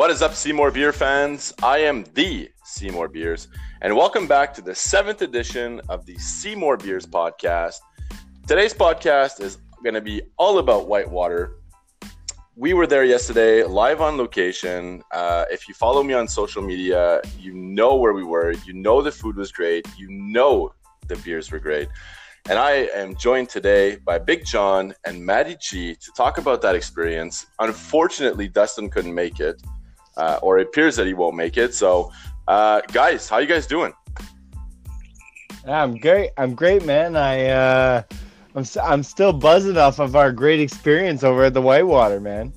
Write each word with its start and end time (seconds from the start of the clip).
What 0.00 0.10
is 0.10 0.22
up, 0.22 0.32
Seymour 0.34 0.70
Beer 0.70 0.94
fans? 0.94 1.52
I 1.62 1.80
am 1.80 2.06
the 2.14 2.50
Seymour 2.64 3.08
Beers, 3.08 3.48
and 3.82 3.94
welcome 3.94 4.26
back 4.26 4.54
to 4.54 4.62
the 4.62 4.74
seventh 4.74 5.20
edition 5.20 5.78
of 5.90 6.06
the 6.06 6.16
Seymour 6.16 6.78
Beers 6.78 7.04
podcast. 7.04 7.80
Today's 8.46 8.72
podcast 8.72 9.42
is 9.42 9.58
going 9.82 9.92
to 9.92 10.00
be 10.00 10.22
all 10.38 10.58
about 10.58 10.88
Whitewater. 10.88 11.58
We 12.56 12.72
were 12.72 12.86
there 12.86 13.04
yesterday, 13.04 13.62
live 13.62 14.00
on 14.00 14.16
location. 14.16 15.02
Uh, 15.12 15.44
if 15.50 15.68
you 15.68 15.74
follow 15.74 16.02
me 16.02 16.14
on 16.14 16.26
social 16.28 16.62
media, 16.62 17.20
you 17.38 17.52
know 17.52 17.96
where 17.96 18.14
we 18.14 18.24
were. 18.24 18.52
You 18.64 18.72
know 18.72 19.02
the 19.02 19.12
food 19.12 19.36
was 19.36 19.52
great. 19.52 19.86
You 19.98 20.08
know 20.08 20.72
the 21.08 21.16
beers 21.16 21.52
were 21.52 21.58
great. 21.58 21.88
And 22.48 22.58
I 22.58 22.88
am 22.94 23.16
joined 23.16 23.50
today 23.50 23.96
by 23.96 24.18
Big 24.18 24.46
John 24.46 24.94
and 25.04 25.22
Maddie 25.22 25.58
G 25.60 25.94
to 25.94 26.12
talk 26.16 26.38
about 26.38 26.62
that 26.62 26.74
experience. 26.74 27.44
Unfortunately, 27.58 28.48
Dustin 28.48 28.88
couldn't 28.88 29.14
make 29.14 29.40
it, 29.40 29.62
uh, 30.16 30.38
or 30.42 30.58
it 30.58 30.68
appears 30.68 30.96
that 30.96 31.06
he 31.06 31.14
won't 31.14 31.36
make 31.36 31.56
it. 31.56 31.74
So, 31.74 32.12
uh, 32.48 32.80
guys, 32.92 33.28
how 33.28 33.38
you 33.38 33.46
guys 33.46 33.66
doing? 33.66 33.92
I'm 35.66 35.98
great. 35.98 36.30
I'm 36.36 36.54
great, 36.54 36.84
man. 36.84 37.16
I 37.16 37.46
uh, 37.46 38.02
I'm 38.54 38.64
I'm 38.82 39.02
still 39.02 39.32
buzzing 39.32 39.76
off 39.76 39.98
of 39.98 40.16
our 40.16 40.32
great 40.32 40.60
experience 40.60 41.22
over 41.22 41.44
at 41.44 41.54
the 41.54 41.62
Whitewater, 41.62 42.20
man. 42.20 42.52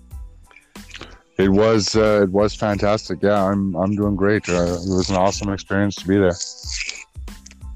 It 1.37 1.49
was 1.49 1.95
uh, 1.95 2.21
it 2.23 2.29
was 2.29 2.55
fantastic. 2.55 3.19
Yeah, 3.21 3.43
I'm 3.43 3.75
I'm 3.75 3.95
doing 3.95 4.15
great. 4.15 4.47
Uh, 4.47 4.77
it 4.81 4.89
was 4.89 5.09
an 5.09 5.17
awesome 5.17 5.51
experience 5.51 5.95
to 5.95 6.07
be 6.07 6.17
there. 6.17 6.35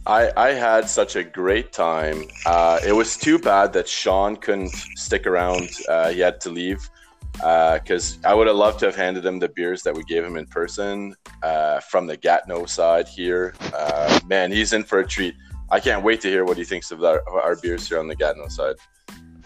I, 0.06 0.32
I 0.38 0.48
had 0.54 0.90
such 0.90 1.18
a 1.18 1.24
great 1.24 1.74
time. 1.74 2.24
Uh, 2.46 2.80
it 2.86 2.94
was 2.94 3.18
too 3.18 3.38
bad 3.38 3.74
that 3.74 3.90
Sean 3.90 4.38
couldn't 4.38 4.70
stick 4.96 5.28
around. 5.28 5.70
Uh, 5.90 6.12
he 6.12 6.22
had 6.22 6.40
to 6.42 6.50
leave 6.50 6.90
because 7.38 8.18
uh, 8.24 8.30
I 8.30 8.34
would 8.34 8.48
have 8.48 8.56
loved 8.56 8.80
to 8.80 8.86
have 8.86 8.96
handed 8.96 9.26
him 9.26 9.40
the 9.40 9.50
beers 9.50 9.84
that 9.84 9.96
we 9.96 10.04
gave 10.04 10.24
him 10.24 10.38
in 10.38 10.46
person 10.46 11.16
uh, 11.44 11.80
from 11.80 12.08
the 12.08 12.18
Gatineau 12.18 12.66
side 12.66 13.08
here. 13.08 13.54
Uh, 13.74 14.20
man, 14.28 14.52
he's 14.52 14.74
in 14.74 14.84
for 14.84 15.00
a 15.00 15.08
treat. 15.08 15.36
I 15.70 15.80
can't 15.80 16.04
wait 16.04 16.22
to 16.22 16.30
hear 16.30 16.46
what 16.46 16.58
he 16.58 16.64
thinks 16.64 16.92
of 16.92 17.04
our, 17.04 17.28
our 17.30 17.56
beers 17.56 17.88
here 17.88 18.00
on 18.00 18.08
the 18.08 18.16
Gatineau 18.16 18.48
side. 18.48 18.76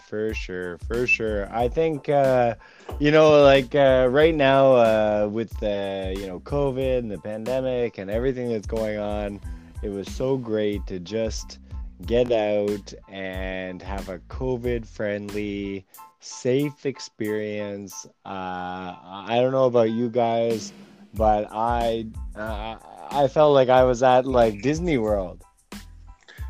For 0.08 0.34
sure, 0.34 0.78
for 0.86 1.06
sure. 1.06 1.48
I 1.54 1.68
think 1.68 2.08
uh, 2.08 2.54
you 2.98 3.10
know, 3.10 3.42
like 3.42 3.72
right 3.74 4.34
now 4.34 5.26
with 5.28 5.50
the 5.60 6.14
you 6.18 6.26
know 6.26 6.40
COVID 6.40 6.98
and 6.98 7.10
the 7.10 7.18
pandemic 7.18 7.98
and 7.98 8.10
everything 8.10 8.50
that's 8.50 8.66
going 8.66 8.98
on 8.98 9.40
it 9.82 9.90
was 9.90 10.08
so 10.14 10.36
great 10.36 10.86
to 10.86 11.00
just 11.00 11.58
get 12.06 12.32
out 12.32 12.92
and 13.08 13.80
have 13.82 14.08
a 14.08 14.18
COVID 14.20 14.86
friendly, 14.86 15.86
safe 16.20 16.86
experience. 16.86 18.06
Uh, 18.24 18.94
I 19.28 19.38
don't 19.40 19.52
know 19.52 19.66
about 19.66 19.90
you 19.90 20.08
guys, 20.08 20.72
but 21.14 21.48
I 21.50 22.06
uh, 22.36 22.76
I 23.10 23.28
felt 23.28 23.54
like 23.54 23.68
I 23.68 23.84
was 23.84 24.02
at 24.02 24.26
like 24.26 24.62
Disney 24.62 24.98
World. 24.98 25.44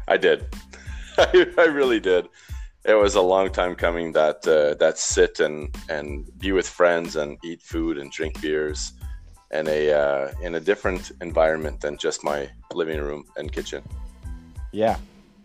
I 0.09 0.17
did. 0.17 0.47
I, 1.19 1.47
I 1.59 1.65
really 1.65 2.01
did. 2.01 2.29
It 2.85 2.95
was 2.95 3.15
a 3.15 3.23
long 3.23 3.51
time 3.51 3.75
coming 3.77 4.13
that 4.13 4.47
uh, 4.47 4.75
that 4.75 4.99
sit 4.99 5.41
and 5.41 5.75
and 5.89 6.27
be 6.39 6.53
with 6.53 6.69
friends 6.69 7.17
and 7.17 7.39
eat 7.45 7.63
food 7.63 7.99
and 7.99 8.11
drink 8.11 8.41
beers 8.41 8.93
in 9.53 9.69
a 9.69 9.93
uh, 9.93 10.33
in 10.43 10.55
a 10.55 10.61
different 10.61 11.13
environment 11.21 11.81
than 11.81 11.97
just 11.99 12.25
my 12.25 12.49
living 12.73 13.01
room 13.01 13.25
and 13.37 13.53
kitchen. 13.53 13.83
Yeah, 14.73 14.97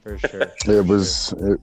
for 0.08 0.28
sure. 0.28 0.42
it 0.66 0.86
was 0.86 1.34
it, 1.34 1.60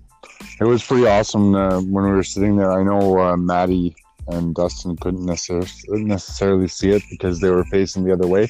it 0.61 0.65
was 0.65 0.85
pretty 0.85 1.07
awesome 1.07 1.55
uh, 1.55 1.81
when 1.81 2.05
we 2.05 2.11
were 2.11 2.23
sitting 2.23 2.57
there. 2.57 2.73
I 2.73 2.83
know 2.83 3.21
uh, 3.21 3.37
Maddie 3.37 3.95
and 4.29 4.55
Dustin 4.55 4.97
couldn't 4.97 5.25
necessarily 5.25 6.05
necessarily 6.05 6.69
see 6.69 6.91
it 6.91 7.03
because 7.11 7.41
they 7.41 7.51
were 7.51 7.65
facing 7.65 8.05
the 8.05 8.13
other 8.13 8.27
way. 8.27 8.49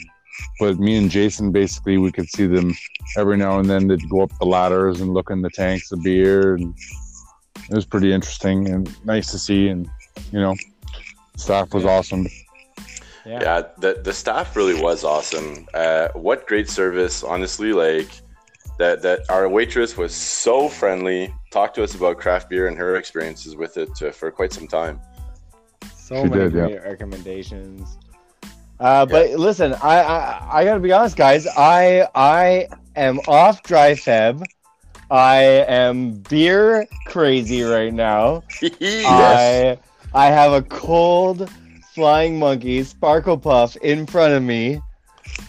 But 0.59 0.79
me 0.79 0.97
and 0.97 1.11
Jason 1.11 1.53
basically 1.53 1.99
we 1.99 2.11
could 2.11 2.29
see 2.29 2.47
them 2.47 2.75
every 3.17 3.37
now 3.37 3.59
and 3.59 3.71
then. 3.71 3.87
They'd 3.87 4.09
go 4.09 4.23
up 4.23 4.37
the 4.39 4.47
ladders 4.47 5.01
and 5.01 5.15
look 5.15 5.31
in 5.31 5.43
the 5.43 5.51
tanks 5.51 5.93
of 5.93 6.03
beer, 6.03 6.55
and 6.55 6.75
it 7.71 7.75
was 7.75 7.85
pretty 7.85 8.13
interesting 8.13 8.69
and 8.69 9.07
nice 9.07 9.31
to 9.31 9.39
see. 9.39 9.69
And 9.69 9.89
you 10.33 10.41
know, 10.41 10.57
staff 11.37 11.73
was 11.73 11.85
awesome. 11.85 12.27
Yeah. 13.25 13.41
yeah, 13.41 13.63
the 13.79 14.01
the 14.05 14.13
staff 14.13 14.55
really 14.55 14.81
was 14.81 15.03
awesome. 15.03 15.67
Uh, 15.73 16.09
what 16.15 16.47
great 16.47 16.69
service, 16.69 17.23
honestly. 17.23 17.73
Like 17.73 18.11
that 18.79 19.03
that 19.03 19.29
our 19.31 19.49
waitress 19.49 19.97
was 19.97 20.15
so 20.15 20.69
friendly. 20.69 21.35
Talked 21.51 21.77
to 21.77 21.85
us 21.85 21.95
about 21.95 22.19
craft 22.19 22.51
beer 22.51 22.69
and 22.69 22.77
her 22.77 22.97
experiences 22.97 23.57
with 23.57 23.77
it 23.77 23.95
to, 23.97 24.13
for 24.13 24.31
quite 24.31 24.53
some 24.53 24.67
time. 24.67 25.01
So 25.95 26.23
she 26.23 26.29
many 26.29 26.43
did, 26.43 26.53
great 26.53 26.73
yeah. 26.73 26.79
recommendations. 26.79 27.99
Uh, 28.81 29.07
but 29.07 29.31
yeah. 29.31 29.37
listen, 29.37 29.75
I, 29.75 30.01
I 30.01 30.61
I 30.61 30.65
gotta 30.65 30.81
be 30.81 30.93
honest, 30.93 31.17
guys. 31.17 31.47
I 31.47 32.09
I 32.15 32.69
am 32.97 33.21
off 33.29 33.63
dry 33.63 33.93
feb. 33.93 34.45
I 35.11 35.37
am 35.69 36.13
beer 36.13 36.87
crazy 37.07 37.63
right 37.63 37.93
now. 37.93 38.43
yes. 38.61 39.79
I 40.15 40.27
I 40.27 40.27
have 40.27 40.53
a 40.53 40.63
cold 40.63 41.49
flying 41.95 42.39
monkeys, 42.39 42.89
Sparkle 42.89 43.39
Puff 43.39 43.77
in 43.77 44.07
front 44.07 44.35
of 44.35 44.43
me. 44.43 44.81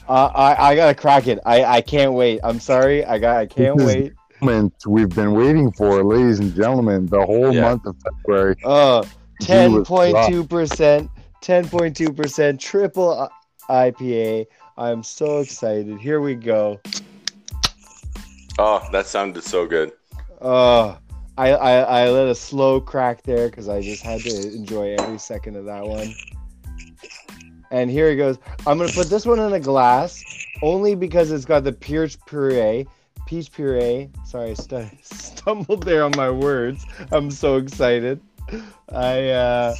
Uh, 0.07 0.31
I 0.35 0.71
I 0.71 0.75
gotta 0.75 0.95
crack 0.95 1.27
it. 1.27 1.39
I 1.45 1.63
I 1.63 1.81
can't 1.81 2.13
wait. 2.13 2.39
I'm 2.43 2.59
sorry. 2.59 3.03
I 3.05 3.17
got. 3.17 3.37
I 3.37 3.45
can't 3.45 3.77
wait. 3.77 4.13
Moment 4.41 4.73
we've 4.85 5.09
been 5.09 5.33
waiting 5.33 5.71
for, 5.71 6.03
ladies 6.03 6.39
and 6.39 6.53
gentlemen, 6.53 7.07
the 7.07 7.25
whole 7.25 7.53
yeah. 7.53 7.61
month 7.61 7.85
of 7.85 7.95
February. 8.03 8.55
Uh, 8.63 9.03
ten 9.41 9.83
point 9.83 10.15
two 10.27 10.43
percent, 10.43 11.09
ten 11.41 11.67
point 11.67 11.95
two 11.95 12.13
percent, 12.13 12.59
triple 12.59 13.29
IPA. 13.69 14.45
I'm 14.77 15.03
so 15.03 15.39
excited. 15.39 15.99
Here 15.99 16.19
we 16.19 16.35
go. 16.35 16.79
Oh, 18.59 18.87
that 18.91 19.07
sounded 19.07 19.43
so 19.43 19.65
good. 19.65 19.93
Oh, 20.41 20.97
I, 21.37 21.51
I, 21.51 21.71
I 22.03 22.09
let 22.09 22.27
a 22.27 22.35
slow 22.35 22.79
crack 22.79 23.23
there 23.23 23.49
because 23.49 23.67
I 23.67 23.81
just 23.81 24.03
had 24.03 24.21
to 24.21 24.53
enjoy 24.53 24.95
every 24.99 25.17
second 25.17 25.55
of 25.55 25.65
that 25.65 25.85
one. 25.85 26.13
And 27.71 27.89
here 27.89 28.09
he 28.09 28.15
goes. 28.15 28.37
I'm 28.67 28.77
gonna 28.77 28.91
put 28.91 29.09
this 29.09 29.25
one 29.25 29.39
in 29.39 29.53
a 29.53 29.59
glass 29.59 30.23
only 30.61 30.95
because 30.95 31.31
it's 31.31 31.45
got 31.45 31.63
the 31.63 31.71
peach 31.71 32.17
puree. 32.25 32.87
Peach 33.25 33.51
puree. 33.51 34.09
Sorry, 34.25 34.51
I 34.51 34.53
st- 34.53 35.05
stumbled 35.05 35.83
there 35.83 36.03
on 36.03 36.11
my 36.15 36.29
words. 36.29 36.85
I'm 37.11 37.31
so 37.31 37.57
excited. 37.57 38.21
I 38.89 39.29
uh, 39.29 39.75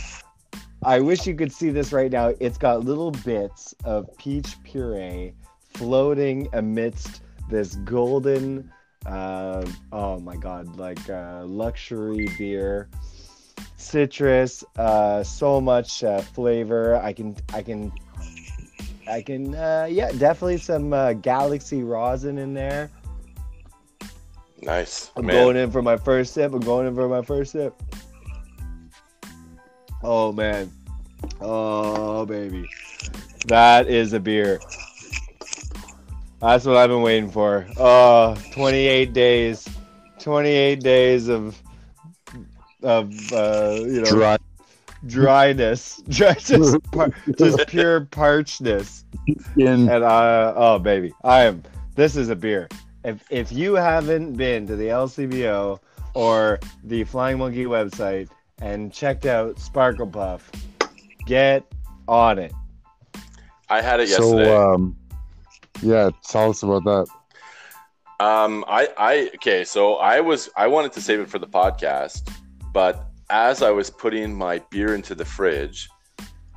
I 0.84 1.00
wish 1.00 1.26
you 1.26 1.36
could 1.36 1.52
see 1.52 1.70
this 1.70 1.92
right 1.92 2.12
now. 2.12 2.34
It's 2.40 2.58
got 2.58 2.84
little 2.84 3.12
bits 3.12 3.74
of 3.84 4.16
peach 4.18 4.56
puree 4.64 5.34
floating 5.74 6.48
amidst 6.54 7.22
this 7.50 7.76
golden. 7.78 8.72
Uh, 9.06 9.66
oh 9.92 10.20
my 10.20 10.36
god, 10.36 10.78
like 10.78 11.10
uh, 11.10 11.44
luxury 11.46 12.28
beer 12.38 12.90
citrus, 13.86 14.64
uh, 14.78 15.24
so 15.24 15.62
much 15.62 16.04
uh, 16.04 16.22
flavor. 16.22 16.96
I 16.98 17.14
can, 17.14 17.36
I 17.54 17.62
can, 17.62 17.92
I 19.10 19.22
can, 19.22 19.56
uh, 19.56 19.88
yeah, 19.90 20.12
definitely 20.12 20.58
some 20.58 20.94
uh, 20.94 21.14
Galaxy 21.14 21.84
rosin 21.84 22.38
in 22.38 22.54
there. 22.54 22.90
Nice. 24.62 25.12
I'm 25.16 25.26
man. 25.26 25.36
going 25.36 25.58
in 25.58 25.72
for 25.72 25.82
my 25.82 25.98
first 25.98 26.34
sip. 26.34 26.54
I'm 26.54 26.60
going 26.60 26.88
in 26.88 26.96
for 26.96 27.08
my 27.08 27.22
first 27.22 27.52
sip. 27.52 27.74
Oh 30.04 30.32
man, 30.32 30.72
oh 31.42 32.26
baby, 32.26 32.68
that 33.48 33.88
is 33.88 34.14
a 34.14 34.20
beer. 34.20 34.60
That's 36.42 36.66
what 36.66 36.78
I've 36.78 36.90
been 36.90 37.02
waiting 37.02 37.32
for. 37.32 37.66
Oh, 37.78 38.36
28 38.52 39.14
days. 39.14 39.68
28 40.20 40.80
days 40.80 41.28
of 41.28 41.60
of 42.86 43.12
uh, 43.34 43.78
you 43.82 44.02
know 44.02 44.06
Dry. 44.06 44.38
dryness, 45.06 46.02
just 46.10 46.52
par- 46.92 47.12
just 47.38 47.68
pure 47.68 48.02
parchedness. 48.02 49.04
And 49.58 49.90
uh, 49.90 50.54
oh 50.56 50.80
baby, 50.80 51.14
I 51.24 51.44
am. 51.44 51.64
This 51.96 52.16
is 52.16 52.30
a 52.30 52.36
beer. 52.36 52.68
If 53.04 53.24
if 53.30 53.52
you 53.52 53.76
haven't 53.76 54.34
been 54.34 54.68
to 54.68 54.76
the 54.76 54.88
LCBO 54.88 55.80
or 56.14 56.60
the 56.84 57.04
Flying 57.04 57.38
Monkey 57.38 57.66
website 57.66 58.30
and 58.62 58.92
checked 58.94 59.26
out 59.26 59.60
Sparkle 59.60 60.08
Puff, 60.08 60.50
get 61.26 61.66
on 62.08 62.40
it. 62.40 62.54
I 63.70 63.82
had 63.82 64.00
it 64.00 64.10
yesterday. 64.10 64.46
So, 64.46 64.74
um, 64.74 64.96
yeah, 65.82 66.10
tell 66.28 66.50
us 66.52 66.64
about 66.64 66.84
that. 66.86 67.08
Um, 68.20 68.64
I, 68.68 68.88
I, 68.98 69.32
okay, 69.36 69.66
so 69.66 69.96
I 69.96 70.22
was, 70.22 70.50
I 70.56 70.68
wanted 70.68 70.94
to 70.94 71.02
save 71.02 71.20
it 71.20 71.30
for 71.30 71.38
the 71.40 71.48
podcast, 71.48 72.32
but 72.76 73.08
as 73.30 73.64
I 73.64 73.72
was 73.72 73.90
putting 73.90 74.36
my 74.36 74.60
beer 74.70 74.96
into 74.96 75.16
the 75.16 75.24
fridge, 75.24 75.90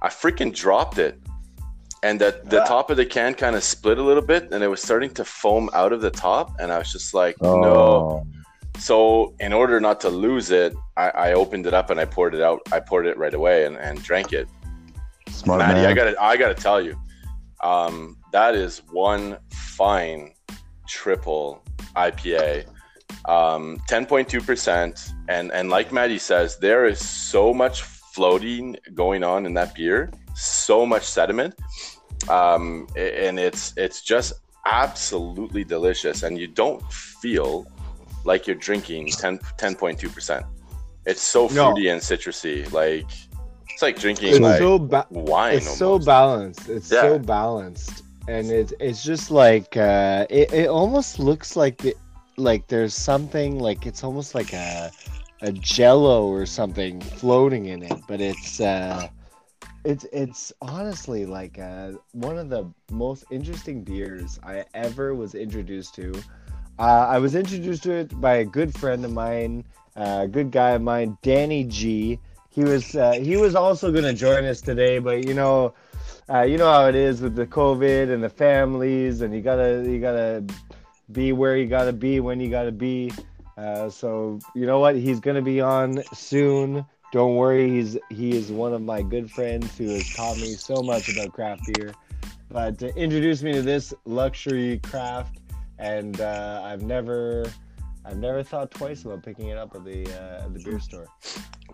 I 0.02 0.08
freaking 0.08 0.52
dropped 0.52 0.98
it. 0.98 1.16
And 2.02 2.20
that 2.20 2.50
the 2.50 2.64
top 2.64 2.90
of 2.90 2.96
the 2.96 3.06
can 3.06 3.34
kind 3.34 3.54
of 3.54 3.62
split 3.62 3.98
a 3.98 4.02
little 4.02 4.22
bit 4.22 4.50
and 4.52 4.62
it 4.64 4.66
was 4.66 4.82
starting 4.82 5.14
to 5.14 5.24
foam 5.24 5.70
out 5.72 5.92
of 5.92 6.00
the 6.00 6.10
top. 6.10 6.58
And 6.58 6.72
I 6.72 6.78
was 6.78 6.90
just 6.90 7.14
like, 7.14 7.36
oh. 7.40 7.60
no. 7.60 8.26
So 8.78 9.34
in 9.38 9.52
order 9.52 9.80
not 9.80 10.00
to 10.00 10.08
lose 10.08 10.50
it, 10.50 10.74
I, 10.96 11.10
I, 11.10 11.32
opened 11.34 11.66
it 11.66 11.74
up 11.74 11.90
and 11.90 12.00
I 12.00 12.04
poured 12.04 12.34
it 12.34 12.40
out. 12.40 12.60
I 12.72 12.80
poured 12.80 13.06
it 13.06 13.16
right 13.16 13.34
away 13.34 13.66
and, 13.66 13.76
and 13.76 14.02
drank 14.02 14.32
it. 14.32 14.48
Smart 15.28 15.58
Maddie, 15.60 15.82
man. 15.82 15.90
I 15.90 15.94
gotta 15.94 16.22
I 16.22 16.36
gotta 16.36 16.54
tell 16.54 16.80
you, 16.80 16.96
um, 17.62 18.16
that 18.32 18.54
is 18.54 18.82
one 18.90 19.38
fine 19.50 20.32
triple 20.86 21.64
IPA. 21.96 22.66
Um, 23.24 23.78
10.2%. 23.90 25.12
And 25.28 25.52
and 25.52 25.70
like 25.70 25.92
Maddie 25.92 26.18
says, 26.18 26.56
there 26.58 26.86
is 26.86 26.98
so 27.06 27.52
much 27.52 27.82
floating 27.82 28.76
going 28.94 29.22
on 29.22 29.46
in 29.46 29.54
that 29.54 29.74
beer, 29.74 30.10
so 30.34 30.86
much 30.86 31.04
sediment. 31.04 31.54
Um, 32.28 32.86
and 32.96 33.38
it's 33.38 33.74
it's 33.76 34.02
just 34.02 34.32
absolutely 34.66 35.64
delicious. 35.64 36.22
And 36.22 36.38
you 36.38 36.46
don't 36.48 36.82
feel 36.92 37.66
like 38.24 38.46
you're 38.46 38.56
drinking 38.56 39.08
10 39.10 39.38
10.2%. 39.58 40.44
It's 41.06 41.22
so 41.22 41.46
No. 41.48 41.70
fruity 41.72 41.88
and 41.88 42.00
citrusy. 42.00 42.70
Like 42.72 43.06
it's 43.70 43.82
like 43.82 43.98
drinking 43.98 44.30
It's 44.30 44.40
like 44.40 44.58
so 44.58 44.78
ba- 44.78 45.06
wine. 45.10 45.56
it's 45.58 45.76
so 45.76 45.98
balanced. 45.98 46.68
It's 46.68 46.90
Yeah. 46.90 47.02
so 47.02 47.18
balanced, 47.18 48.02
and 48.26 48.50
it's 48.50 48.72
it's 48.80 49.02
just 49.02 49.30
like 49.30 49.76
uh, 49.76 50.26
it. 50.28 50.52
It 50.52 50.68
almost 50.68 51.18
looks 51.18 51.54
like 51.56 51.84
it, 51.84 51.96
like 52.38 52.66
there's 52.68 52.94
something 52.94 53.58
like 53.58 53.86
it's 53.86 54.04
almost 54.04 54.34
like 54.34 54.52
a 54.52 54.90
a 55.40 55.52
Jello 55.52 56.26
or 56.26 56.46
something 56.46 57.00
floating 57.00 57.66
in 57.66 57.82
it, 57.82 58.00
but 58.08 58.20
it's 58.20 58.60
uh, 58.60 59.08
it's 59.84 60.04
it's 60.12 60.52
honestly 60.60 61.26
like 61.26 61.58
uh, 61.58 61.92
one 62.12 62.38
of 62.38 62.48
the 62.48 62.68
most 62.90 63.24
interesting 63.30 63.82
beers 63.82 64.38
I 64.42 64.64
ever 64.74 65.14
was 65.14 65.34
introduced 65.34 65.94
to. 65.96 66.12
Uh, 66.78 67.06
I 67.08 67.18
was 67.18 67.34
introduced 67.34 67.82
to 67.84 67.92
it 67.92 68.20
by 68.20 68.36
a 68.36 68.44
good 68.44 68.72
friend 68.74 69.04
of 69.04 69.12
mine, 69.12 69.64
uh, 69.96 70.20
a 70.22 70.28
good 70.28 70.50
guy 70.50 70.70
of 70.70 70.82
mine, 70.82 71.18
Danny 71.22 71.64
G 71.64 72.18
he 72.58 72.64
was 72.64 72.96
uh, 72.96 73.12
he 73.12 73.36
was 73.36 73.54
also 73.54 73.92
going 73.92 74.04
to 74.04 74.12
join 74.12 74.44
us 74.44 74.60
today 74.60 74.98
but 74.98 75.24
you 75.24 75.32
know 75.32 75.72
uh, 76.28 76.42
you 76.42 76.58
know 76.58 76.70
how 76.70 76.86
it 76.86 76.96
is 76.96 77.20
with 77.20 77.36
the 77.36 77.46
covid 77.46 78.12
and 78.12 78.22
the 78.22 78.28
families 78.28 79.20
and 79.20 79.32
you 79.32 79.40
gotta 79.40 79.84
you 79.86 80.00
gotta 80.00 80.44
be 81.12 81.32
where 81.32 81.56
you 81.56 81.66
gotta 81.66 81.92
be 81.92 82.20
when 82.20 82.40
you 82.40 82.50
gotta 82.50 82.72
be 82.72 83.12
uh, 83.56 83.88
so 83.88 84.38
you 84.54 84.66
know 84.66 84.78
what 84.78 84.94
he's 84.94 85.20
going 85.20 85.34
to 85.34 85.42
be 85.42 85.60
on 85.60 86.02
soon 86.14 86.84
don't 87.12 87.34
worry 87.34 87.68
he's 87.68 87.98
he 88.10 88.30
is 88.36 88.52
one 88.52 88.72
of 88.72 88.82
my 88.82 89.02
good 89.02 89.30
friends 89.30 89.76
who 89.76 89.88
has 89.88 90.08
taught 90.14 90.36
me 90.36 90.52
so 90.54 90.82
much 90.82 91.08
about 91.12 91.32
craft 91.32 91.62
beer 91.74 91.92
but 92.50 92.78
to 92.78 92.94
introduce 92.96 93.42
me 93.42 93.52
to 93.52 93.62
this 93.62 93.92
luxury 94.04 94.78
craft 94.84 95.38
and 95.78 96.20
uh, 96.20 96.62
i've 96.64 96.82
never 96.82 97.44
I've 98.08 98.16
never 98.16 98.42
thought 98.42 98.70
twice 98.70 99.04
about 99.04 99.22
picking 99.22 99.48
it 99.48 99.58
up 99.58 99.74
at 99.74 99.84
the 99.84 100.06
uh, 100.06 100.44
at 100.44 100.54
the 100.54 100.60
beer 100.60 100.80
store. 100.80 101.06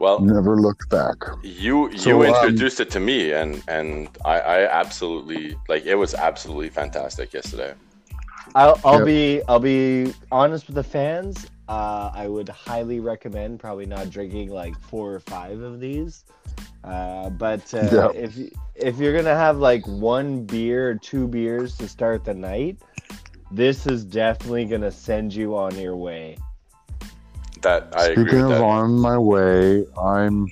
Well, 0.00 0.18
Never 0.18 0.56
looked 0.56 0.88
back. 0.90 1.16
you 1.44 1.90
you 1.92 1.98
So, 1.98 2.22
um, 2.24 2.34
introduced 2.34 2.80
it 2.80 2.90
to 2.90 3.00
me, 3.00 3.32
and 3.32 3.62
and 3.68 4.08
I, 4.24 4.40
I 4.40 4.80
absolutely 4.80 5.56
like 5.68 5.86
it 5.86 5.94
was 5.94 6.12
absolutely 6.12 6.70
fantastic 6.70 7.32
yesterday. 7.32 7.74
I'll, 8.54 8.78
I'll 8.84 8.98
Yep. 8.98 9.06
be 9.06 9.42
I'll 9.48 9.58
be 9.60 10.14
honest 10.30 10.66
with 10.66 10.76
the 10.76 10.82
fans. 10.84 11.46
Uh, 11.68 12.10
I 12.14 12.28
would 12.28 12.48
highly 12.48 13.00
recommend 13.00 13.58
probably 13.58 13.86
not 13.86 14.10
drinking 14.10 14.50
like 14.50 14.78
four 14.80 15.12
or 15.14 15.20
five 15.20 15.60
of 15.60 15.80
these. 15.80 16.24
Uh, 16.84 17.30
but 17.30 17.72
uh, 17.74 17.88
Yep. 17.92 18.12
if 18.14 18.36
you- 18.36 18.50
if 18.76 18.98
you're 18.98 19.14
gonna 19.16 19.34
have 19.36 19.58
like 19.58 19.86
one 19.86 20.44
beer 20.44 20.90
or 20.90 20.94
two 20.96 21.28
beers 21.28 21.76
to 21.78 21.88
start 21.88 22.24
the 22.24 22.34
night, 22.34 22.76
this 23.52 23.86
is 23.86 24.04
definitely 24.04 24.64
gonna 24.64 24.90
send 24.90 25.32
you 25.32 25.56
on 25.56 25.76
your 25.78 25.96
way. 25.96 26.36
That 27.62 27.88
I 27.96 28.06
agree 28.08 28.24
Speaking 28.24 28.36
with 28.42 28.44
of 28.46 28.58
that. 28.58 28.62
on 28.62 28.92
my 28.98 29.16
way, 29.16 29.86
I'm. 29.96 30.48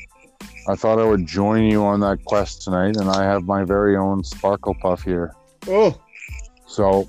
I 0.69 0.77
thought 0.77 1.01
I 1.01 1.05
would 1.05 1.27
join 1.27 1.65
you 1.65 1.83
on 1.85 1.99
that 2.01 2.25
quest 2.25 2.63
tonight, 2.63 2.97
and 2.97 3.11
I 3.11 3.25
have 3.25 3.43
my 3.45 3.65
very 3.65 3.97
own 3.97 4.23
Sparkle 4.23 4.75
Puff 4.81 5.03
here. 5.03 5.35
Oh, 5.69 5.95
So 6.67 7.09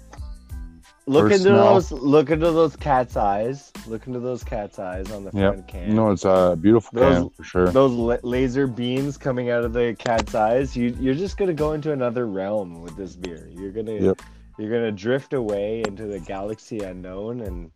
look 1.06 1.26
into 1.32 1.40
smell. 1.44 1.74
those 1.76 1.92
look 1.92 2.30
into 2.30 2.52
those 2.52 2.76
cat's 2.76 3.18
eyes. 3.18 3.72
Look 3.88 4.08
into 4.08 4.20
those 4.20 4.44
cat's 4.44 4.80
eyes 4.80 5.12
on 5.12 5.26
the 5.26 5.32
Yep. 5.34 5.54
front 5.54 5.68
can. 5.68 5.96
no, 5.96 6.12
it's 6.12 6.24
a 6.26 6.58
beautiful 6.60 7.00
Those- 7.00 7.18
can 7.18 7.30
for 7.32 7.44
sure. 7.44 7.68
those 7.68 7.92
la- 7.92 8.18
laser 8.24 8.68
beams 8.68 9.18
coming 9.18 9.50
out 9.50 9.64
of 9.66 9.74
the 9.74 9.96
cat's 10.00 10.34
eyes 10.36 10.76
you 10.76 10.96
you're 11.00 11.14
just 11.16 11.38
gonna 11.38 11.54
go 11.54 11.74
into 11.74 11.92
another 11.92 12.26
realm 12.28 12.82
with 12.82 12.96
this 12.96 13.16
beer 13.16 13.48
you're 13.52 13.72
gonna 13.72 13.94
Yep. 13.94 14.22
you're 14.58 14.72
gonna 14.72 14.92
drift 14.92 15.34
away 15.34 15.84
into 15.86 16.06
the 16.08 16.20
galaxy 16.20 16.80
unknown 16.80 17.42
and 17.42 17.72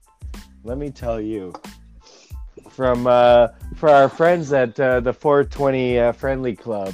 let 0.64 0.78
me 0.78 0.90
tell 0.90 1.20
you 1.20 1.54
from 2.70 3.08
uh 3.08 3.48
for 3.76 3.90
our 3.90 4.10
friends 4.10 4.52
at 4.54 4.80
uh, 4.80 5.00
the 5.00 5.14
420 5.14 6.00
uh, 6.00 6.12
friendly 6.12 6.56
club 6.56 6.94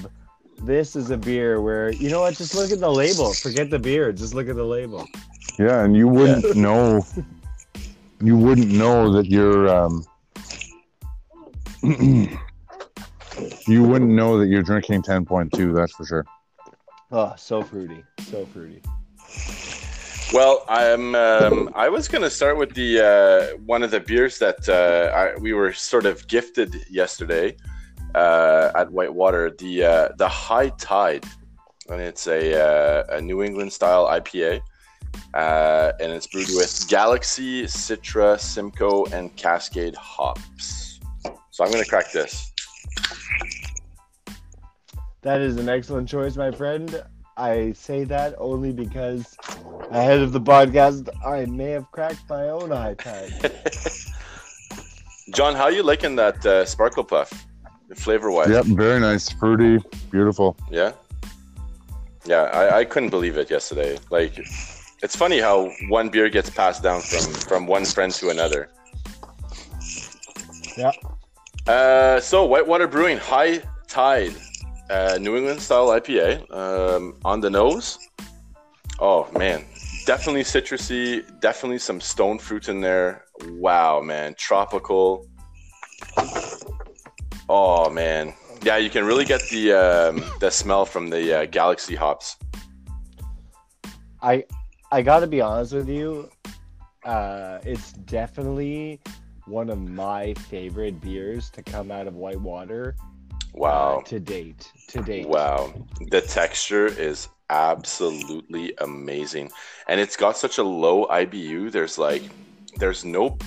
this 0.63 0.95
is 0.95 1.09
a 1.11 1.17
beer 1.17 1.61
where 1.61 1.91
you 1.91 2.09
know 2.09 2.21
what 2.21 2.35
just 2.35 2.55
look 2.55 2.71
at 2.71 2.79
the 2.79 2.89
label 2.91 3.33
forget 3.33 3.69
the 3.69 3.79
beer 3.79 4.11
just 4.11 4.33
look 4.33 4.47
at 4.47 4.55
the 4.55 4.63
label 4.65 5.05
Yeah, 5.59 5.83
and 5.83 5.95
you 5.95 6.07
wouldn't 6.07 6.55
know. 6.55 7.05
You 8.21 8.37
wouldn't 8.37 8.71
know 8.71 9.11
that 9.13 9.27
you're. 9.27 9.69
Um, 9.69 10.05
you 13.67 13.83
wouldn't 13.83 14.11
know 14.11 14.37
that 14.39 14.47
you're 14.47 14.63
drinking 14.63 15.03
10.2. 15.03 15.75
That's 15.75 15.91
for 15.93 16.05
sure. 16.05 16.25
oh 17.11 17.33
so 17.37 17.61
fruity 17.61 18.03
so 18.19 18.45
fruity 18.47 18.81
Well, 20.33 20.63
I'm. 20.67 21.13
Um, 21.13 21.69
I 21.75 21.89
was 21.89 22.07
gonna 22.07 22.29
start 22.29 22.57
with 22.57 22.73
the 22.73 23.01
uh, 23.01 23.57
one 23.65 23.83
of 23.83 23.91
the 23.91 23.99
beers 23.99 24.39
that 24.39 24.67
uh, 24.67 25.15
I, 25.15 25.37
we 25.39 25.53
were 25.53 25.73
sort 25.73 26.05
of 26.05 26.27
gifted 26.27 26.73
yesterday 26.89 27.55
uh, 28.15 28.71
at 28.75 28.91
Whitewater. 28.91 29.51
The 29.51 29.83
uh, 29.83 30.09
the 30.17 30.27
High 30.27 30.69
Tide, 30.69 31.25
and 31.89 32.01
it's 32.01 32.25
a 32.27 32.41
uh, 32.59 33.17
a 33.17 33.21
New 33.21 33.43
England 33.43 33.73
style 33.73 34.07
IPA, 34.07 34.61
uh, 35.33 35.91
and 35.99 36.11
it's 36.11 36.27
brewed 36.27 36.49
with 36.49 36.87
Galaxy, 36.87 37.63
Citra, 37.63 38.39
Simcoe, 38.39 39.05
and 39.05 39.35
Cascade 39.35 39.95
hops. 39.95 40.99
So 41.51 41.63
I'm 41.63 41.71
gonna 41.71 41.85
crack 41.85 42.11
this. 42.11 42.51
That 45.21 45.39
is 45.41 45.57
an 45.57 45.69
excellent 45.69 46.09
choice, 46.09 46.35
my 46.35 46.51
friend. 46.51 47.03
I 47.37 47.71
say 47.73 48.03
that 48.03 48.35
only 48.37 48.71
because 48.71 49.35
ahead 49.89 50.19
of 50.19 50.33
the 50.33 50.41
podcast, 50.41 51.09
I 51.25 51.45
may 51.45 51.69
have 51.69 51.89
cracked 51.91 52.29
my 52.29 52.49
own 52.49 52.69
high 52.69 52.93
tide. 52.99 53.31
John, 55.33 55.55
how 55.55 55.63
are 55.63 55.71
you 55.71 55.81
liking 55.81 56.15
that 56.17 56.45
uh, 56.45 56.65
Sparkle 56.65 57.03
Puff, 57.03 57.47
flavor 57.95 58.29
wise? 58.29 58.49
Yep, 58.49 58.65
very 58.65 58.99
nice, 58.99 59.29
fruity, 59.29 59.83
beautiful. 60.11 60.55
Yeah. 60.69 60.91
Yeah, 62.25 62.43
I, 62.43 62.79
I 62.79 62.85
couldn't 62.85 63.09
believe 63.09 63.37
it 63.37 63.49
yesterday. 63.49 63.97
Like, 64.09 64.39
it's 65.03 65.15
funny 65.17 65.39
how 65.39 65.69
one 65.89 66.09
beer 66.09 66.29
gets 66.29 66.49
passed 66.49 66.81
down 66.81 67.01
from 67.01 67.33
from 67.33 67.67
one 67.67 67.85
friend 67.85 68.11
to 68.13 68.29
another. 68.29 68.69
Yeah. 70.77 70.91
Uh, 71.67 72.19
so 72.19 72.45
Whitewater 72.45 72.87
Brewing 72.87 73.17
High 73.17 73.61
Tide, 73.87 74.35
uh, 74.89 75.17
New 75.19 75.35
England 75.35 75.61
style 75.61 75.87
IPA, 75.87 76.49
um, 76.51 77.19
on 77.23 77.41
the 77.41 77.49
nose. 77.49 77.99
Oh 78.99 79.29
man, 79.37 79.65
definitely 80.05 80.43
citrusy. 80.43 81.21
Definitely 81.41 81.79
some 81.79 81.99
stone 81.99 82.39
fruit 82.39 82.69
in 82.69 82.79
there. 82.79 83.25
Wow, 83.49 84.01
man, 84.01 84.35
tropical. 84.37 85.27
Oh 87.49 87.89
man, 87.89 88.33
yeah, 88.63 88.77
you 88.77 88.89
can 88.89 89.03
really 89.05 89.25
get 89.25 89.41
the 89.51 89.73
um, 89.73 90.23
the 90.39 90.49
smell 90.49 90.85
from 90.85 91.09
the 91.09 91.41
uh, 91.41 91.45
Galaxy 91.45 91.95
hops. 91.95 92.37
I 94.21 94.45
I 94.93 95.01
gotta 95.01 95.25
be 95.25 95.41
honest 95.41 95.73
with 95.73 95.89
you, 95.89 96.29
uh, 97.03 97.57
it's 97.63 97.93
definitely 97.93 99.01
one 99.47 99.71
of 99.71 99.79
my 99.79 100.35
favorite 100.35 101.01
beers 101.01 101.49
to 101.49 101.63
come 101.63 101.89
out 101.89 102.05
of 102.05 102.13
Whitewater 102.13 102.95
uh, 103.01 103.05
Wow, 103.55 104.03
to 104.05 104.19
date. 104.19 104.71
To 104.89 105.01
date. 105.01 105.27
wow, 105.27 105.73
the 106.11 106.21
texture 106.21 106.85
is 106.85 107.29
absolutely 107.49 108.75
amazing, 108.81 109.49
and 109.87 109.99
it's 109.99 110.15
got 110.15 110.37
such 110.37 110.59
a 110.59 110.63
low 110.63 111.07
IBU. 111.07 111.71
There's 111.71 111.97
like, 111.97 112.21
there's 112.75 113.03
no 113.03 113.39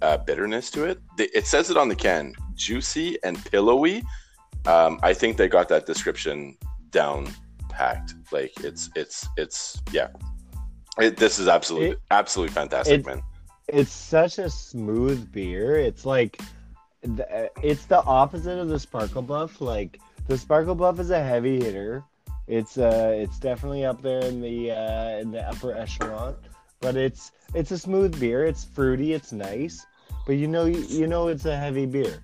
uh, 0.00 0.16
bitterness 0.16 0.70
to 0.70 0.84
it. 0.84 0.98
It 1.18 1.46
says 1.46 1.68
it 1.68 1.76
on 1.76 1.90
the 1.90 1.94
can, 1.94 2.32
juicy 2.54 3.18
and 3.22 3.36
pillowy. 3.52 4.02
Um, 4.64 4.98
I 5.02 5.12
think 5.12 5.36
they 5.36 5.48
got 5.48 5.68
that 5.68 5.84
description 5.84 6.56
down 6.88 7.28
packed. 7.68 8.14
Like 8.32 8.52
it's 8.64 8.88
it's 8.96 9.28
it's 9.36 9.82
yeah. 9.92 10.08
It, 10.98 11.16
this 11.16 11.38
is 11.38 11.48
absolutely 11.48 11.90
It- 11.90 12.00
absolutely 12.10 12.54
fantastic, 12.54 13.00
it- 13.00 13.06
man. 13.06 13.22
it's 13.68 13.92
such 13.92 14.38
a 14.38 14.48
smooth 14.48 15.30
beer. 15.32 15.76
It's 15.76 16.04
like 16.06 16.40
it's 17.62 17.86
the 17.86 18.02
opposite 18.04 18.58
of 18.58 18.68
the 18.68 18.78
Sparkle 18.78 19.22
Puff. 19.22 19.60
Like 19.60 20.00
the 20.26 20.36
Sparkle 20.38 20.74
Puff 20.76 20.98
is 20.98 21.10
a 21.10 21.22
heavy 21.22 21.62
hitter. 21.62 22.02
It's 22.48 22.78
uh 22.78 23.12
it's 23.14 23.38
definitely 23.38 23.84
up 23.84 24.02
there 24.02 24.20
in 24.20 24.40
the 24.40 24.70
uh 24.72 25.18
in 25.18 25.30
the 25.32 25.42
upper 25.48 25.72
echelon, 25.76 26.36
but 26.80 26.96
it's 26.96 27.32
it's 27.54 27.70
a 27.70 27.78
smooth 27.78 28.18
beer. 28.18 28.44
It's 28.44 28.64
fruity, 28.64 29.12
it's 29.12 29.32
nice, 29.32 29.84
but 30.26 30.32
you 30.36 30.48
know 30.48 30.64
you, 30.64 30.80
you 30.88 31.06
know 31.06 31.28
it's 31.28 31.44
a 31.44 31.56
heavy 31.56 31.86
beer. 31.86 32.22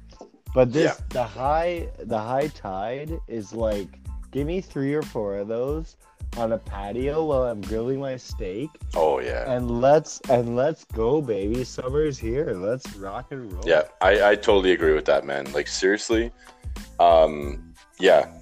But 0.54 0.72
this 0.72 0.84
Yeah. 0.98 1.04
the 1.10 1.24
high 1.24 1.88
the 1.98 2.18
high 2.18 2.48
tide 2.48 3.18
is 3.28 3.52
like 3.52 3.88
Give 4.32 4.46
me 4.46 4.62
three 4.62 4.94
or 4.94 5.02
four 5.02 5.36
of 5.36 5.48
those 5.48 5.96
on 6.36 6.52
a 6.52 6.58
patio 6.58 7.24
while 7.24 7.42
I'm 7.44 7.60
grilling 7.60 8.00
my 8.00 8.16
steak, 8.16 8.70
Oh 8.94 9.20
yeah. 9.20 9.50
and 9.52 9.80
let's 9.80 10.20
and 10.30 10.56
let's 10.56 10.84
go, 10.84 11.20
baby. 11.20 11.64
Summer's 11.64 12.18
here. 12.18 12.52
Let's 12.54 12.96
rock 12.96 13.26
and 13.30 13.52
roll. 13.52 13.62
Yeah, 13.66 13.82
I, 14.00 14.30
I 14.30 14.34
totally 14.36 14.72
agree 14.72 14.94
with 14.94 15.04
that, 15.06 15.24
man. 15.26 15.52
Like 15.52 15.68
seriously, 15.68 16.32
um, 16.98 17.74
yeah, 17.98 18.32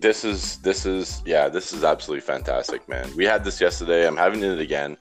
this 0.00 0.24
is 0.24 0.56
this 0.58 0.84
is 0.84 1.22
yeah, 1.24 1.48
this 1.48 1.72
is 1.72 1.84
absolutely 1.84 2.22
fantastic, 2.22 2.88
man. 2.88 3.08
We 3.16 3.24
had 3.24 3.44
this 3.44 3.60
yesterday. 3.60 4.06
I'm 4.06 4.16
having 4.16 4.42
it 4.42 4.58
again, 4.58 4.96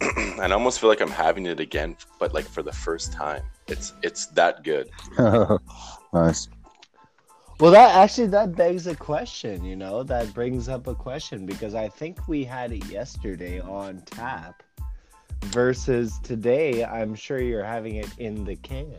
and 0.00 0.40
I 0.40 0.50
almost 0.52 0.80
feel 0.80 0.88
like 0.88 1.00
I'm 1.00 1.10
having 1.10 1.46
it 1.46 1.58
again, 1.60 1.96
but 2.18 2.32
like 2.32 2.46
for 2.46 2.62
the 2.62 2.72
first 2.72 3.12
time. 3.12 3.42
It's 3.66 3.92
it's 4.02 4.26
that 4.28 4.64
good. 4.64 4.90
nice. 6.12 6.48
Well, 7.60 7.72
that 7.72 7.94
actually 7.94 8.28
that 8.28 8.56
begs 8.56 8.86
a 8.86 8.96
question. 8.96 9.64
You 9.64 9.76
know, 9.76 10.02
that 10.04 10.32
brings 10.32 10.68
up 10.68 10.86
a 10.86 10.94
question 10.94 11.44
because 11.44 11.74
I 11.74 11.88
think 11.88 12.26
we 12.26 12.42
had 12.42 12.72
it 12.72 12.84
yesterday 12.86 13.60
on 13.60 14.00
tap, 14.06 14.62
versus 15.46 16.18
today. 16.22 16.84
I'm 16.84 17.14
sure 17.14 17.40
you're 17.40 17.64
having 17.64 17.96
it 17.96 18.08
in 18.18 18.44
the 18.44 18.56
can. 18.56 18.94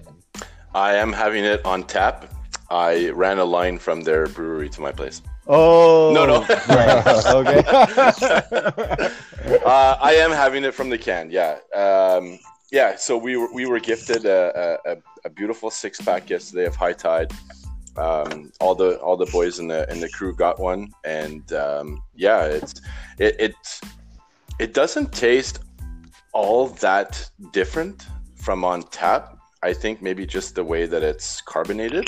I 0.74 0.94
am 0.94 1.12
having 1.12 1.44
it 1.44 1.64
on 1.66 1.84
tap. 1.84 2.32
I 2.70 3.10
ran 3.10 3.40
a 3.40 3.44
line 3.44 3.80
from 3.80 4.02
their 4.02 4.28
brewery 4.28 4.70
to 4.70 4.82
my 4.82 4.92
place. 4.92 5.22
Oh 5.48 6.12
No, 6.14 6.26
no. 6.26 6.42
right. 6.70 7.26
Okay. 7.26 7.64
uh, 9.66 9.98
I 10.00 10.14
am 10.14 10.32
having 10.32 10.64
it 10.64 10.74
from 10.74 10.90
the 10.90 10.98
can. 10.98 11.32
Yeah, 11.32 11.58
um, 11.76 12.40
yeah. 12.72 12.96
So 12.96 13.18
we 13.18 13.38
were 13.38 13.52
we 13.52 13.66
were 13.66 13.80
gifted 13.80 14.26
a, 14.26 14.78
a, 14.86 14.98
a 15.26 15.30
beautiful 15.30 15.72
six 15.72 16.00
pack 16.00 16.30
yesterday 16.30 16.66
of 16.66 16.76
High 16.76 16.94
Tide. 16.94 17.34
Um, 17.98 18.52
all 18.60 18.74
the 18.74 18.98
all 19.00 19.18
the 19.18 19.26
boys 19.26 19.60
in 19.60 19.68
the 19.68 19.90
in 19.92 20.00
the 20.00 20.10
crew 20.10 20.34
got 20.34 20.60
one, 20.60 20.94
and 21.04 21.52
um, 21.54 22.04
yeah, 22.16 22.46
it's 22.46 22.82
it, 23.18 23.36
it 23.40 23.56
it 24.60 24.74
doesn't 24.74 25.12
taste 25.12 25.60
all 26.34 26.68
that 26.68 27.30
different 27.52 28.08
from 28.36 28.64
on 28.64 28.84
tap. 28.84 29.38
I 29.64 29.74
think 29.74 30.02
maybe 30.02 30.26
just 30.26 30.56
the 30.56 30.64
way 30.64 30.86
that 30.86 31.04
it's 31.04 31.42
carbonated. 31.42 32.08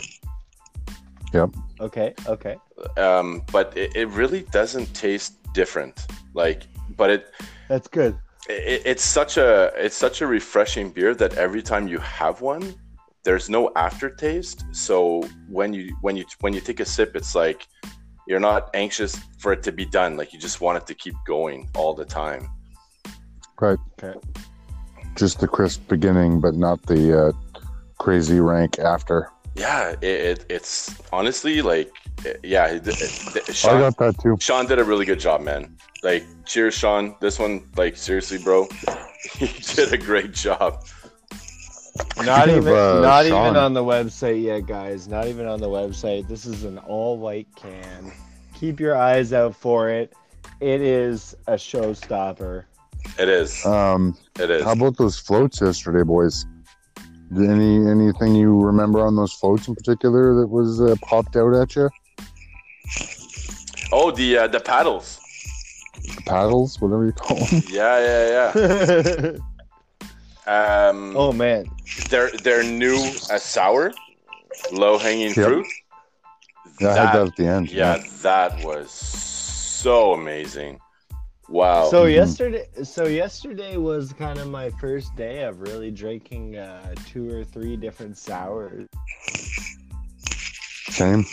Yep. 1.33 1.49
Okay. 1.79 2.13
Okay. 2.27 2.55
Um, 2.97 3.43
but 3.51 3.75
it, 3.75 3.95
it 3.95 4.07
really 4.09 4.43
doesn't 4.51 4.93
taste 4.93 5.33
different. 5.53 6.05
Like, 6.33 6.63
but 6.95 7.09
it 7.09 7.31
That's 7.67 7.87
good. 7.87 8.17
it, 8.47 8.81
it's 8.85 9.03
such 9.03 9.37
a 9.37 9.71
it's 9.75 9.95
such 9.95 10.21
a 10.21 10.27
refreshing 10.27 10.91
beer 10.91 11.13
that 11.15 11.33
every 11.35 11.61
time 11.61 11.87
you 11.87 11.99
have 11.99 12.41
one 12.41 12.75
there's 13.23 13.49
no 13.49 13.71
aftertaste 13.75 14.65
so 14.71 15.21
when 15.49 15.73
you 15.73 15.95
when 16.01 16.15
you 16.17 16.25
when 16.41 16.53
you 16.53 16.61
take 16.61 16.79
a 16.79 16.85
sip 16.85 17.15
it's 17.15 17.35
like 17.35 17.67
you're 18.27 18.39
not 18.39 18.69
anxious 18.73 19.15
for 19.39 19.51
it 19.53 19.61
to 19.63 19.71
be 19.71 19.85
done 19.85 20.15
like 20.17 20.33
you 20.33 20.39
just 20.39 20.61
want 20.61 20.77
it 20.77 20.85
to 20.87 20.93
keep 20.93 21.15
going 21.25 21.69
all 21.75 21.93
the 21.93 22.05
time 22.05 22.47
Right. 23.61 23.77
Okay. 24.03 24.19
Just 25.15 25.39
the 25.39 25.47
crisp 25.47 25.87
beginning, 25.87 26.41
but 26.41 26.53
not 26.55 26.81
the 26.85 27.27
uh, 27.27 27.31
crazy 27.97 28.39
rank 28.41 28.79
after. 28.79 29.29
yeah 29.55 29.91
it, 30.01 30.19
it 30.41 30.45
it's 30.49 30.99
honestly 31.13 31.61
like 31.61 31.91
yeah 32.43 32.65
it, 32.67 32.85
it, 32.87 32.99
it- 33.49 33.65
I 33.65 33.79
got 33.79 33.95
that 33.99 34.17
too. 34.19 34.35
Sean 34.41 34.65
did 34.65 34.79
a 34.79 34.83
really 34.83 35.05
good 35.05 35.19
job 35.19 35.39
man 35.41 35.77
like 36.01 36.25
cheers 36.45 36.73
Sean 36.73 37.15
this 37.21 37.37
one 37.39 37.69
like 37.77 37.95
seriously 37.95 38.39
bro 38.39 38.67
you 39.39 39.47
did 39.75 39.93
a 39.93 39.97
great 39.97 40.33
job 40.33 40.83
Not 42.23 42.49
even 42.49 42.67
uh, 42.73 42.99
not 43.01 43.25
Sean. 43.25 43.45
even 43.47 43.57
on 43.57 43.73
the 43.73 43.83
website 43.83 44.41
yet, 44.41 44.65
guys. 44.65 45.07
Not 45.07 45.27
even 45.27 45.45
on 45.47 45.59
the 45.59 45.69
website. 45.69 46.27
This 46.27 46.45
is 46.45 46.63
an 46.63 46.77
all 46.79 47.17
white 47.17 47.47
can. 47.55 48.11
Keep 48.55 48.79
your 48.79 48.95
eyes 48.95 49.33
out 49.33 49.55
for 49.55 49.89
it. 49.89 50.13
It 50.59 50.81
is 50.81 51.35
a 51.47 51.53
showstopper. 51.53 52.63
it 53.19 53.29
is 53.29 53.65
Um, 53.65 54.17
it 54.39 54.49
is 54.49 54.63
how 54.63 54.71
about 54.71 54.97
those 54.97 55.17
floats 55.19 55.61
yesterday, 55.61 56.03
boys? 56.03 56.45
Any 57.35 57.87
anything 57.89 58.35
you 58.35 58.59
remember 58.59 59.05
on 59.05 59.15
those 59.15 59.33
floats 59.33 59.67
in 59.67 59.75
particular 59.75 60.35
that 60.39 60.47
was 60.47 60.81
uh, 60.81 60.95
popped 61.01 61.35
out 61.35 61.53
at 61.55 61.75
you? 61.75 61.89
oh 63.91 64.11
the 64.11 64.37
uh, 64.37 64.47
the 64.47 64.59
paddles 64.59 65.19
Paddles, 66.25 66.79
whatever 66.81 67.05
you 67.05 67.11
call 67.13 67.37
them. 67.37 67.61
yeah 67.69 67.99
yeah 67.99 68.51
yeah 68.55 69.31
Um, 70.45 71.15
oh 71.15 71.31
man. 71.31 71.65
Their 72.09 72.29
their 72.31 72.63
new 72.63 72.97
uh, 73.31 73.37
sour, 73.37 73.91
low 74.71 74.97
hanging 74.97 75.33
Yep. 75.33 75.35
fruit. 75.35 75.67
Yeah, 76.79 76.89
I 76.89 76.95
had 76.95 77.13
that 77.15 77.27
at 77.27 77.35
the 77.35 77.45
end. 77.47 77.69
yeah, 77.71 77.97
that 78.21 78.63
was 78.63 78.89
so 78.91 80.13
amazing. 80.13 80.79
Wow. 81.49 81.89
So 81.91 82.05
Mhm. 82.05 82.13
yesterday, 82.15 82.65
so 82.83 83.05
yesterday 83.05 83.77
was 83.77 84.13
kind 84.13 84.39
of 84.39 84.47
my 84.49 84.69
first 84.81 85.15
day 85.15 85.43
of 85.43 85.61
really 85.61 85.91
drinking 85.91 86.55
uh, 86.57 86.95
two 87.11 87.29
or 87.29 87.43
three 87.43 87.75
different 87.75 88.17
sours. 88.17 88.87
Same. 90.89 91.25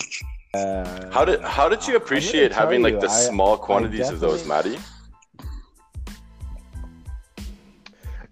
Uh, 0.52 1.11
how 1.12 1.25
did 1.25 1.40
how 1.43 1.69
did 1.69 1.87
you 1.87 1.97
appreciate 1.97 2.50
tell 2.52 2.61
having 2.62 2.83
like 2.83 2.99
the 3.00 3.09
I- 3.09 3.29
small 3.29 3.57
quantities 3.57 4.09
of 4.11 4.21
those, 4.21 4.43
definitely- 4.43 4.73
Maddie? 4.73 4.85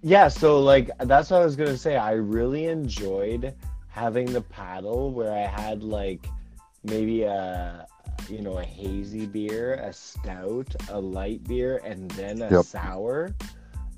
Yeah, 0.02 0.28
so 0.28 0.60
like 0.60 0.90
that's 1.00 1.30
what 1.30 1.42
I 1.42 1.44
was 1.44 1.56
gonna 1.56 1.76
say. 1.76 1.96
I 1.96 2.12
really 2.12 2.66
enjoyed 2.66 3.54
having 3.88 4.32
the 4.32 4.40
paddle 4.42 5.10
where 5.12 5.32
I 5.32 5.46
had 5.46 5.82
like 5.82 6.26
maybe 6.84 7.22
a 7.22 7.86
you 8.28 8.40
know 8.42 8.58
a 8.58 8.64
hazy 8.64 9.26
beer, 9.26 9.74
a 9.74 9.92
stout, 9.92 10.74
a 10.88 11.00
light 11.00 11.44
beer, 11.44 11.78
and 11.84 12.10
then 12.12 12.42
a 12.42 12.54
Yep. 12.54 12.66
sour. 12.66 13.34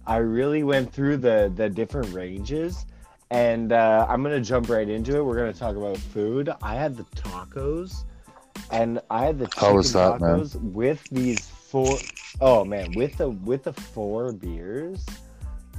I 0.06 0.16
really 0.18 0.62
went 0.64 0.92
through 0.92 1.18
the 1.18 1.52
the 1.54 1.68
different 1.68 2.12
ranges, 2.14 2.86
and 3.30 3.72
uh, 3.72 4.06
I'm 4.08 4.22
gonna 4.22 4.40
jump 4.40 4.68
right 4.68 4.88
into 4.88 5.16
it. 5.16 5.24
We're 5.24 5.36
gonna 5.36 5.52
talk 5.52 5.76
about 5.76 5.98
food. 5.98 6.50
I 6.62 6.74
had 6.76 6.96
the 6.96 7.04
tacos, 7.14 8.04
and 8.70 9.00
I 9.10 9.24
had 9.26 9.38
the 9.38 9.46
chicken 9.48 9.64
How 9.66 9.74
was 9.74 9.92
that, 9.92 10.20
man? 10.20 10.46
tacos 10.46 10.56
with 10.60 11.08
these 11.10 11.48
four 11.48 12.02
oh 12.40 12.64
man, 12.64 12.94
with 12.94 13.16
the 13.18 13.30
with 13.30 13.64
the 13.64 13.72
four 13.72 14.32
beers. 14.32 15.04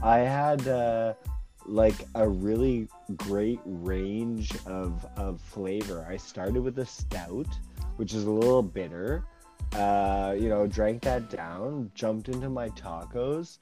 I 0.03 0.19
had 0.19 0.67
uh, 0.67 1.13
like 1.65 2.07
a 2.15 2.27
really 2.27 2.87
great 3.17 3.59
range 3.65 4.51
of, 4.65 5.05
of 5.15 5.39
flavor. 5.39 6.05
I 6.09 6.17
started 6.17 6.61
with 6.61 6.79
a 6.79 6.85
stout, 6.85 7.47
which 7.97 8.13
is 8.13 8.25
a 8.25 8.31
little 8.31 8.63
bitter. 8.63 9.23
Uh, 9.73 10.35
you 10.37 10.49
know, 10.49 10.67
drank 10.67 11.01
that 11.03 11.29
down, 11.29 11.91
jumped 11.93 12.29
into 12.29 12.49
my 12.49 12.69
tacos, 12.69 13.59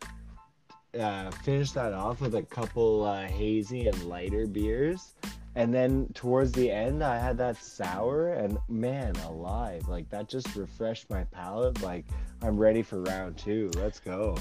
uh, 1.00 1.29
finished 1.43 1.75
that 1.75 1.93
off 1.93 2.22
with 2.22 2.36
a 2.36 2.41
couple 2.41 3.03
uh, 3.03 3.27
hazy 3.27 3.88
and 3.88 4.03
lighter 4.05 4.48
beers. 4.48 5.13
And 5.55 5.74
then 5.74 6.08
towards 6.13 6.51
the 6.53 6.72
end, 6.72 7.03
I 7.03 7.19
had 7.19 7.38
that 7.39 7.58
sour, 7.58 8.34
and 8.34 8.58
man, 8.69 9.15
alive! 9.27 9.88
Like 9.88 10.10
that 10.10 10.29
just 10.29 10.55
refreshed 10.55 11.10
my 11.10 11.25
palate. 11.25 11.81
Like 11.81 12.05
I'm 12.41 12.58
ready 12.58 12.81
for 12.81 13.01
round 13.01 13.38
two. 13.38 13.69
Let's 13.75 14.00
go. 14.00 14.38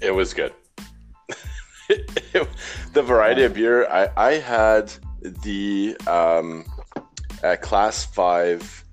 It 0.00 0.14
was 0.14 0.32
good. 0.32 0.52
the 2.92 3.02
variety 3.02 3.44
of 3.44 3.54
beer 3.54 3.86
I, 3.90 4.08
I 4.16 4.32
had 4.34 4.92
the 5.22 5.96
um, 6.06 6.64
uh, 7.42 7.56
class 7.60 8.04
five 8.04 8.84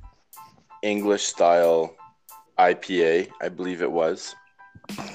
English 0.83 1.23
style 1.23 1.95
IPA, 2.59 3.29
I 3.41 3.49
believe 3.49 3.81
it 3.81 3.91
was. 3.91 4.35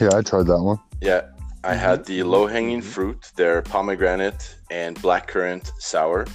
Yeah, 0.00 0.10
I 0.14 0.22
tried 0.22 0.46
that 0.46 0.60
one. 0.60 0.78
Yeah, 1.00 1.22
I 1.64 1.74
had 1.74 2.04
the 2.04 2.20
Mhm, 2.20 2.26
low 2.26 2.46
hanging 2.46 2.80
mhm. 2.80 2.84
fruit, 2.84 3.32
their 3.36 3.62
pomegranate 3.62 4.56
and 4.70 4.96
blackcurrant 4.98 5.70
sour, 5.78 6.26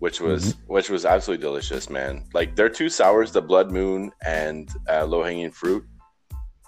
which 0.00 0.20
was 0.20 0.54
which 0.66 0.90
was 0.90 1.04
absolutely 1.04 1.42
delicious, 1.42 1.88
man. 1.88 2.24
Like 2.34 2.56
their 2.56 2.68
two 2.68 2.88
sours, 2.88 3.32
the 3.32 3.42
Blood 3.42 3.70
Moon 3.70 4.10
and 4.24 4.68
uh, 4.88 5.04
low 5.06 5.22
hanging 5.22 5.50
fruit. 5.50 5.84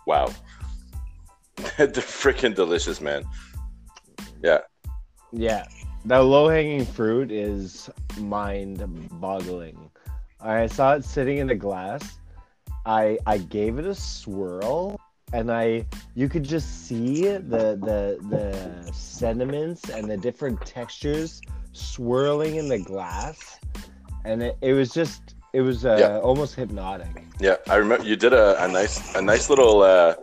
Wow, 0.06 0.28
they're 1.78 1.88
freaking 1.88 2.54
delicious, 2.54 3.00
man. 3.00 3.24
Yeah, 4.42 4.60
Yeah. 5.32 5.64
the 6.04 6.20
low 6.22 6.48
hanging 6.48 6.84
fruit 6.86 7.30
is 7.30 7.90
mind 8.18 8.82
boggling. 9.20 9.90
I 10.40 10.66
saw 10.66 10.94
it 10.94 11.04
sitting 11.04 11.38
in 11.38 11.50
a 11.50 11.54
glass. 11.54 12.18
I 12.86 13.18
I 13.26 13.36
gave 13.38 13.78
it 13.78 13.84
a 13.86 13.94
swirl, 13.94 14.98
and 15.34 15.52
I 15.52 15.84
you 16.14 16.28
could 16.30 16.44
just 16.44 16.86
see 16.86 17.24
the 17.24 17.76
the 17.88 18.18
the 18.30 18.92
sediments 18.92 19.90
and 19.90 20.10
the 20.10 20.16
different 20.16 20.60
textures 20.64 21.42
swirling 21.72 22.56
in 22.56 22.68
the 22.68 22.78
glass, 22.78 23.58
and 24.24 24.42
it, 24.42 24.56
it 24.62 24.72
was 24.72 24.90
just 24.90 25.34
it 25.52 25.60
was 25.60 25.84
uh, 25.84 25.96
Yeah. 26.00 26.18
almost 26.20 26.54
hypnotic. 26.54 27.24
Yeah, 27.38 27.56
I 27.68 27.76
remember 27.76 28.06
you 28.06 28.16
did 28.16 28.32
a, 28.32 28.62
a 28.64 28.68
nice 28.68 29.14
a 29.14 29.20
nice 29.20 29.50
little 29.50 29.82
uh, 29.82 30.14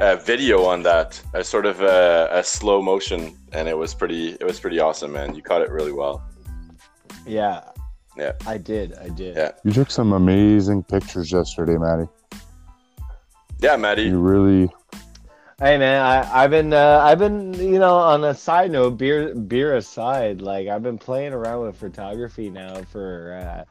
uh, 0.00 0.16
video 0.16 0.64
on 0.64 0.82
that, 0.82 1.20
a 1.34 1.44
sort 1.44 1.66
of 1.66 1.80
a, 1.80 2.28
a 2.32 2.42
slow 2.42 2.82
motion, 2.82 3.36
and 3.52 3.68
it 3.68 3.76
was 3.76 3.94
pretty 3.94 4.30
it 4.32 4.44
was 4.44 4.58
pretty 4.58 4.80
awesome, 4.80 5.12
man. 5.12 5.34
You 5.34 5.42
caught 5.42 5.62
it 5.62 5.70
really 5.70 5.92
well. 5.92 6.26
Yeah, 7.26 7.62
Yeah. 8.16 8.32
I 8.46 8.56
did. 8.56 8.94
I 8.94 9.08
did. 9.10 9.36
Yeah. 9.36 9.52
You 9.62 9.72
took 9.72 9.90
some 9.90 10.12
amazing 10.12 10.82
pictures 10.84 11.30
yesterday, 11.30 11.76
Maddie. 11.76 12.08
Yeah, 13.60 13.76
Maddie. 13.76 14.04
You 14.04 14.18
really 14.18 14.70
Hey 15.60 15.76
man, 15.76 16.00
I, 16.00 16.42
I've 16.44 16.50
been 16.50 16.72
uh, 16.72 17.00
I've 17.04 17.18
been 17.18 17.52
you 17.52 17.78
know 17.78 17.96
on 17.96 18.24
a 18.24 18.32
side 18.32 18.70
note, 18.70 18.96
beer 18.96 19.34
beer 19.34 19.76
aside, 19.76 20.40
like 20.40 20.68
I've 20.68 20.82
been 20.82 20.96
playing 20.96 21.34
around 21.34 21.66
with 21.66 21.76
photography 21.76 22.48
now 22.48 22.80
for 22.84 23.34
uh, 23.44 23.64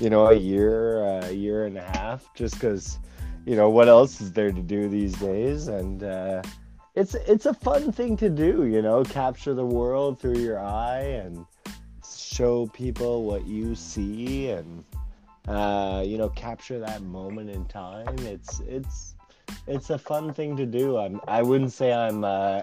you 0.00 0.10
know 0.10 0.26
a 0.26 0.34
year, 0.34 1.04
a 1.20 1.30
year 1.30 1.66
and 1.66 1.78
a 1.78 1.82
half, 1.82 2.34
just 2.34 2.54
because 2.54 2.98
you 3.46 3.54
know 3.54 3.70
what 3.70 3.88
else 3.88 4.20
is 4.20 4.32
there 4.32 4.50
to 4.50 4.60
do 4.60 4.88
these 4.88 5.14
days, 5.14 5.68
and 5.68 6.02
uh, 6.02 6.42
it's 6.96 7.14
it's 7.14 7.46
a 7.46 7.54
fun 7.54 7.92
thing 7.92 8.16
to 8.16 8.28
do, 8.28 8.66
you 8.66 8.82
know, 8.82 9.04
capture 9.04 9.54
the 9.54 9.64
world 9.64 10.20
through 10.20 10.38
your 10.38 10.58
eye 10.58 11.02
and 11.02 11.46
show 12.04 12.66
people 12.66 13.24
what 13.24 13.46
you 13.46 13.74
see 13.74 14.50
and 14.50 14.84
uh, 15.46 16.02
you 16.04 16.18
know 16.18 16.28
capture 16.30 16.80
that 16.80 17.02
moment 17.02 17.48
in 17.48 17.64
time. 17.66 18.18
It's 18.18 18.60
it's 18.66 19.14
it's 19.68 19.90
a 19.90 19.98
fun 19.98 20.34
thing 20.34 20.56
to 20.56 20.66
do. 20.66 20.98
I'm 20.98 21.20
I 21.28 21.42
wouldn't 21.42 21.72
say 21.72 21.92
I'm 21.92 22.24
uh, 22.24 22.62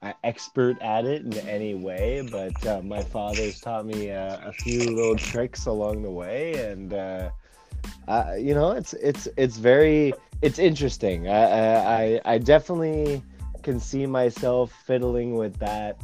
an 0.00 0.14
expert 0.24 0.80
at 0.80 1.04
it 1.04 1.22
in 1.22 1.34
any 1.46 1.74
way, 1.74 2.26
but 2.32 2.66
uh, 2.66 2.80
my 2.80 3.02
father's 3.02 3.60
taught 3.60 3.84
me 3.84 4.10
uh, 4.10 4.38
a 4.42 4.52
few 4.52 4.90
little 4.96 5.16
tricks 5.16 5.66
along 5.66 6.00
the 6.00 6.10
way, 6.10 6.54
and 6.70 6.94
uh, 8.06 8.34
you 8.38 8.54
know, 8.54 8.72
it's 8.72 8.92
it's 8.94 9.28
it's 9.36 9.56
very 9.58 10.12
it's 10.42 10.58
interesting. 10.58 11.28
I, 11.28 12.14
I 12.16 12.20
I 12.34 12.38
definitely 12.38 13.22
can 13.62 13.80
see 13.80 14.06
myself 14.06 14.72
fiddling 14.86 15.34
with 15.36 15.56
that 15.58 15.98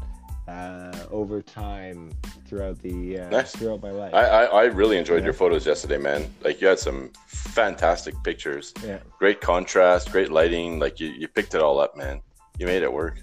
uh, 0.48 0.92
over 1.10 1.40
time 1.40 2.12
throughout 2.46 2.78
the 2.82 3.20
uh, 3.20 3.30
Nice. 3.30 3.52
throughout 3.56 3.80
my 3.82 3.90
life. 3.90 4.12
I, 4.12 4.24
I, 4.24 4.44
I 4.44 4.64
really 4.64 4.98
enjoyed 4.98 5.20
Yeah. 5.20 5.24
your 5.26 5.32
photos 5.32 5.64
yesterday, 5.66 5.96
man. 5.98 6.26
Like 6.42 6.60
you 6.60 6.66
had 6.66 6.78
some 6.78 7.10
fantastic 7.26 8.14
pictures. 8.22 8.74
yeah. 8.84 8.98
Great 9.18 9.40
contrast, 9.40 10.12
great 10.12 10.30
lighting. 10.30 10.78
Like 10.78 11.00
you, 11.00 11.08
you 11.08 11.28
picked 11.28 11.54
it 11.54 11.62
all 11.62 11.78
up, 11.78 11.96
man. 11.96 12.20
You 12.58 12.66
made 12.66 12.82
it 12.82 12.92
work. 12.92 13.20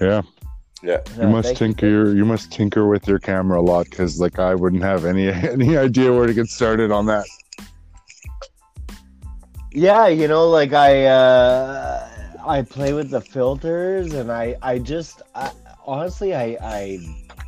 yeah. 0.00 0.22
Yeah. 0.84 0.98
You 1.20 1.28
must 1.28 1.56
tinker. 1.56 2.12
You 2.12 2.24
must 2.24 2.50
tinker 2.52 2.88
with 2.88 3.06
your 3.06 3.20
camera 3.20 3.60
a 3.60 3.62
lot 3.62 3.88
because, 3.88 4.18
like, 4.20 4.40
I 4.40 4.52
wouldn't 4.56 4.82
have 4.82 5.04
any 5.04 5.28
any 5.56 5.76
idea 5.76 6.12
where 6.12 6.26
to 6.26 6.34
get 6.34 6.48
started 6.48 6.90
on 6.90 7.06
that. 7.06 7.24
Yeah, 9.74 10.08
you 10.08 10.28
know, 10.28 10.48
like 10.50 10.72
I 10.72 11.06
uh 11.06 12.08
I 12.46 12.62
play 12.62 12.92
with 12.92 13.10
the 13.10 13.20
filters 13.20 14.12
and 14.12 14.30
I 14.30 14.56
I 14.62 14.78
just 14.78 15.22
I, 15.34 15.50
honestly 15.86 16.34
I 16.34 16.56
I 16.60 16.98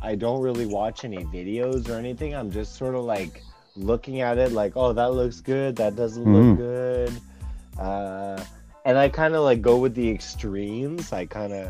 I 0.01 0.15
don't 0.15 0.41
really 0.41 0.65
watch 0.65 1.05
any 1.05 1.23
videos 1.25 1.89
or 1.89 1.93
anything. 1.93 2.33
I'm 2.33 2.49
just 2.51 2.75
sort 2.75 2.95
of 2.95 3.03
like 3.03 3.43
looking 3.75 4.21
at 4.21 4.37
it 4.37 4.51
like, 4.53 4.73
"Oh, 4.75 4.93
that 4.93 5.13
looks 5.13 5.41
good. 5.41 5.75
That 5.75 5.95
doesn't 5.95 6.25
Mhm. 6.25 6.33
look 6.33 6.57
good." 6.57 7.21
Uh 7.77 8.43
and 8.85 8.97
I 8.97 9.09
kind 9.09 9.35
of 9.35 9.43
like 9.43 9.61
go 9.61 9.77
with 9.77 9.93
the 9.93 10.09
extremes. 10.09 11.13
I 11.13 11.25
kind 11.25 11.53
of 11.53 11.69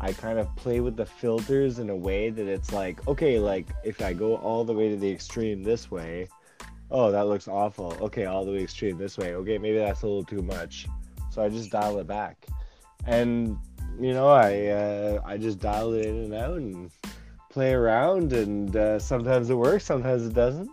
I 0.00 0.12
kind 0.12 0.38
of 0.38 0.54
play 0.56 0.80
with 0.80 0.96
the 0.96 1.06
filters 1.06 1.78
in 1.78 1.88
a 1.88 1.96
way 1.96 2.28
that 2.28 2.46
it's 2.48 2.72
like, 2.72 3.06
okay, 3.08 3.38
like 3.38 3.66
if 3.84 4.02
I 4.02 4.12
go 4.12 4.36
all 4.36 4.64
the 4.64 4.72
way 4.74 4.90
to 4.90 4.96
the 4.96 5.10
extreme 5.10 5.62
this 5.62 5.90
way, 5.90 6.28
oh, 6.90 7.10
that 7.10 7.26
looks 7.26 7.48
awful. 7.48 7.96
Okay, 8.00 8.24
all 8.26 8.44
the 8.44 8.52
way 8.52 8.62
extreme 8.62 8.98
this 8.98 9.18
way. 9.18 9.34
Okay, 9.34 9.58
maybe 9.58 9.78
that's 9.78 10.02
a 10.02 10.06
little 10.06 10.24
too 10.24 10.42
much. 10.42 10.86
So 11.30 11.42
I 11.42 11.48
just 11.48 11.70
dial 11.70 11.98
it 11.98 12.06
back. 12.06 12.46
And 13.06 13.58
you 14.00 14.12
know, 14.12 14.28
I 14.28 14.66
uh, 14.66 15.22
I 15.24 15.36
just 15.36 15.58
dial 15.58 15.92
it 15.94 16.06
in 16.06 16.16
and 16.16 16.34
out 16.34 16.56
and 16.56 16.90
play 17.50 17.72
around 17.72 18.32
and 18.32 18.74
uh, 18.76 18.98
sometimes 18.98 19.50
it 19.50 19.54
works, 19.54 19.84
sometimes 19.84 20.26
it 20.26 20.34
doesn't. 20.34 20.70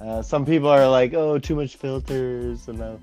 Uh, 0.00 0.22
some 0.22 0.44
people 0.44 0.68
are 0.68 0.88
like, 0.88 1.14
"Oh, 1.14 1.38
too 1.38 1.54
much 1.54 1.76
filters," 1.76 2.68
and 2.68 2.80
uh, 2.82 2.96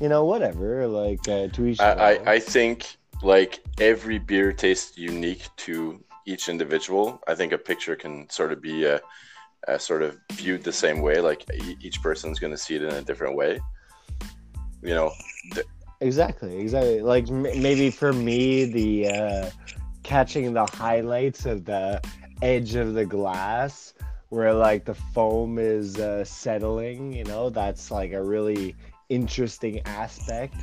you 0.00 0.08
know, 0.08 0.24
whatever. 0.24 0.86
Like 0.86 1.26
uh, 1.28 1.48
to 1.48 1.66
each. 1.66 1.80
I. 1.80 2.16
I, 2.16 2.32
I 2.34 2.38
think 2.38 2.96
like 3.22 3.60
every 3.80 4.18
beer 4.18 4.52
tastes 4.52 4.98
unique 4.98 5.48
to 5.56 6.02
each 6.26 6.48
individual. 6.48 7.20
I 7.26 7.34
think 7.34 7.52
a 7.52 7.58
picture 7.58 7.96
can 7.96 8.28
sort 8.28 8.52
of 8.52 8.60
be 8.60 8.84
a, 8.84 9.00
a 9.68 9.78
sort 9.78 10.02
of 10.02 10.18
viewed 10.32 10.62
the 10.62 10.72
same 10.72 11.00
way. 11.00 11.20
Like 11.20 11.44
each 11.80 12.02
person's 12.02 12.38
going 12.38 12.52
to 12.52 12.58
see 12.58 12.76
it 12.76 12.82
in 12.82 12.90
a 12.90 13.02
different 13.02 13.36
way. 13.36 13.60
You 14.82 14.94
know, 14.94 15.12
Exactly, 16.00 16.58
exactly. 16.58 17.00
Like 17.00 17.30
m- 17.30 17.42
maybe 17.42 17.90
for 17.90 18.12
me, 18.12 18.66
the 18.66 19.08
uh, 19.08 19.50
catching 20.02 20.52
the 20.52 20.66
highlights 20.66 21.46
of 21.46 21.64
the 21.64 22.02
edge 22.42 22.74
of 22.74 22.94
the 22.94 23.06
glass, 23.06 23.94
where 24.28 24.52
like 24.52 24.84
the 24.84 24.94
foam 24.94 25.58
is 25.58 25.98
uh, 25.98 26.24
settling, 26.24 27.12
you 27.12 27.24
know, 27.24 27.48
that's 27.48 27.90
like 27.90 28.12
a 28.12 28.22
really 28.22 28.76
interesting 29.08 29.80
aspect. 29.86 30.56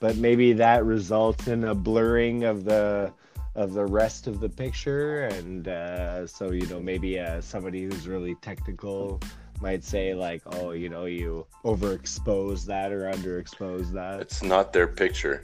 But 0.00 0.16
maybe 0.16 0.54
that 0.54 0.84
results 0.84 1.46
in 1.46 1.64
a 1.64 1.74
blurring 1.74 2.44
of 2.44 2.64
the 2.64 3.12
of 3.56 3.72
the 3.72 3.84
rest 3.84 4.26
of 4.26 4.38
the 4.38 4.48
picture, 4.48 5.24
and 5.24 5.66
uh, 5.66 6.26
so 6.26 6.52
you 6.52 6.66
know 6.66 6.78
maybe 6.78 7.18
uh, 7.18 7.40
somebody 7.40 7.84
who's 7.84 8.06
really 8.06 8.34
technical 8.36 9.20
might 9.60 9.82
say 9.82 10.14
like, 10.14 10.42
oh, 10.54 10.72
you 10.72 10.88
know, 10.88 11.06
you 11.06 11.46
overexpose 11.64 12.66
that 12.66 12.92
or 12.92 13.10
underexpose 13.10 13.90
that. 13.92 14.20
it's 14.20 14.42
not 14.42 14.72
their 14.72 14.86
picture. 14.86 15.42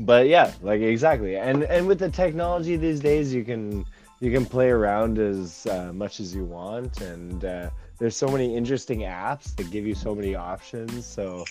but 0.00 0.28
yeah 0.28 0.52
like 0.60 0.80
exactly 0.82 1.36
and 1.36 1.62
and 1.64 1.86
with 1.86 1.98
the 1.98 2.10
technology 2.10 2.76
these 2.76 3.00
days 3.00 3.32
you 3.32 3.42
can 3.42 3.82
you 4.20 4.30
can 4.30 4.44
play 4.44 4.68
around 4.68 5.18
as 5.18 5.66
uh, 5.66 5.90
much 5.92 6.20
as 6.20 6.34
you 6.34 6.44
want 6.44 7.00
and 7.00 7.44
uh, 7.44 7.70
there's 7.98 8.16
so 8.16 8.28
many 8.28 8.54
interesting 8.56 9.00
apps 9.00 9.54
that 9.56 9.70
give 9.70 9.86
you 9.86 9.94
so 9.94 10.14
many 10.14 10.34
options 10.34 11.06
so 11.06 11.44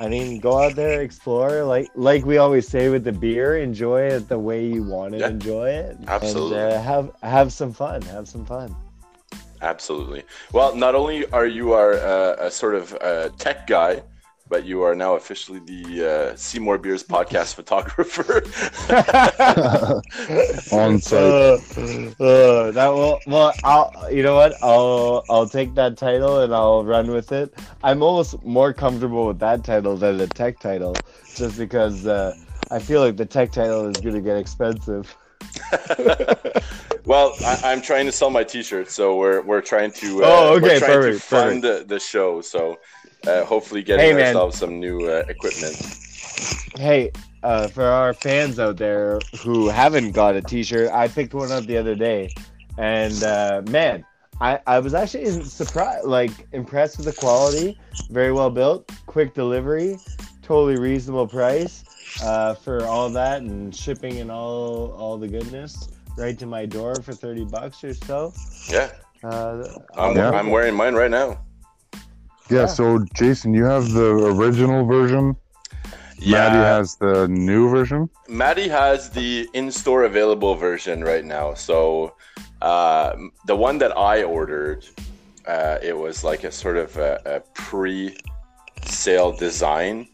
i 0.00 0.08
mean 0.08 0.38
go 0.40 0.58
out 0.58 0.74
there 0.76 1.00
explore 1.00 1.64
like 1.64 1.88
like 1.94 2.24
we 2.24 2.36
always 2.38 2.66
say 2.68 2.88
with 2.88 3.04
the 3.04 3.12
beer 3.12 3.58
enjoy 3.58 4.00
it 4.02 4.28
the 4.28 4.38
way 4.38 4.64
you 4.66 4.82
want 4.82 5.12
to 5.12 5.18
Yeah. 5.20 5.28
enjoy 5.28 5.70
it 5.70 5.96
Absolutely. 6.06 6.58
and 6.58 6.72
uh, 6.72 6.82
have 6.82 7.10
have 7.22 7.52
some 7.52 7.72
fun 7.72 8.02
have 8.02 8.28
some 8.28 8.44
fun 8.44 8.74
Absolutely. 9.62 10.22
Well, 10.52 10.76
not 10.76 10.94
only 10.94 11.24
are 11.32 11.46
you 11.46 11.72
our, 11.72 11.94
uh, 11.94 12.36
a 12.38 12.50
sort 12.50 12.74
of 12.74 12.92
uh, 13.00 13.30
tech 13.38 13.66
guy, 13.66 14.02
but 14.48 14.64
you 14.64 14.82
are 14.82 14.94
now 14.94 15.14
officially 15.16 15.60
the 15.60 16.32
uh, 16.32 16.36
Seymour 16.36 16.78
Beers 16.78 17.02
podcast 17.02 17.54
photographer. 17.60 18.42
On 20.74 21.00
site. 21.00 21.20
Uh, 21.20 22.22
uh, 22.22 22.70
that 22.72 22.88
will 22.88 23.20
well 23.26 23.52
I'll 23.64 23.92
you 24.10 24.22
know 24.22 24.36
what 24.36 24.54
I'll 24.62 25.24
I'll 25.28 25.48
take 25.48 25.74
that 25.74 25.96
title 25.96 26.40
and 26.40 26.54
I'll 26.54 26.84
run 26.84 27.10
with 27.10 27.32
it. 27.32 27.54
I'm 27.82 28.02
almost 28.02 28.42
more 28.44 28.72
comfortable 28.72 29.26
with 29.26 29.38
that 29.40 29.64
title 29.64 29.96
than 29.96 30.18
the 30.18 30.26
tech 30.26 30.60
title, 30.60 30.94
just 31.34 31.58
because 31.58 32.06
uh, 32.06 32.36
I 32.70 32.78
feel 32.78 33.00
like 33.00 33.16
the 33.16 33.26
tech 33.26 33.52
title 33.52 33.86
is 33.86 33.96
gonna 33.98 34.20
get 34.20 34.36
expensive. 34.36 35.16
well, 37.04 37.34
I, 37.44 37.60
I'm 37.64 37.80
trying 37.82 38.06
to 38.06 38.12
sell 38.12 38.30
my 38.30 38.44
T-shirts, 38.44 38.92
so 38.94 39.16
we're 39.16 39.42
we're 39.42 39.60
trying 39.60 39.92
to. 39.92 40.24
Uh, 40.24 40.26
Oh, 40.26 40.54
okay, 40.56 40.62
we're 40.62 40.78
trying 40.78 40.92
perfect, 40.92 41.16
to 41.16 41.22
fund 41.22 41.64
the, 41.64 41.84
the 41.86 42.00
show, 42.00 42.40
so 42.40 42.78
uh, 43.26 43.44
hopefully 43.44 43.82
getting 43.82 44.04
Hey, 44.06 44.12
man. 44.14 44.26
ourselves 44.28 44.58
some 44.58 44.78
new 44.80 45.00
uh, 45.08 45.24
equipment. 45.28 45.76
Hey, 46.76 47.10
uh, 47.42 47.68
for 47.68 47.84
our 47.84 48.12
fans 48.12 48.58
out 48.58 48.76
there 48.76 49.18
who 49.42 49.68
haven't 49.68 50.12
got 50.12 50.36
a 50.36 50.42
T-shirt, 50.42 50.90
I 50.92 51.08
picked 51.08 51.32
one 51.34 51.50
up 51.50 51.64
the 51.66 51.76
other 51.78 51.94
day, 51.94 52.34
and 52.76 53.22
uh, 53.22 53.62
man, 53.70 54.04
I, 54.40 54.60
I 54.66 54.78
was 54.80 54.92
actually 54.92 55.42
surprised, 55.44 56.06
like 56.06 56.30
impressed 56.52 56.98
with 56.98 57.06
the 57.06 57.12
quality. 57.12 57.78
Very 58.10 58.32
well 58.32 58.50
built, 58.50 58.90
quick 59.06 59.32
delivery, 59.32 59.98
totally 60.42 60.76
reasonable 60.78 61.26
price 61.26 61.84
uh, 62.22 62.54
for 62.54 62.84
all 62.84 63.08
that 63.10 63.40
and 63.42 63.74
shipping 63.74 64.18
and 64.20 64.30
all 64.30 64.92
all 64.98 65.16
the 65.16 65.28
goodness 65.28 65.88
right 66.18 66.38
to 66.38 66.46
my 66.46 66.66
door 66.66 66.94
for 66.96 67.12
thirty 67.14 67.44
bucks 67.44 67.82
or 67.84 67.94
so. 67.94 68.32
Yeah, 68.70 68.90
Uh, 69.24 69.66
I'm, 69.96 70.14
Yeah. 70.16 70.30
I'm 70.30 70.50
wearing 70.50 70.74
mine 70.74 70.94
right 70.94 71.10
now. 71.10 71.38
Yeah, 72.48 72.60
Yeah. 72.60 72.66
so 72.66 73.04
Jason, 73.14 73.54
you 73.54 73.64
have 73.64 73.90
the 73.92 74.10
original 74.34 74.84
version. 74.86 75.36
Yeah, 76.18 76.48
Maddie 76.48 76.64
has 76.64 76.96
the 76.96 77.28
new 77.28 77.68
version. 77.68 78.08
Maddie 78.28 78.68
has 78.68 79.10
the 79.10 79.48
in-store 79.52 80.04
available 80.04 80.54
version 80.54 81.04
right 81.04 81.24
now. 81.24 81.52
So 81.54 82.14
uh, 82.62 83.14
the 83.46 83.54
one 83.54 83.76
that 83.78 83.96
I 83.96 84.22
ordered, 84.22 84.86
uh, 85.46 85.78
it 85.82 85.96
was 85.96 86.24
like 86.24 86.44
a 86.44 86.50
sort 86.50 86.78
of 86.78 86.96
a, 86.96 87.20
a 87.26 87.40
pre-sale 87.54 89.32
design, 89.32 90.08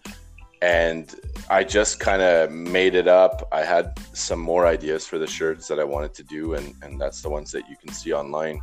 and 0.61 1.15
I 1.49 1.63
just 1.63 2.01
kind 2.01 2.21
of 2.23 2.51
made 2.51 2.95
it 2.97 3.07
up. 3.07 3.47
I 3.53 3.63
had 3.63 3.97
some 4.13 4.41
more 4.41 4.67
ideas 4.67 5.07
for 5.07 5.19
the 5.19 5.27
shirts 5.27 5.69
that 5.69 5.79
I 5.79 5.85
wanted 5.85 6.15
to 6.15 6.25
do, 6.25 6.55
and 6.55 6.75
and 6.83 7.01
that's 7.01 7.23
the 7.23 7.31
ones 7.31 7.53
that 7.53 7.69
you 7.71 7.77
can 7.77 7.93
see 7.93 8.13
online. 8.13 8.61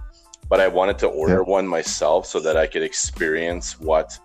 But 0.49 0.59
I 0.59 0.67
wanted 0.67 0.97
to 0.99 1.07
order 1.07 1.43
one 1.43 1.67
myself 1.67 2.25
so 2.25 2.39
that 2.39 2.57
I 2.57 2.67
could 2.67 2.83
experience 2.83 3.79
what 3.79 4.17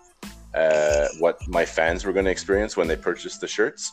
uh, 0.53 1.07
what 1.19 1.37
my 1.47 1.65
fans 1.65 2.05
were 2.05 2.13
going 2.13 2.25
to 2.25 2.31
experience 2.31 2.77
when 2.77 2.87
they 2.87 2.95
purchased 2.95 3.41
the 3.41 3.47
shirts. 3.47 3.91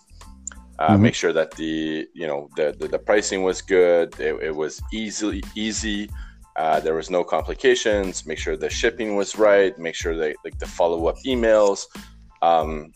Uh, 0.79 0.97
Mhm. 0.97 1.01
Make 1.01 1.15
sure 1.15 1.33
that 1.33 1.51
the 1.53 2.09
you 2.15 2.27
know 2.27 2.49
the 2.57 2.75
the, 2.79 2.89
the 2.89 2.99
pricing 2.99 3.43
was 3.43 3.61
good. 3.61 4.19
It, 4.19 4.35
it 4.43 4.55
was 4.55 4.81
easily 4.93 5.43
easy 5.55 6.09
uh, 6.57 6.81
there 6.81 6.95
was 6.95 7.11
no 7.11 7.25
complications. 7.25 8.27
Make 8.27 8.39
sure 8.39 8.57
the 8.57 8.69
shipping 8.69 9.17
was 9.17 9.37
right. 9.39 9.77
Make 9.79 9.95
sure 9.95 10.17
that 10.17 10.37
like 10.45 10.59
the 10.59 10.67
follow 10.67 11.07
up 11.07 11.17
emails. 11.27 11.87
Um, 12.43 12.93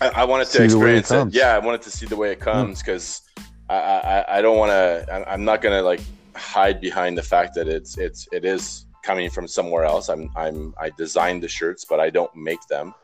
I, 0.00 0.08
I 0.08 0.24
wanted 0.24 0.46
to 0.46 0.50
See 0.68 0.78
way 0.78 0.94
it 0.96 0.98
experience 1.00 1.10
it. 1.10 1.34
Yeah, 1.34 1.54
I 1.54 1.58
wanted 1.58 1.82
to 1.82 1.90
see 1.90 2.06
the 2.06 2.16
way 2.16 2.32
it 2.32 2.40
comes 2.40 2.80
because 2.80 3.22
I, 3.68 3.76
I 3.76 4.38
I 4.38 4.42
don't 4.42 4.56
want 4.56 4.70
to. 4.70 5.30
I'm 5.30 5.44
not 5.44 5.60
gonna 5.60 5.82
like 5.82 6.00
hide 6.34 6.80
behind 6.80 7.16
the 7.16 7.22
fact 7.22 7.54
that 7.54 7.68
it's 7.68 7.98
it's 7.98 8.28
it 8.32 8.44
is 8.44 8.86
coming 9.02 9.30
from 9.30 9.46
somewhere 9.48 9.84
else. 9.84 10.08
I'm 10.08 10.30
I'm 10.36 10.74
I 10.80 10.90
designed 10.90 11.42
the 11.42 11.48
shirts, 11.48 11.84
but 11.84 12.00
I 12.00 12.10
don't 12.10 12.34
make 12.34 12.62
them. 12.68 12.94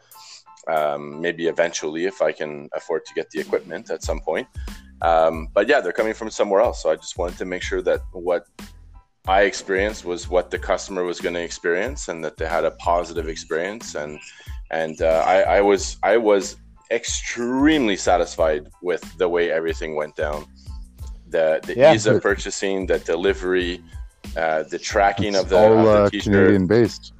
Um, 0.67 1.21
maybe 1.21 1.47
eventually, 1.47 2.05
if 2.05 2.21
I 2.21 2.33
can 2.33 2.69
afford 2.75 3.07
to 3.07 3.15
get 3.15 3.31
the 3.31 3.41
equipment 3.41 3.91
at 3.91 4.03
some 4.03 4.21
point. 4.21 4.47
Um, 5.01 5.49
but 5.55 5.69
yeah, 5.69 5.81
they're 5.81 5.93
coming 5.93 6.15
from 6.15 6.31
somewhere 6.31 6.61
else. 6.61 6.83
So 6.83 6.91
I 6.91 6.97
just 6.97 7.17
wanted 7.17 7.39
to 7.39 7.45
make 7.45 7.63
sure 7.63 7.81
that 7.83 8.01
what 8.13 8.47
I 9.27 9.43
experienced 9.43 10.05
was 10.05 10.29
what 10.29 10.51
the 10.51 10.59
customer 10.59 11.05
was 11.05 11.21
going 11.21 11.35
to 11.35 11.43
experience, 11.43 12.09
and 12.09 12.25
that 12.25 12.37
they 12.37 12.47
had 12.47 12.65
a 12.65 12.73
positive 12.73 13.29
experience. 13.29 13.95
And 13.95 14.19
and 14.71 15.01
uh, 15.01 15.25
I, 15.27 15.59
I 15.59 15.61
was 15.61 15.97
I 16.03 16.17
was 16.17 16.57
extremely 16.91 17.97
satisfied 17.97 18.69
with 18.83 19.03
the 19.19 19.29
way 19.29 19.51
everything 19.51 19.95
went 19.95 20.17
down. 20.17 20.47
The 21.31 21.61
the 21.63 21.75
Yeah. 21.77 21.95
ease 21.95 22.07
of 22.07 22.23
purchasing, 22.23 22.87
the 22.87 22.99
delivery, 22.99 23.83
uh, 24.37 24.63
the 24.65 24.79
tracking 24.79 25.35
of 25.35 25.49
the, 25.49 25.59
all 25.59 25.83
the 25.85 25.91
uh, 25.91 26.11
t-shirt. 26.11 26.33
Canadian 26.33 26.67
based. 26.67 27.13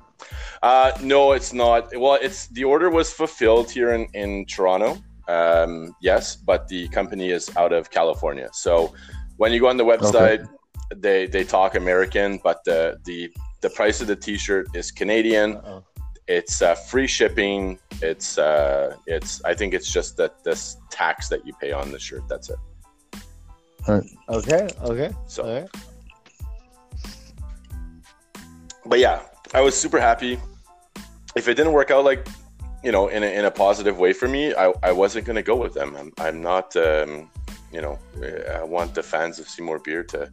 Uh, 0.63 0.91
no, 1.03 1.33
it's 1.33 1.53
not. 1.53 1.81
Well, 1.97 2.19
it's 2.21 2.49
the 2.49 2.65
order 2.65 2.91
was 2.91 3.13
fulfilled 3.13 3.71
here 3.71 3.93
in 3.93 4.07
in 4.15 4.45
Toronto. 4.47 4.99
Um, 5.29 5.95
yes, 6.01 6.37
but 6.37 6.67
the 6.69 6.89
company 6.89 7.31
is 7.31 7.55
out 7.57 7.73
of 7.73 7.91
California. 7.91 8.49
So 8.53 8.95
when 9.37 9.53
you 9.53 9.61
go 9.61 9.69
on 9.69 9.77
the 9.77 9.85
website, 9.85 10.49
they 10.97 11.27
they 11.27 11.45
talk 11.45 11.75
American, 11.75 12.41
but 12.43 12.65
the 12.65 12.99
the 13.05 13.31
the 13.61 13.71
price 13.71 14.01
of 14.01 14.07
the 14.07 14.17
T-shirt 14.17 14.69
is 14.75 14.91
Canadian. 14.91 15.57
Uh-oh. 15.57 15.85
It's 16.29 16.61
uh, 16.61 16.75
free 16.75 17.07
shipping. 17.07 17.79
It's 18.03 18.37
uh, 18.39 18.97
it's 19.07 19.43
I 19.45 19.55
think 19.55 19.75
it's 19.75 19.91
just 19.91 20.17
that 20.17 20.43
this 20.45 20.77
tax 20.91 21.29
that 21.29 21.47
you 21.47 21.53
pay 21.61 21.73
on 21.73 21.91
the 21.91 21.99
shirt. 21.99 22.23
That's 22.29 22.51
it. 22.51 22.59
Okay, 23.89 24.69
okay, 24.83 25.11
So, 25.27 25.43
okay. 25.45 25.67
but 28.85 28.99
yeah, 28.99 29.23
I 29.55 29.61
was 29.61 29.75
super 29.77 29.99
happy. 29.99 30.39
If 31.35 31.49
it 31.49 31.55
didn't 31.55 31.73
work 31.73 31.91
out 31.91 32.05
like, 32.05 32.27
you 32.85 32.93
know, 32.93 33.09
in 33.09 33.23
a, 33.23 33.27
in 33.27 33.45
a 33.45 33.51
positive 33.51 33.99
way 33.99 34.13
for 34.13 34.29
me, 34.29 34.55
I, 34.55 34.73
I 34.83 34.93
wasn't 34.93 35.25
going 35.25 35.37
to 35.37 35.43
go 35.43 35.57
with 35.57 35.75
them. 35.75 35.97
I'm, 35.97 36.13
I'm 36.19 36.43
not, 36.43 36.77
um, 36.77 37.31
you 37.73 37.81
know, 37.81 37.99
I 38.55 38.63
want 38.63 38.95
the 38.95 39.03
fans 39.03 39.39
of 39.39 39.49
Seymour 39.49 39.79
Beer 39.81 40.05
to 40.05 40.31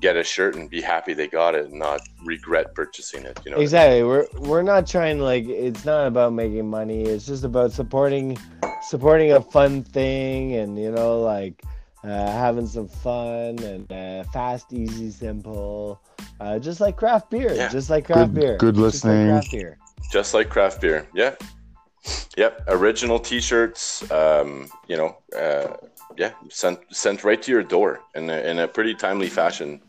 get 0.00 0.16
a 0.16 0.24
shirt 0.24 0.56
and 0.56 0.68
be 0.68 0.80
happy 0.80 1.14
they 1.14 1.28
got 1.28 1.54
it 1.54 1.66
and 1.66 1.78
not 1.78 2.00
regret 2.24 2.74
purchasing 2.74 3.24
it. 3.24 3.40
You 3.44 3.52
know, 3.52 3.56
what 3.56 3.58
I 3.58 3.58
mean? 3.58 3.62
Exactly. 3.62 4.02
We're 4.02 4.26
we're 4.38 4.62
not 4.62 4.86
trying 4.86 5.20
like. 5.20 5.48
It's 5.48 5.84
not 5.84 6.06
about 6.06 6.32
making 6.32 6.68
money. 6.68 7.04
It's 7.04 7.24
just 7.24 7.44
about 7.44 7.72
supporting 7.72 8.36
supporting 8.82 9.32
a 9.32 9.40
fun 9.40 9.84
thing, 9.84 10.54
and 10.54 10.78
you 10.78 10.90
know, 10.90 11.20
like 11.20 11.62
uh, 12.04 12.08
having 12.08 12.66
some 12.66 12.88
fun 12.88 13.58
and 13.60 13.90
uh, 13.92 14.24
fast, 14.32 14.72
easy, 14.72 15.10
simple. 15.10 16.00
Uh, 16.40 16.58
just 16.58 16.80
like 16.80 16.96
craft 16.96 17.30
beer. 17.30 17.52
Yeah. 17.54 17.68
Just 17.68 17.90
like 17.90 18.06
craft 18.06 18.34
Good- 18.34 18.40
beer. 18.40 18.56
good 18.58 18.74
Just 18.74 19.04
like 19.04 19.12
listening. 19.14 19.28
craft 19.28 19.50
beer. 19.52 19.78
just 20.10 20.34
like 20.34 20.48
craft 20.50 20.80
beer. 20.80 21.06
Yeah. 21.14 21.34
Yep. 22.36 22.64
Original 22.68 23.18
T-shirts. 23.20 24.10
Um, 24.10 24.68
you 24.88 24.96
know, 24.96 25.16
uh, 25.38 25.76
yeah, 26.18 26.32
sent 26.50 26.78
sent 26.94 27.24
right 27.24 27.40
to 27.42 27.50
your 27.50 27.62
door 27.62 28.00
in 28.14 28.28
a, 28.28 28.38
in 28.50 28.58
a 28.58 28.68
pretty 28.68 28.94
timely 28.94 29.28
fashion, 29.28 29.80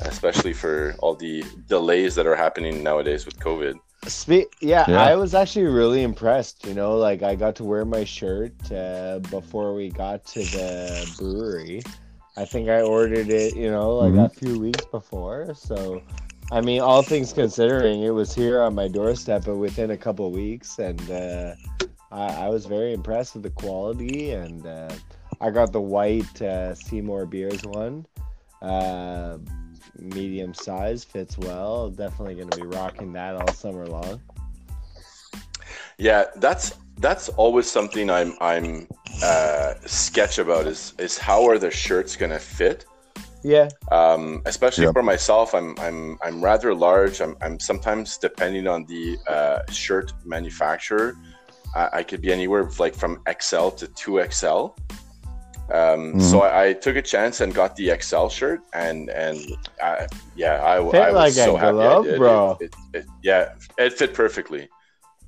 especially 0.00 0.52
for 0.52 0.96
all 1.00 1.14
the 1.14 1.44
delays 1.68 2.14
that 2.14 2.26
are 2.26 2.34
happening 2.34 2.82
nowadays 2.82 3.26
with 3.26 3.38
COVID. 3.38 3.74
Spe- 4.06 4.52
yeah, 4.60 4.86
Yeah. 4.88 5.02
I 5.02 5.14
was 5.14 5.34
actually 5.34 5.66
really 5.66 6.02
impressed. 6.02 6.66
You 6.66 6.74
know, 6.74 6.96
like 6.96 7.22
I 7.22 7.34
got 7.34 7.54
to 7.56 7.64
wear 7.64 7.84
my 7.84 8.04
shirt 8.04 8.52
uh, 8.72 9.18
before 9.30 9.74
we 9.74 9.90
got 9.90 10.24
to 10.26 10.40
the 10.40 11.14
brewery. 11.18 11.82
I 12.36 12.44
think 12.44 12.68
I 12.68 12.80
ordered 12.80 13.28
it, 13.28 13.56
you 13.56 13.70
know, 13.70 13.96
like 13.96 14.14
a 14.14 14.28
few 14.28 14.58
weeks 14.58 14.84
before. 14.86 15.52
So, 15.54 16.00
I 16.50 16.60
mean, 16.60 16.80
all 16.80 17.02
things 17.02 17.32
considering, 17.32 18.02
it 18.02 18.10
was 18.10 18.34
here 18.34 18.62
on 18.62 18.74
my 18.74 18.88
doorstep 18.88 19.46
within 19.46 19.90
a 19.90 19.96
couple 19.96 20.30
weeks, 20.30 20.78
and 20.78 21.10
uh, 21.10 21.54
I, 22.10 22.46
I 22.46 22.48
was 22.48 22.64
very 22.66 22.94
impressed 22.94 23.34
with 23.34 23.42
the 23.42 23.50
quality. 23.50 24.30
And 24.32 24.66
uh, 24.66 24.94
I 25.40 25.50
got 25.50 25.72
the 25.72 25.80
white 25.80 26.40
uh, 26.40 26.74
Seymour 26.74 27.26
Beers 27.26 27.64
one. 27.64 28.06
Medium 30.00 30.54
size 30.54 31.04
fits 31.04 31.36
well. 31.38 31.90
Definitely 31.90 32.34
going 32.36 32.50
to 32.50 32.60
be 32.60 32.66
rocking 32.66 33.12
that 33.12 33.36
all 33.36 33.52
summer 33.52 33.86
long. 33.86 34.20
Yeah, 35.98 36.24
that's 36.36 36.76
that's 36.98 37.28
always 37.30 37.70
something 37.70 38.10
I'm 38.10 38.34
I'm 38.40 38.88
uh, 39.22 39.74
sketch 39.86 40.38
about 40.38 40.66
is 40.66 40.94
is 40.98 41.18
how 41.18 41.46
are 41.46 41.58
the 41.58 41.70
shirts 41.70 42.16
gonna 42.16 42.38
fit? 42.38 42.86
Yeah, 43.42 43.68
Um, 43.90 44.42
especially 44.44 44.84
Yep. 44.84 44.92
for 44.94 45.02
myself, 45.02 45.54
I'm 45.54 45.74
I'm 45.78 46.18
I'm 46.22 46.42
rather 46.42 46.74
large. 46.74 47.20
I'm 47.20 47.36
I'm 47.40 47.58
sometimes 47.58 48.18
depending 48.18 48.66
on 48.66 48.84
the 48.86 49.16
uh, 49.28 49.60
shirt 49.70 50.12
manufacturer, 50.24 51.16
I, 51.74 51.88
I 51.94 52.02
could 52.02 52.20
be 52.20 52.32
anywhere 52.32 52.68
like 52.78 52.94
from 52.94 53.22
XL 53.40 53.68
to 53.80 53.86
two 53.88 54.22
XL. 54.30 54.74
Um, 55.72 56.20
So 56.20 56.42
I, 56.42 56.66
I 56.66 56.72
took 56.72 56.96
a 56.96 57.02
chance 57.02 57.40
and 57.40 57.54
got 57.54 57.76
the 57.76 57.92
XL 58.00 58.28
shirt, 58.28 58.60
and 58.72 59.10
and 59.10 59.38
I, 59.82 60.06
yeah, 60.36 60.62
I, 60.62 60.76
I 60.76 60.80
was 60.80 60.94
like 60.94 61.32
so 61.32 61.56
happy. 61.56 61.72
Glove, 61.72 62.04
did. 62.04 62.18
bro. 62.18 62.58
It, 62.60 62.64
it, 62.64 62.98
it, 62.98 63.06
yeah, 63.22 63.54
it 63.78 63.92
fit 63.92 64.14
perfectly. 64.14 64.68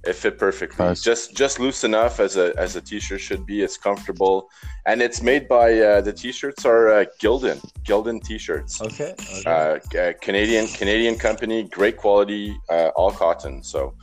It 0.05 0.15
fit 0.15 0.37
perfectly. 0.37 0.85
Nice. 0.85 1.03
Just 1.03 1.37
just 1.37 1.61
loose 1.61 1.85
enough 1.85 2.19
as 2.19 2.37
a 2.37 2.53
as 2.59 2.75
a 2.75 2.81
t-shirt 2.81 3.21
should 3.21 3.47
be. 3.47 3.63
It's 3.63 3.77
comfortable, 3.77 4.49
and 4.87 5.01
it's 5.01 5.23
made 5.23 5.47
by 5.47 5.79
uh, 5.79 6.01
the 6.01 6.13
t-shirts 6.13 6.65
are 6.65 6.89
uh, 6.93 7.05
Gildan 7.21 7.61
Gildan 7.85 8.21
t-shirts. 8.23 8.83
okay. 8.83 9.15
okay. 9.15 9.43
Uh, 9.47 9.99
uh, 9.99 10.13
Canadian 10.21 10.67
Canadian 10.67 11.17
company, 11.17 11.65
great 11.65 11.97
quality, 11.97 12.57
uh, 12.69 12.91
all 12.97 13.13
cotton. 13.13 13.63
So 13.63 13.95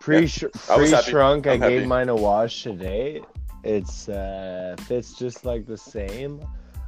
Pre 0.00 0.16
I 0.16 0.20
was 0.22 0.92
pre 0.92 1.02
shrunk. 1.02 1.46
I 1.46 1.54
I'm 1.54 1.60
gave 1.60 1.86
mine 1.86 2.08
a 2.08 2.14
wash 2.16 2.62
today. 2.62 3.20
It's 3.76 4.08
uh 4.08 4.76
fits 4.88 5.12
just 5.24 5.44
like 5.44 5.62
the 5.66 5.76
same. 5.96 6.32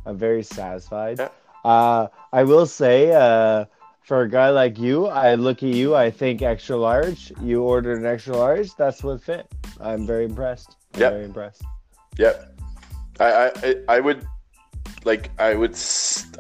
I'm 0.07 0.17
very 0.17 0.43
satisfied. 0.43 1.19
Yeah. 1.19 1.29
Uh, 1.75 2.09
I 2.33 2.43
will 2.51 2.65
say, 2.65 2.99
uh, 3.13 3.67
for 4.09 4.23
a 4.23 4.29
guy 4.39 4.49
like 4.49 4.79
you, 4.79 5.07
I 5.07 5.35
look 5.35 5.59
at 5.63 5.75
you. 5.81 5.95
I 5.95 6.11
think 6.11 6.41
extra 6.41 6.77
large. 6.77 7.33
You 7.43 7.63
ordered 7.63 7.99
an 8.03 8.07
extra 8.07 8.35
large. 8.35 8.75
That's 8.77 9.05
what 9.05 9.21
fit. 9.23 9.45
I'm 9.79 10.07
very 10.07 10.25
impressed. 10.25 10.71
I'm 10.95 11.01
Yeah. 11.03 11.11
very 11.11 11.25
impressed. 11.31 11.63
yeah, 12.25 12.33
I 13.21 13.29
I, 13.67 13.75
I- 13.97 14.01
would 14.07 14.21
like 15.05 15.25
I 15.39 15.55
would 15.61 15.75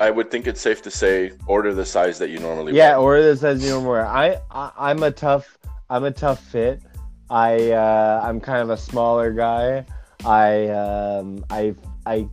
I 0.06 0.10
would 0.10 0.28
think 0.32 0.46
it's 0.50 0.60
safe 0.68 0.80
to 0.88 0.90
say 1.02 1.32
order 1.46 1.70
the 1.74 1.84
size 1.96 2.16
that 2.20 2.30
you 2.32 2.38
normally 2.48 2.72
Yeah, 2.72 2.96
wear. 2.96 3.18
or 3.18 3.22
this 3.22 3.40
says 3.40 3.62
you 3.64 3.70
know 3.74 3.82
more. 3.82 4.04
I, 4.24 4.26
I 4.50 4.64
I'm 4.88 5.02
a 5.02 5.10
tough 5.26 5.46
I'm 5.92 6.04
a 6.04 6.14
tough 6.24 6.40
fit. 6.54 6.80
I 7.28 7.72
uh, 7.86 8.20
I'm 8.26 8.38
kind 8.40 8.62
of 8.64 8.70
a 8.70 8.76
smaller 8.90 9.30
guy. 9.32 9.84
I 10.24 10.68
um 10.68 11.44
I 11.50 11.74
I 12.06 12.28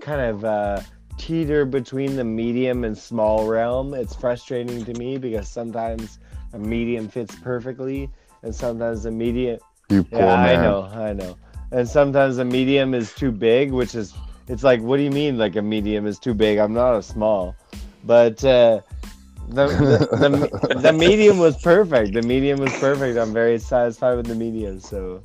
kind 0.00 0.20
of 0.20 0.44
uh, 0.44 0.80
teeter 1.18 1.64
between 1.64 2.16
the 2.16 2.24
medium 2.24 2.84
and 2.84 2.96
small 2.96 3.46
realm. 3.46 3.92
It's 3.94 4.14
frustrating 4.14 4.84
to 4.84 4.94
me 4.94 5.18
because 5.18 5.48
sometimes 5.48 6.18
a 6.52 6.58
medium 6.58 7.08
fits 7.08 7.34
perfectly, 7.36 8.08
and 8.42 8.54
sometimes 8.54 9.04
a 9.04 9.10
medium 9.10 9.58
You 9.90 10.04
poor 10.04 10.20
yeah, 10.20 10.36
man. 10.36 10.60
I 10.60 10.62
know, 10.62 10.82
I 10.82 11.12
know. 11.12 11.36
And 11.72 11.88
sometimes 11.88 12.38
a 12.38 12.44
medium 12.44 12.94
is 12.94 13.12
too 13.14 13.32
big, 13.32 13.72
which 13.72 13.94
is 13.94 14.14
it's 14.48 14.62
like, 14.62 14.80
what 14.80 14.98
do 14.98 15.02
you 15.02 15.10
mean 15.10 15.38
like 15.38 15.56
a 15.56 15.62
medium 15.62 16.06
is 16.06 16.18
too 16.20 16.34
big? 16.34 16.58
I'm 16.58 16.72
not 16.72 16.94
a 16.94 17.02
small. 17.02 17.56
But 18.04 18.44
uh 18.44 18.80
the, 19.48 19.66
the, 19.68 20.28
the, 20.68 20.74
the 20.86 20.92
medium 20.92 21.38
was 21.38 21.56
perfect. 21.62 22.14
The 22.14 22.22
medium 22.22 22.58
was 22.58 22.72
perfect. 22.78 23.18
I'm 23.18 23.32
very 23.32 23.58
satisfied 23.58 24.16
with 24.16 24.26
the 24.26 24.34
medium. 24.34 24.80
So 24.80 25.22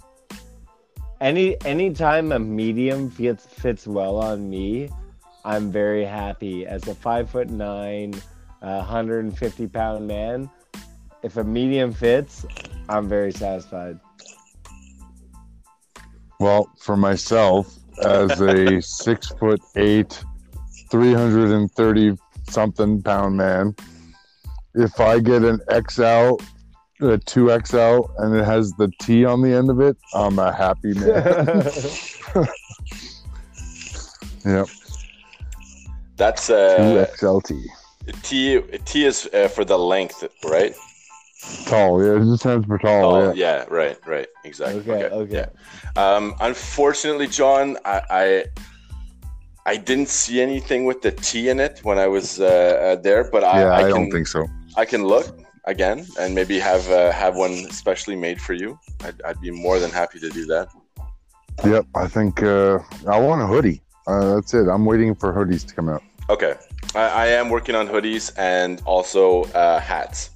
any 1.22 1.56
anytime 1.64 2.32
a 2.32 2.40
medium 2.40 3.10
fits 3.10 3.46
fits 3.46 3.88
well 3.88 4.18
on 4.18 4.50
me, 4.50 4.90
I'm 5.46 5.72
very 5.72 6.04
happy. 6.04 6.66
As 6.66 6.88
a 6.88 6.96
five 6.96 7.30
foot 7.30 7.50
nine, 7.50 8.16
uh, 8.62 8.78
150 8.78 9.68
pound 9.68 10.08
man, 10.08 10.50
if 11.24 11.38
a 11.38 11.44
medium 11.44 11.94
fits, 11.94 12.46
I'm 12.90 13.08
very 13.08 13.32
satisfied. 13.32 14.00
Well, 16.40 16.70
for 16.80 16.98
myself, 16.98 17.78
as 18.04 18.42
a 18.42 18.82
six 18.82 19.28
foot 19.28 19.62
eight, 19.76 20.24
330 20.90 22.18
something 22.50 23.02
pound 23.04 23.38
man, 23.38 23.76
if 24.74 25.00
I 25.00 25.20
get 25.20 25.44
an 25.44 25.60
XL, 25.88 26.38
a 27.02 27.18
2XL, 27.18 28.10
and 28.20 28.36
it 28.36 28.46
has 28.46 28.74
the 28.74 28.92
T 29.00 29.26
on 29.26 29.42
the 29.42 29.54
end 29.54 29.70
of 29.70 29.80
it, 29.80 29.98
I'm 30.14 30.40
a 30.40 30.52
happy 30.52 30.94
man. 30.94 31.68
yep, 34.46 34.68
That's 36.18 36.50
uh 36.50 36.78
2XLT. 36.80 37.64
T 38.24 38.62
T 38.86 39.06
is 39.06 39.30
uh, 39.34 39.48
for 39.48 39.66
the 39.66 39.78
length, 39.78 40.24
right? 40.46 40.76
Tall, 41.66 42.04
yeah, 42.04 42.22
it 42.22 42.26
just 42.26 42.42
stands 42.42 42.68
for 42.68 42.78
tall. 42.78 43.16
Oh, 43.16 43.34
yeah. 43.34 43.34
yeah, 43.34 43.66
right, 43.70 43.98
right, 44.06 44.28
exactly. 44.44 44.82
Okay, 44.82 45.06
okay. 45.06 45.46
yeah. 45.96 46.02
Um, 46.02 46.36
unfortunately, 46.40 47.28
John, 47.28 47.78
I, 47.84 48.02
I 48.10 48.46
I 49.66 49.78
didn't 49.78 50.10
see 50.10 50.42
anything 50.42 50.86
with 50.86 51.02
the 51.02 51.12
T 51.12 51.50
in 51.50 51.60
it 51.60 51.80
when 51.84 51.98
I 51.98 52.08
was 52.08 52.40
uh, 52.40 52.46
uh, 52.46 52.96
there, 53.02 53.30
but 53.32 53.44
I, 53.44 53.62
Yeah, 53.62 53.70
I, 53.70 53.78
I, 53.78 53.82
can 53.84 53.92
don't 53.92 54.12
think 54.12 54.28
so. 54.28 54.48
I 54.78 54.86
can 54.86 55.06
look 55.06 55.41
again 55.66 56.06
and 56.20 56.34
maybe 56.34 56.60
have 56.60 56.90
uh, 56.90 57.12
have 57.12 57.36
one 57.36 57.70
specially 57.72 58.16
made 58.16 58.42
for 58.42 58.54
you. 58.54 58.80
I'd, 59.04 59.22
I'd 59.24 59.42
be 59.42 59.52
more 59.52 59.80
than 59.80 59.92
happy 59.92 60.20
to 60.20 60.30
do 60.30 60.46
that. 60.48 60.70
Yep, 61.66 61.86
I 61.96 62.08
think 62.08 62.42
uh, 62.42 62.80
I 63.08 63.20
want 63.20 63.42
a 63.42 63.46
hoodie. 63.48 63.82
Uh, 64.08 64.36
that's 64.36 64.54
it. 64.54 64.68
I'm 64.68 64.86
waiting 64.86 65.14
for 65.14 65.32
hoodies 65.34 65.66
to 65.68 65.74
come 65.76 65.90
out. 65.90 66.02
Okay, 66.30 66.56
I, 66.96 67.02
I 67.02 67.26
am 67.28 67.50
working 67.50 67.76
on 67.76 67.88
hoodies 67.88 68.32
and 68.38 68.82
also 68.86 69.44
uh, 69.54 69.80
hats. 69.80 70.32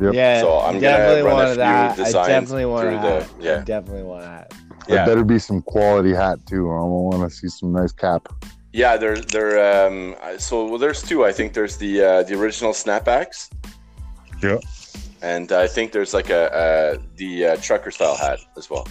Yep. 0.00 0.12
Yeah, 0.14 0.40
So 0.40 0.58
I'm 0.58 0.74
gonna 0.74 0.80
definitely 0.80 1.22
run 1.22 1.46
a 1.46 1.48
few 1.48 1.56
that. 1.56 2.14
I 2.14 2.26
definitely 2.28 2.66
want 2.66 2.82
through 2.88 2.98
that. 2.98 3.38
the- 3.38 3.44
yeah. 3.44 3.56
I 3.56 3.64
definitely 3.64 4.02
want 4.02 4.22
that. 4.22 4.52
Yeah. 4.88 5.02
It 5.02 5.06
better 5.06 5.24
be 5.24 5.38
some 5.38 5.62
quality 5.62 6.12
hat 6.14 6.38
too. 6.46 6.70
I 6.70 6.80
want 6.82 7.28
to 7.28 7.34
see 7.34 7.48
some 7.48 7.72
nice 7.72 7.92
cap. 7.92 8.28
Yeah, 8.72 8.96
they're 8.98 9.16
they're 9.16 9.86
um, 9.88 10.14
so 10.38 10.66
well, 10.66 10.78
there's 10.78 11.02
two. 11.02 11.24
I 11.24 11.32
think 11.32 11.54
there's 11.54 11.78
the 11.78 12.02
uh, 12.02 12.22
the 12.24 12.38
original 12.38 12.72
snapbacks. 12.72 13.48
Yeah. 14.50 14.58
And 15.22 15.50
I 15.52 15.66
think 15.66 15.92
there's 15.92 16.14
like 16.14 16.30
a, 16.30 16.98
a 16.98 17.16
the 17.16 17.46
uh, 17.46 17.56
trucker 17.56 17.90
style 17.90 18.16
hat 18.16 18.38
as 18.56 18.68
well. 18.70 18.86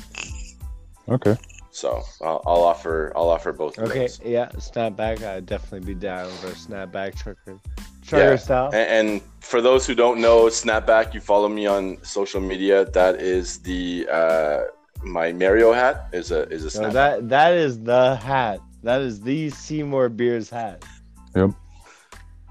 Okay. 1.08 1.38
So 1.72 2.02
I'll, 2.22 2.42
I'll 2.46 2.64
offer 2.64 3.12
I'll 3.16 3.30
offer 3.30 3.52
both. 3.52 3.78
Okay, 3.78 4.00
those. 4.08 4.22
yeah, 4.24 4.48
snapback. 4.56 5.24
I'd 5.24 5.46
definitely 5.46 5.94
be 5.94 6.00
down 6.00 6.32
for 6.40 6.48
a 6.48 6.52
snapback 6.52 7.16
trucker, 7.18 7.60
trucker 8.02 8.32
Yeah. 8.32 8.36
style. 8.38 8.68
And, 8.74 9.10
and 9.10 9.22
for 9.42 9.62
those 9.62 9.86
who 9.86 9.94
don't 9.94 10.20
know, 10.22 10.46
snapback. 10.46 11.14
You 11.14 11.20
follow 11.20 11.50
me 11.50 11.68
on 11.68 11.98
social 12.04 12.42
media. 12.42 12.86
That 12.86 13.22
is 13.22 13.60
the 13.60 14.08
uh, 14.10 14.64
my 15.04 15.34
Mario 15.34 15.74
hat 15.74 16.08
is 16.14 16.32
a 16.32 16.48
is 16.50 16.76
a 16.76 16.82
No, 16.82 16.90
that 16.92 17.30
that 17.30 17.54
is 17.54 17.84
the 17.84 18.16
hat. 18.16 18.62
That 18.84 19.02
is 19.02 19.20
the 19.22 19.50
Seymour 19.50 20.10
Beers 20.10 20.50
hat. 20.50 20.84
Yep. 21.36 21.52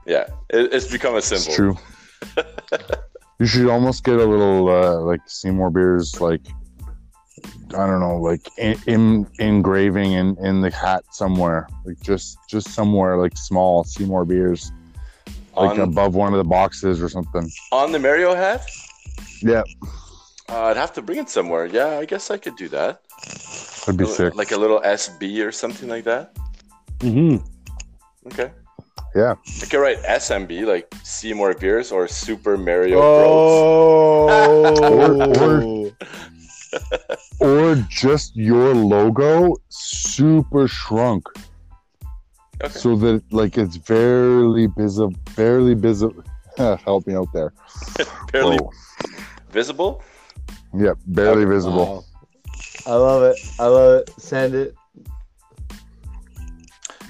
Yeah, 0.07 0.27
it, 0.51 0.73
it's 0.75 0.90
become 0.90 1.17
a 1.17 1.23
symbol. 1.23 1.47
It's 1.47 1.57
true. 1.57 1.77
You 3.39 3.47
should 3.47 3.69
almost 3.69 4.05
get 4.05 4.17
a 4.17 4.25
little 4.25 4.69
uh, 4.69 5.01
like 5.01 5.21
Seymour 5.27 5.71
beers, 5.71 6.21
like 6.21 6.41
I 7.77 7.87
don't 7.87 8.01
know, 8.01 8.19
like 8.19 8.47
in, 8.59 8.79
in 8.87 9.27
engraving 9.39 10.13
in 10.13 10.37
in 10.45 10.61
the 10.61 10.71
hat 10.71 11.05
somewhere, 11.11 11.69
like 11.85 12.01
just 12.01 12.39
just 12.49 12.69
somewhere 12.71 13.17
like 13.17 13.37
small 13.37 13.85
Seymour 13.85 14.25
beers, 14.25 14.71
like 15.57 15.73
On- 15.73 15.81
above 15.81 16.15
one 16.15 16.33
of 16.33 16.39
the 16.39 16.45
boxes 16.45 17.03
or 17.03 17.09
something. 17.09 17.51
On 17.73 17.93
the 17.93 17.99
Mario 17.99 18.35
hat, 18.35 18.63
Yeah, 19.43 19.63
uh, 20.49 20.63
I'd 20.65 20.77
have 20.77 20.93
to 20.95 21.03
bring 21.03 21.19
it 21.19 21.29
somewhere. 21.29 21.67
Yeah, 21.67 21.99
I 21.99 22.05
guess 22.05 22.31
I 22.31 22.37
could 22.39 22.57
do 22.57 22.69
that. 22.69 23.01
that'd 23.87 23.99
be 23.99 24.07
sick. 24.07 24.35
Like 24.35 24.53
a 24.53 24.57
little 24.57 24.81
SB 24.81 25.45
or 25.45 25.51
something 25.53 25.89
like 25.89 26.05
that. 26.05 26.35
Mm-hmm. 27.01 27.45
Okay. 28.29 28.51
Yeah. 29.14 29.35
I 29.62 29.66
could 29.66 29.79
write 29.79 30.03
SMB, 30.03 30.66
like 30.66 30.92
Seymour 31.05 31.55
Beers 31.55 31.92
or 31.92 32.09
Super 32.09 32.57
Mario 32.57 32.98
oh. 33.00 33.14
Bros. 33.14 33.55
Oh, 34.90 35.92
Or 37.40 37.77
just 37.88 38.35
your 38.35 38.74
logo 38.74 39.57
super 39.68 40.66
shrunk, 40.66 41.29
Okay. 42.62 42.72
so 42.72 42.96
that 42.96 43.22
like 43.31 43.59
it's 43.59 43.77
barely 43.77 44.66
visible, 44.66 45.14
barely 45.37 45.74
visible. 45.74 46.24
Help 46.57 47.07
me 47.07 47.14
out 47.14 47.33
there. 47.33 47.53
Barely 48.33 48.57
Whoa. 48.59 48.70
visible. 49.50 50.03
Yeah, 50.72 50.94
barely 51.07 51.42
Okay. 51.42 51.50
visible. 51.55 51.87
Wow. 51.87 52.05
I 52.87 52.94
love 52.94 53.22
it. 53.24 53.37
I 53.59 53.66
love 53.66 54.00
it. 54.00 54.11
Send 54.18 54.55
it. 54.55 54.74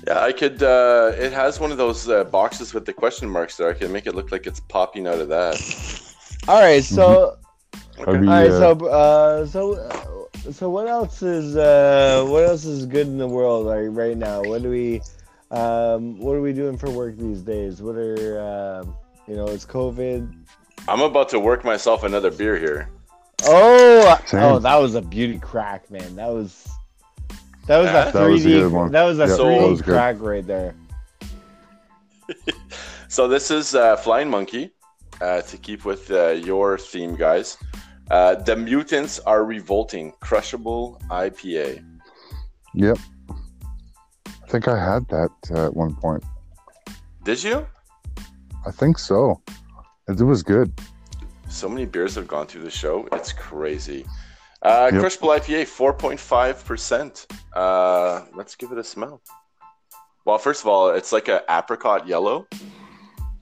Yeah, 0.07 0.21
I 0.21 0.33
could. 0.33 0.63
Uh, 0.63 1.13
it 1.17 1.33
has 1.33 1.61
one 1.61 1.73
of 1.73 1.79
those 1.79 2.09
uh, 2.09 2.25
boxes 2.25 2.75
with 2.75 2.85
the 2.85 2.93
question 2.93 3.29
marks 3.29 3.57
there. 3.57 3.71
I 3.71 3.75
can 3.75 3.91
make 3.91 4.07
it 4.07 4.15
look 4.15 4.33
like 4.33 4.47
it's 4.47 4.61
popping 4.61 5.07
out 5.07 5.19
of 5.19 5.29
that. 5.29 6.15
All 6.49 6.61
right, 6.61 6.85
so 6.85 7.39
Okay. 7.99 8.11
That'd 8.11 8.29
all 8.29 8.35
right, 8.35 8.51
uh, 8.51 8.59
so 8.59 8.87
uh, 8.87 9.47
so 9.47 9.75
uh, 9.75 10.53
so 10.53 10.69
what 10.69 10.89
else 10.89 11.23
is 11.23 11.57
uh, 11.57 12.25
what 12.27 12.45
else 12.45 12.65
is 12.65 12.87
good 12.87 13.07
in 13.07 13.19
the 13.19 13.29
world 13.29 13.67
like 13.67 13.87
right 13.91 14.17
now? 14.17 14.43
What 14.43 14.63
do 14.63 14.71
we 14.71 15.01
um, 15.53 16.19
what 16.19 16.33
are 16.33 16.41
we 16.41 16.53
doing 16.53 16.77
for 16.77 16.91
work 16.91 17.17
these 17.17 17.43
days? 17.43 17.81
What 17.81 17.95
are 17.95 18.41
um 18.83 18.97
you 19.29 19.37
know? 19.37 19.47
It's 19.47 19.65
COVID. 19.65 20.35
I'm 20.89 21.03
about 21.03 21.29
to 21.31 21.39
work 21.39 21.65
myself 21.65 22.03
another 22.03 22.33
beer 22.33 22.59
here. 22.59 22.91
Oh, 23.45 24.21
Same. 24.27 24.43
oh, 24.43 24.59
that 24.59 24.77
was 24.77 24.97
a 24.97 25.03
beauty 25.03 25.39
crack, 25.39 25.89
man. 25.91 26.17
That 26.17 26.31
was 26.31 26.69
that 27.67 27.79
was 27.79 27.87
Yeah? 27.87 28.09
a 28.09 28.13
That 28.13 28.29
was 28.29 28.41
a 28.41 28.43
three 28.45 28.53
D. 28.53 28.61
good 28.61 28.73
one. 28.73 28.91
That 28.93 29.05
was 29.05 29.19
a 29.19 29.23
Yeah, 29.23 29.27
that 29.29 29.37
three 29.37 29.59
was 29.71 29.79
D 29.81 29.85
good. 29.87 29.93
crack 29.95 30.17
right 30.21 30.47
there. 30.47 30.75
So 33.09 33.29
this 33.29 33.51
is 33.53 33.75
uh, 33.77 33.97
Flying 33.97 34.29
Monkey. 34.29 34.73
Uh, 35.21 35.41
to 35.43 35.57
keep 35.57 35.85
with 35.85 36.11
uh, 36.11 36.31
your 36.31 36.77
theme, 36.77 37.15
guys. 37.15 37.57
Uh, 38.11 38.35
the 38.35 38.57
mutants 38.57 39.21
are 39.21 39.45
revolting. 39.45 40.13
Crushable 40.19 41.01
IPA. 41.09 41.85
Yep. 42.75 42.99
I 44.27 44.47
think 44.49 44.67
I 44.67 44.77
had 44.77 45.07
that 45.09 45.31
uh, 45.53 45.67
at 45.67 45.75
one 45.77 45.95
point. 45.95 46.25
Did 47.23 47.41
you? 47.45 47.65
I 48.67 48.73
think 48.73 48.99
so. 48.99 49.41
It 50.09 50.21
was 50.21 50.43
good. 50.43 50.73
So 51.49 51.69
many 51.69 51.87
beers 51.87 52.17
have 52.17 52.27
gone 52.27 52.49
through 52.49 52.63
the 52.65 52.71
show. 52.71 53.07
It's 53.13 53.33
crazy. 53.33 54.05
Uh, 54.65 54.91
Yep. 54.93 55.01
Crushable 55.01 55.29
IPA, 55.29 55.67
4.5%. 55.67 57.27
Uh, 57.55 58.25
let's 58.35 58.55
give 58.57 58.73
it 58.73 58.79
a 58.79 58.85
smell. 58.85 59.21
Well, 60.25 60.39
first 60.39 60.63
of 60.63 60.69
all, 60.69 60.89
it's 60.91 61.13
like 61.13 61.29
a 61.29 61.43
apricot 61.51 62.09
yellow. 62.09 62.47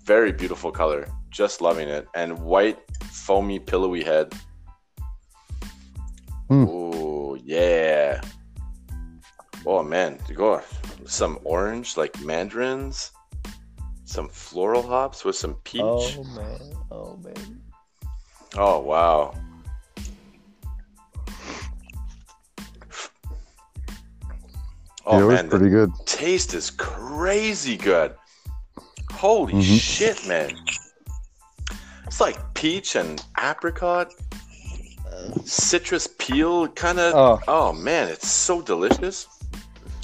Very 0.05 0.33
beautiful 0.33 0.73
color. 0.73 1.07
Just 1.31 1.61
loving 1.61 1.89
it. 1.89 2.09
And 2.17 2.39
white, 2.41 2.81
foamy, 3.05 3.61
pillowy 3.61 4.03
head. 4.03 4.35
Hmm. 6.49 6.65
Ooh, 6.65 7.39
yeah. 7.45 8.21
Oh, 9.65 9.83
man. 9.85 10.19
Go 10.35 10.61
some 11.07 11.39
orange, 11.45 11.97
like 11.97 12.21
mandarins. 12.21 13.13
Some 14.05 14.29
floral 14.29 14.83
hops 14.83 15.25
with 15.25 15.37
some 15.37 15.55
peach. 15.65 15.81
Oh 15.83 16.25
man. 16.37 16.61
Oh 16.91 17.17
man. 17.17 17.63
Oh 18.57 18.81
wow. 18.81 19.35
Oh 25.07 25.19
yeah, 25.29 25.35
man, 25.37 25.49
the 25.49 25.57
pretty 25.59 25.71
good. 25.71 25.91
taste 26.07 26.55
is 26.55 26.71
crazy 26.71 27.77
good. 27.77 28.15
Holy 29.13 29.55
Mhm. 29.55 29.79
shit, 29.81 30.27
man. 30.29 30.57
It's 32.07 32.21
like 32.21 32.39
peach 32.55 32.95
and 32.97 33.23
apricot, 33.39 34.13
citrus 35.45 36.09
peel 36.19 36.69
kind 36.69 36.99
of. 36.99 37.15
Oh. 37.15 37.41
Oh 37.49 37.73
man, 37.73 38.09
it's 38.09 38.29
so 38.29 38.61
delicious. 38.63 39.27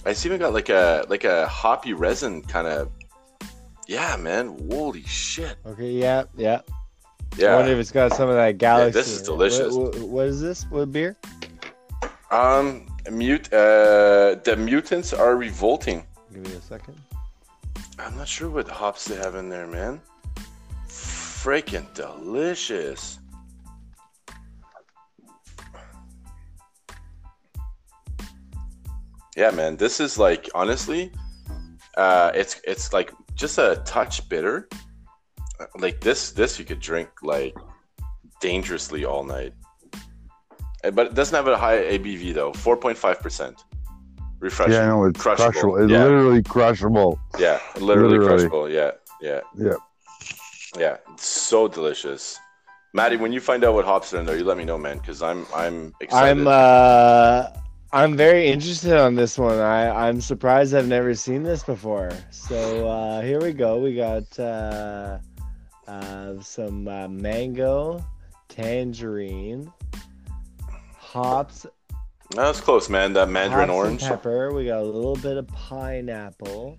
It's 0.06 0.24
even 0.26 0.38
got 0.40 0.52
like 0.54 0.68
a 0.68 1.04
like 1.08 1.24
a 1.24 1.46
hoppy 1.48 1.92
resin 1.92 2.42
kind 2.42 2.66
of. 2.66 2.90
Yeah, 3.87 4.16
man. 4.16 4.58
Holy 4.70 5.02
shit. 5.04 5.56
Okay. 5.66 5.90
Yeah. 5.92 6.24
Yeah. 6.37 6.61
I 6.66 7.37
Yeah. 7.37 7.56
wonder 7.56 7.72
if 7.72 7.78
it's 7.78 7.90
got 7.90 8.14
some 8.14 8.28
of 8.28 8.34
that 8.37 8.58
galaxy. 8.58 8.98
this 8.98 9.08
is 9.08 9.22
delicious. 9.22 9.74
What, 9.74 9.94
what- 9.96 10.08
what 10.08 10.26
is 10.26 10.40
this? 10.40 10.64
What 10.70 10.92
beer? 10.92 11.16
Um, 12.30 12.87
mute. 13.10 13.52
Uh, 13.52 14.36
the 14.44 14.56
mutants 14.58 15.12
are 15.12 15.36
revolting. 15.36 16.06
Give 16.32 16.42
me 16.42 16.52
a 16.52 16.60
second. 16.60 16.96
I'm 17.98 18.16
not 18.16 18.28
sure 18.28 18.48
what 18.48 18.68
hops 18.68 19.06
they 19.06 19.16
have 19.16 19.34
in 19.34 19.48
there, 19.48 19.66
man. 19.66 20.00
Freaking 20.88 21.92
delicious. 21.94 23.18
Yeah, 29.36 29.50
man. 29.52 29.76
This 29.76 30.00
is 30.00 30.18
like 30.18 30.48
honestly, 30.54 31.12
uh, 31.96 32.32
it's 32.34 32.60
it's 32.64 32.92
like 32.92 33.12
just 33.34 33.58
a 33.58 33.82
touch 33.84 34.28
bitter. 34.28 34.68
Like 35.78 36.00
this, 36.00 36.32
this 36.32 36.58
you 36.58 36.64
could 36.64 36.80
drink 36.80 37.08
like 37.22 37.54
dangerously 38.40 39.04
all 39.04 39.24
night. 39.24 39.54
Uh, 40.84 40.90
But 40.90 41.06
it 41.08 41.14
doesn't 41.14 41.34
have 41.34 41.46
a 41.48 41.56
high 41.56 41.78
ABV 41.98 42.34
though. 42.34 42.52
Four 42.52 42.76
point 42.76 42.96
five 42.98 43.20
percent. 43.20 43.64
Refreshing. 44.40 44.74
Yeah, 44.74 44.82
I 44.84 44.86
know 44.88 45.04
it's 45.04 45.20
Crushable. 45.20 45.52
crushable. 45.52 45.76
It's 45.82 45.90
Yeah. 45.92 46.04
literally 46.04 46.42
crushable. 46.42 47.18
Yeah, 47.38 47.58
literally, 47.80 48.18
Literally. 48.18 48.48
crushable. 48.48 48.68
Yeah, 48.70 48.92
yeah, 49.20 49.40
Yeah. 49.56 49.72
yeah. 50.78 50.96
It's 51.14 51.26
so 51.26 51.66
delicious. 51.66 52.38
Maddie, 52.94 53.16
when 53.16 53.32
you 53.32 53.40
find 53.40 53.64
out 53.64 53.74
what 53.74 53.84
hops 53.84 54.14
are 54.14 54.20
in 54.20 54.26
there, 54.26 54.36
you 54.36 54.44
let 54.44 54.56
me 54.56 54.64
know, 54.64 54.78
man, 54.78 54.98
because 54.98 55.22
I'm 55.22 55.44
I'm 55.54 55.92
excited. 56.00 56.38
I'm 56.40 56.46
uh 56.46 57.48
I'm 57.92 58.16
very 58.16 58.46
interested 58.46 58.92
on 58.98 59.14
this 59.16 59.38
one. 59.38 59.58
I, 59.58 60.08
I'm 60.08 60.20
surprised 60.20 60.74
I've 60.74 60.86
never 60.88 61.14
seen 61.14 61.42
this 61.42 61.62
before. 61.64 62.10
So 62.30 62.86
uh, 62.86 63.22
here 63.22 63.40
we 63.40 63.52
go. 63.54 63.78
We 63.78 63.94
got 63.96 64.38
uh, 64.38 65.18
uh, 65.88 66.34
some 66.42 66.86
uh, 66.86 67.08
mango, 67.08 68.04
tangerine, 68.50 69.72
hops, 71.12 71.66
That 72.36 72.46
was 72.48 72.60
close, 72.60 72.90
man. 72.90 73.14
That 73.14 73.30
mandarin 73.30 73.68
hops 73.70 73.70
and 73.70 73.70
orange. 73.70 74.02
pepper. 74.02 74.52
We 74.52 74.66
got 74.66 74.80
a 74.80 74.84
little 74.84 75.16
bit 75.16 75.38
of 75.38 75.46
pineapple. 75.48 76.76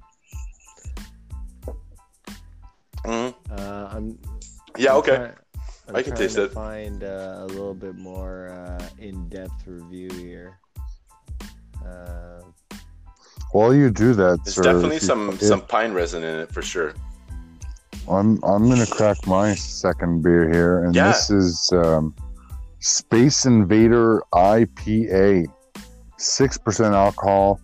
Mhm. 3.05 3.33
Uh, 3.49 3.87
I'm 3.91 4.19
Yeah, 4.77 4.91
I'm 4.91 4.97
okay. 4.97 5.15
try- 5.15 5.33
I'm 5.87 5.95
I 5.95 6.03
can 6.03 6.15
taste 6.15 6.35
to 6.35 6.43
it. 6.43 6.51
Find 6.51 7.03
uh, 7.03 7.37
a 7.39 7.45
little 7.47 7.73
bit 7.73 7.95
more 7.97 8.49
uh, 8.49 8.83
in-depth 8.99 9.65
review 9.65 10.09
here. 10.11 10.59
Uh, 11.85 12.41
While 13.51 13.73
you 13.73 13.89
do 13.89 14.13
that, 14.13 14.43
There's 14.45 14.55
sir, 14.55 14.61
definitely 14.61 14.97
if 14.97 15.01
you- 15.01 15.07
some 15.07 15.29
if- 15.31 15.41
some 15.41 15.61
pine 15.61 15.93
resin 15.93 16.23
in 16.23 16.39
it 16.39 16.51
for 16.53 16.61
sure. 16.61 16.93
I'm 18.07 18.39
I'm 18.43 18.69
gonna 18.69 18.85
crack 18.85 19.25
my 19.25 19.55
second 19.55 20.21
beer 20.21 20.47
here, 20.51 20.83
and 20.83 20.93
Yeah. 20.93 21.07
this 21.07 21.31
is 21.31 21.71
um, 21.73 22.13
Space 22.79 23.45
Invader 23.45 24.23
IPA, 24.33 25.47
six 26.17 26.57
percent 26.57 26.95
alcohol, 26.95 27.59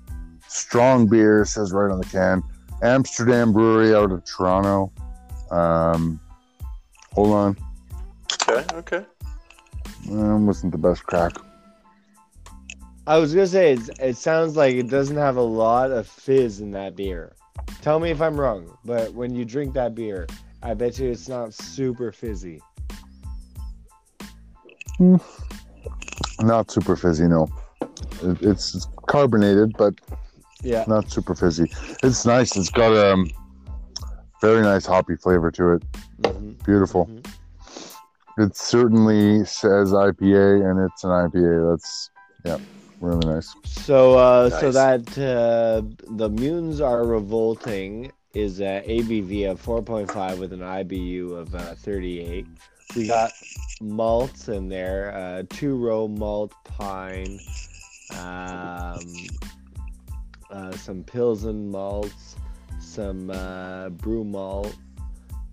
strong 0.47 1.07
beer. 1.07 1.45
Says 1.45 1.71
right 1.71 1.91
on 1.91 1.99
the 1.99 2.05
can. 2.05 2.43
Amsterdam 2.81 3.53
Brewery 3.53 3.95
out 3.95 4.11
of 4.11 4.23
Toronto. 4.25 4.91
Um, 5.51 6.19
hold 7.13 7.31
on, 7.31 7.57
Okay, 8.47 8.65
okay. 8.75 9.05
um, 10.11 10.45
wasn't 10.45 10.71
the 10.71 10.77
best 10.77 11.03
crack. 11.05 11.33
I 13.07 13.17
was 13.19 13.33
gonna 13.33 13.47
say 13.47 13.73
it's, 13.73 13.89
it 13.99 14.17
sounds 14.17 14.55
like 14.55 14.75
it 14.75 14.89
doesn't 14.89 15.15
have 15.15 15.37
a 15.37 15.41
lot 15.41 15.91
of 15.91 16.07
fizz 16.07 16.59
in 16.59 16.71
that 16.71 16.95
beer. 16.95 17.35
Tell 17.81 17.99
me 17.99 18.09
if 18.09 18.21
I'm 18.21 18.39
wrong, 18.39 18.77
but 18.83 19.13
when 19.13 19.35
you 19.35 19.45
drink 19.45 19.73
that 19.75 19.93
beer, 19.95 20.27
I 20.63 20.73
bet 20.73 20.97
you 20.99 21.09
it's 21.09 21.29
not 21.29 21.53
super 21.53 22.11
fizzy. 22.11 22.61
Not 26.39 26.71
super 26.71 26.95
fizzy, 26.95 27.27
no. 27.27 27.47
It, 28.21 28.41
it's 28.41 28.87
carbonated, 29.07 29.75
but 29.77 29.93
Yeah, 30.61 30.85
not 30.87 31.11
super 31.11 31.35
fizzy. 31.35 31.69
It's 32.03 32.25
nice. 32.25 32.55
It's 32.55 32.69
got 32.69 32.91
a 32.93 33.13
um, 33.13 33.29
very 34.41 34.61
nice 34.61 34.85
hoppy 34.85 35.15
flavor 35.15 35.51
to 35.51 35.73
it. 35.73 35.83
mhm, 36.21 36.63
Beautiful. 36.65 37.07
mhm. 37.07 37.25
It 38.37 38.55
certainly 38.55 39.45
says 39.45 39.93
IPA, 39.93 40.69
and 40.69 40.79
it's 40.85 41.03
an 41.05 41.09
IPA. 41.11 41.71
That's 41.71 42.09
yeah, 42.43 42.57
really 42.99 43.25
nice. 43.25 43.55
So, 43.63 44.17
uh, 44.17 44.49
so 44.49 44.71
that 44.71 45.17
uh, 45.17 45.81
the 46.15 46.29
Munes 46.29 46.81
are 46.81 47.05
revolting 47.05 48.11
is 48.33 48.59
a 48.59 48.83
ABV 48.85 49.49
of 49.51 49.63
4.5 49.63 50.37
with 50.37 50.51
an 50.51 50.59
IBU 50.59 51.31
of 51.31 51.55
uh, 51.55 51.75
38. 51.75 52.45
We 52.93 53.07
got 53.07 53.31
malts 53.81 54.47
in 54.47 54.69
there, 54.69 55.13
uh, 55.15 55.43
two 55.49 55.75
row 55.75 56.07
malt 56.07 56.53
pine, 56.63 57.39
um, 58.17 58.99
uh, 60.51 60.71
some 60.77 61.03
Pilsen 61.03 61.69
malts, 61.71 62.35
some 62.79 63.29
uh, 63.31 63.89
brew 63.89 64.23
malt. 64.23 64.75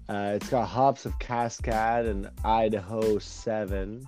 Uh, 0.09 0.33
it's 0.37 0.49
got 0.51 0.67
hops 0.67 1.07
of 1.07 1.19
Cascade 1.19 2.07
and 2.07 2.29
Idaho 2.45 3.19
7. 3.19 4.05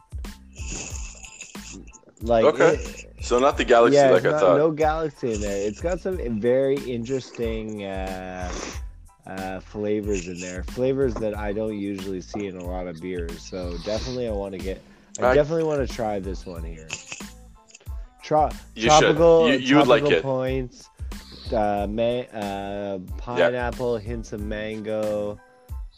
Like, 2.20 2.44
Okay. 2.44 2.74
it- 2.76 3.10
So 3.24 3.38
not 3.38 3.56
the 3.56 3.64
galaxy 3.64 3.96
yeah, 3.96 4.10
like 4.10 4.24
I 4.26 4.30
not- 4.32 4.40
thought. 4.40 4.56
no 4.58 4.70
galaxy 4.70 5.32
in 5.34 5.40
there. 5.40 5.66
It's 5.66 5.80
got 5.80 5.98
some 6.00 6.18
very 6.40 6.76
interesting 6.76 7.84
uh, 9.26 9.60
flavors 9.60 10.28
in 10.28 10.38
there. 10.40 10.62
Flavors 10.64 11.14
that 11.14 11.37
I 11.37 11.52
don't 11.52 11.78
usually 11.78 12.20
see 12.20 12.46
in 12.46 12.56
a 12.56 12.64
lot 12.64 12.87
of 12.87 13.00
beers. 13.00 13.40
So 13.42 13.76
definitely, 13.84 14.28
I 14.28 14.32
want 14.32 14.52
to 14.52 14.58
get. 14.58 14.80
I 15.20 15.26
I- 15.28 15.34
definitely 15.34 15.64
want 15.64 15.87
to 15.87 15.92
try 15.92 16.18
this 16.18 16.44
one 16.46 16.62
here. 16.64 16.88
Tro- 18.22 18.48
You 18.74 18.82
should. 18.82 18.88
tropical, 19.00 19.48
You- 19.52 19.58
you 19.58 19.76
would 19.76 19.87
like 19.87 20.00
tropical 20.02 20.18
it. 20.18 20.22
Points, 20.22 20.88
uh, 21.52 21.87
uh, 21.87 22.98
pineapple, 23.18 23.98
hints 23.98 24.32
of 24.32 24.40
mango, 24.40 25.38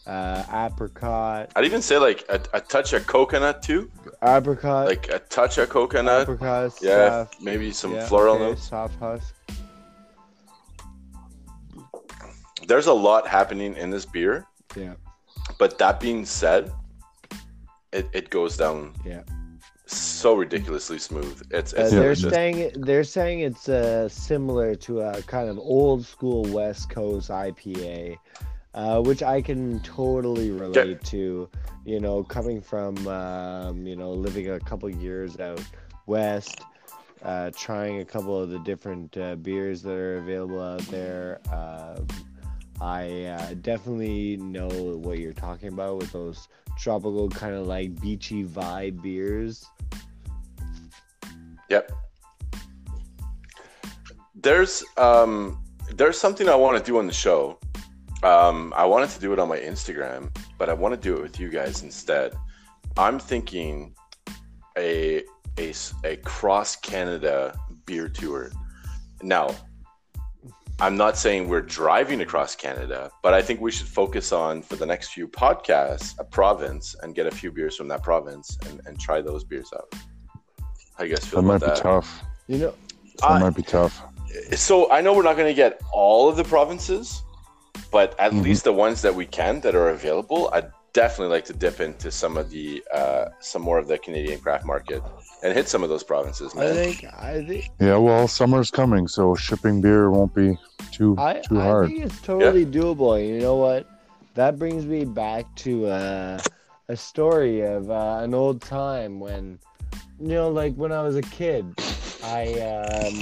uh, 0.06 0.42
apricot, 0.52 1.50
I'd 1.56 1.64
even 1.64 1.82
say 1.82 1.98
like 1.98 2.24
a, 2.28 2.40
a 2.54 2.60
touch 2.60 2.92
of 2.92 3.06
coconut 3.06 3.62
too, 3.62 3.90
apricot, 4.22 4.86
like 4.86 5.08
a 5.08 5.18
touch 5.20 5.58
of 5.58 5.68
coconut. 5.68 6.22
apricot, 6.22 6.72
Yeah, 6.82 7.26
maybe 7.40 7.72
some 7.72 7.94
yeah, 7.94 8.06
floral 8.06 8.34
okay, 8.36 8.44
notes. 8.44 8.68
soft 8.68 8.98
husk. 9.00 9.34
There's 12.66 12.86
a 12.86 12.92
lot 12.92 13.28
happening 13.28 13.76
in 13.76 13.90
this 13.90 14.04
beer, 14.04 14.44
Yeah. 14.76 14.94
but 15.58 15.78
that 15.78 16.00
being 16.00 16.24
said, 16.26 16.72
it, 17.92 18.08
it 18.12 18.30
goes 18.30 18.56
down 18.56 18.92
Yeah. 19.04 19.22
so 19.86 20.34
ridiculously 20.34 20.98
smooth. 20.98 21.42
It's, 21.50 21.72
Uh, 21.72 21.88
they're 21.88 22.14
delicious. 22.14 22.30
saying 22.32 22.72
they're 22.78 23.04
saying 23.04 23.40
it's 23.40 23.68
uh, 23.68 24.08
similar 24.08 24.74
to 24.86 25.00
a 25.00 25.22
kind 25.22 25.48
of 25.48 25.58
old 25.58 26.04
school 26.04 26.42
West 26.46 26.90
Coast 26.90 27.30
IPA, 27.30 28.16
uh, 28.74 29.00
which 29.02 29.22
I 29.22 29.40
can 29.40 29.80
totally 29.80 30.50
relate 30.50 31.02
to. 31.04 31.48
You 31.84 32.00
know, 32.00 32.24
coming 32.24 32.60
from 32.60 32.96
um, 33.06 33.86
you 33.86 33.94
know 33.94 34.10
living 34.10 34.50
a 34.50 34.58
couple 34.58 34.90
years 34.90 35.38
out 35.38 35.62
west, 36.06 36.60
uh, 37.22 37.52
trying 37.56 38.00
a 38.00 38.04
couple 38.04 38.36
of 38.36 38.50
the 38.50 38.58
different 38.58 39.16
uh, 39.16 39.36
beers 39.36 39.82
that 39.82 39.94
are 39.94 40.18
available 40.18 40.60
out 40.60 40.82
there. 40.90 41.38
Um 41.52 42.06
I 42.80 43.24
uh, 43.24 43.54
definitely 43.54 44.36
know 44.36 44.68
what 44.68 45.18
you're 45.18 45.32
talking 45.32 45.68
about 45.68 45.98
with 45.98 46.12
those 46.12 46.48
tropical 46.78 47.28
kind 47.30 47.54
of 47.54 47.66
like 47.66 48.00
beachy 48.00 48.44
vibe 48.44 49.02
beers. 49.02 49.64
Yep. 51.70 51.92
There's 54.34 54.84
um 54.96 55.62
there's 55.94 56.18
something 56.18 56.48
I 56.48 56.54
want 56.54 56.76
to 56.76 56.84
do 56.84 56.98
on 56.98 57.06
the 57.06 57.12
show. 57.12 57.58
Um, 58.22 58.72
I 58.76 58.84
wanted 58.84 59.10
to 59.10 59.20
do 59.20 59.32
it 59.32 59.38
on 59.38 59.48
my 59.48 59.58
Instagram, 59.58 60.34
but 60.58 60.68
I 60.68 60.74
want 60.74 60.94
to 60.94 61.00
do 61.00 61.16
it 61.16 61.22
with 61.22 61.40
you 61.40 61.48
guys 61.48 61.82
instead. 61.82 62.34
I'm 62.96 63.18
thinking 63.18 63.94
a 64.76 65.24
a, 65.58 65.72
a 66.04 66.16
cross 66.18 66.76
Canada 66.76 67.58
beer 67.86 68.08
tour. 68.08 68.50
Now, 69.22 69.54
I'm 70.78 70.96
not 70.96 71.16
saying 71.16 71.48
we're 71.48 71.62
driving 71.62 72.20
across 72.20 72.54
Canada, 72.54 73.10
but 73.22 73.32
I 73.32 73.40
think 73.40 73.60
we 73.62 73.70
should 73.70 73.86
focus 73.88 74.30
on 74.30 74.60
for 74.60 74.76
the 74.76 74.84
next 74.84 75.08
few 75.08 75.26
podcasts 75.26 76.14
a 76.18 76.24
province 76.24 76.94
and 77.02 77.14
get 77.14 77.26
a 77.26 77.30
few 77.30 77.50
beers 77.50 77.76
from 77.76 77.88
that 77.88 78.02
province 78.02 78.58
and, 78.68 78.82
and 78.86 79.00
try 79.00 79.22
those 79.22 79.42
beers 79.42 79.70
out. 79.74 79.90
How 80.98 81.04
you 81.04 81.14
guys 81.14 81.24
feel 81.24 81.40
That 81.40 81.48
might 81.48 81.56
about 81.56 81.66
be 81.68 81.74
that? 81.76 81.82
tough. 81.82 82.22
You 82.46 82.58
know, 82.58 82.74
That 83.20 83.24
I- 83.30 83.38
might 83.38 83.54
be 83.56 83.62
tough. 83.62 84.02
so 84.54 84.90
I 84.92 85.00
know 85.00 85.14
we're 85.14 85.22
not 85.22 85.36
going 85.36 85.48
to 85.48 85.54
get 85.54 85.80
all 85.92 86.28
of 86.28 86.36
the 86.36 86.44
provinces, 86.44 87.22
but 87.90 88.14
at 88.20 88.32
Mhm. 88.32 88.42
least 88.42 88.64
the 88.64 88.72
ones 88.74 89.00
that 89.00 89.14
we 89.14 89.24
can 89.24 89.60
that 89.62 89.74
are 89.74 89.88
available, 89.90 90.50
I'd 90.52 90.70
definitely 90.96 91.28
like 91.28 91.44
to 91.44 91.52
dip 91.52 91.80
into 91.80 92.10
some 92.10 92.38
of 92.38 92.48
the 92.48 92.82
uh, 92.90 93.26
some 93.38 93.60
more 93.60 93.78
of 93.78 93.86
the 93.86 93.98
Canadian 93.98 94.40
craft 94.40 94.64
market 94.64 95.02
and 95.42 95.52
hit 95.52 95.68
some 95.68 95.82
of 95.82 95.90
those 95.90 96.02
provinces, 96.02 96.56
I 96.56 96.72
think 96.72 97.04
I 97.04 97.44
think 97.44 97.64
Yeah, 97.78 97.98
well, 97.98 98.26
summer's 98.26 98.70
coming, 98.70 99.06
so 99.06 99.34
shipping 99.34 99.82
beer 99.82 100.10
won't 100.10 100.34
be 100.34 100.58
too 100.90 101.14
I, 101.18 101.34
too 101.40 101.60
hard. 101.60 101.84
I 101.84 101.88
think 101.88 102.06
it's 102.06 102.20
totally 102.22 102.64
doable. 102.64 103.14
You 103.24 103.40
know 103.40 103.56
what? 103.56 103.86
That 104.34 104.58
brings 104.58 104.86
me 104.86 105.04
back 105.04 105.44
to 105.56 105.86
uh, 105.86 106.40
a 106.88 106.96
story 106.96 107.60
of 107.60 107.90
uh, 107.90 108.20
an 108.22 108.32
old 108.32 108.62
time 108.62 109.20
when, 109.20 109.58
you 110.18 110.28
know, 110.28 110.48
like 110.48 110.74
when 110.76 110.92
I 110.92 111.02
was 111.02 111.16
a 111.16 111.22
kid, 111.22 111.78
I 112.24 112.58
um, 112.60 113.20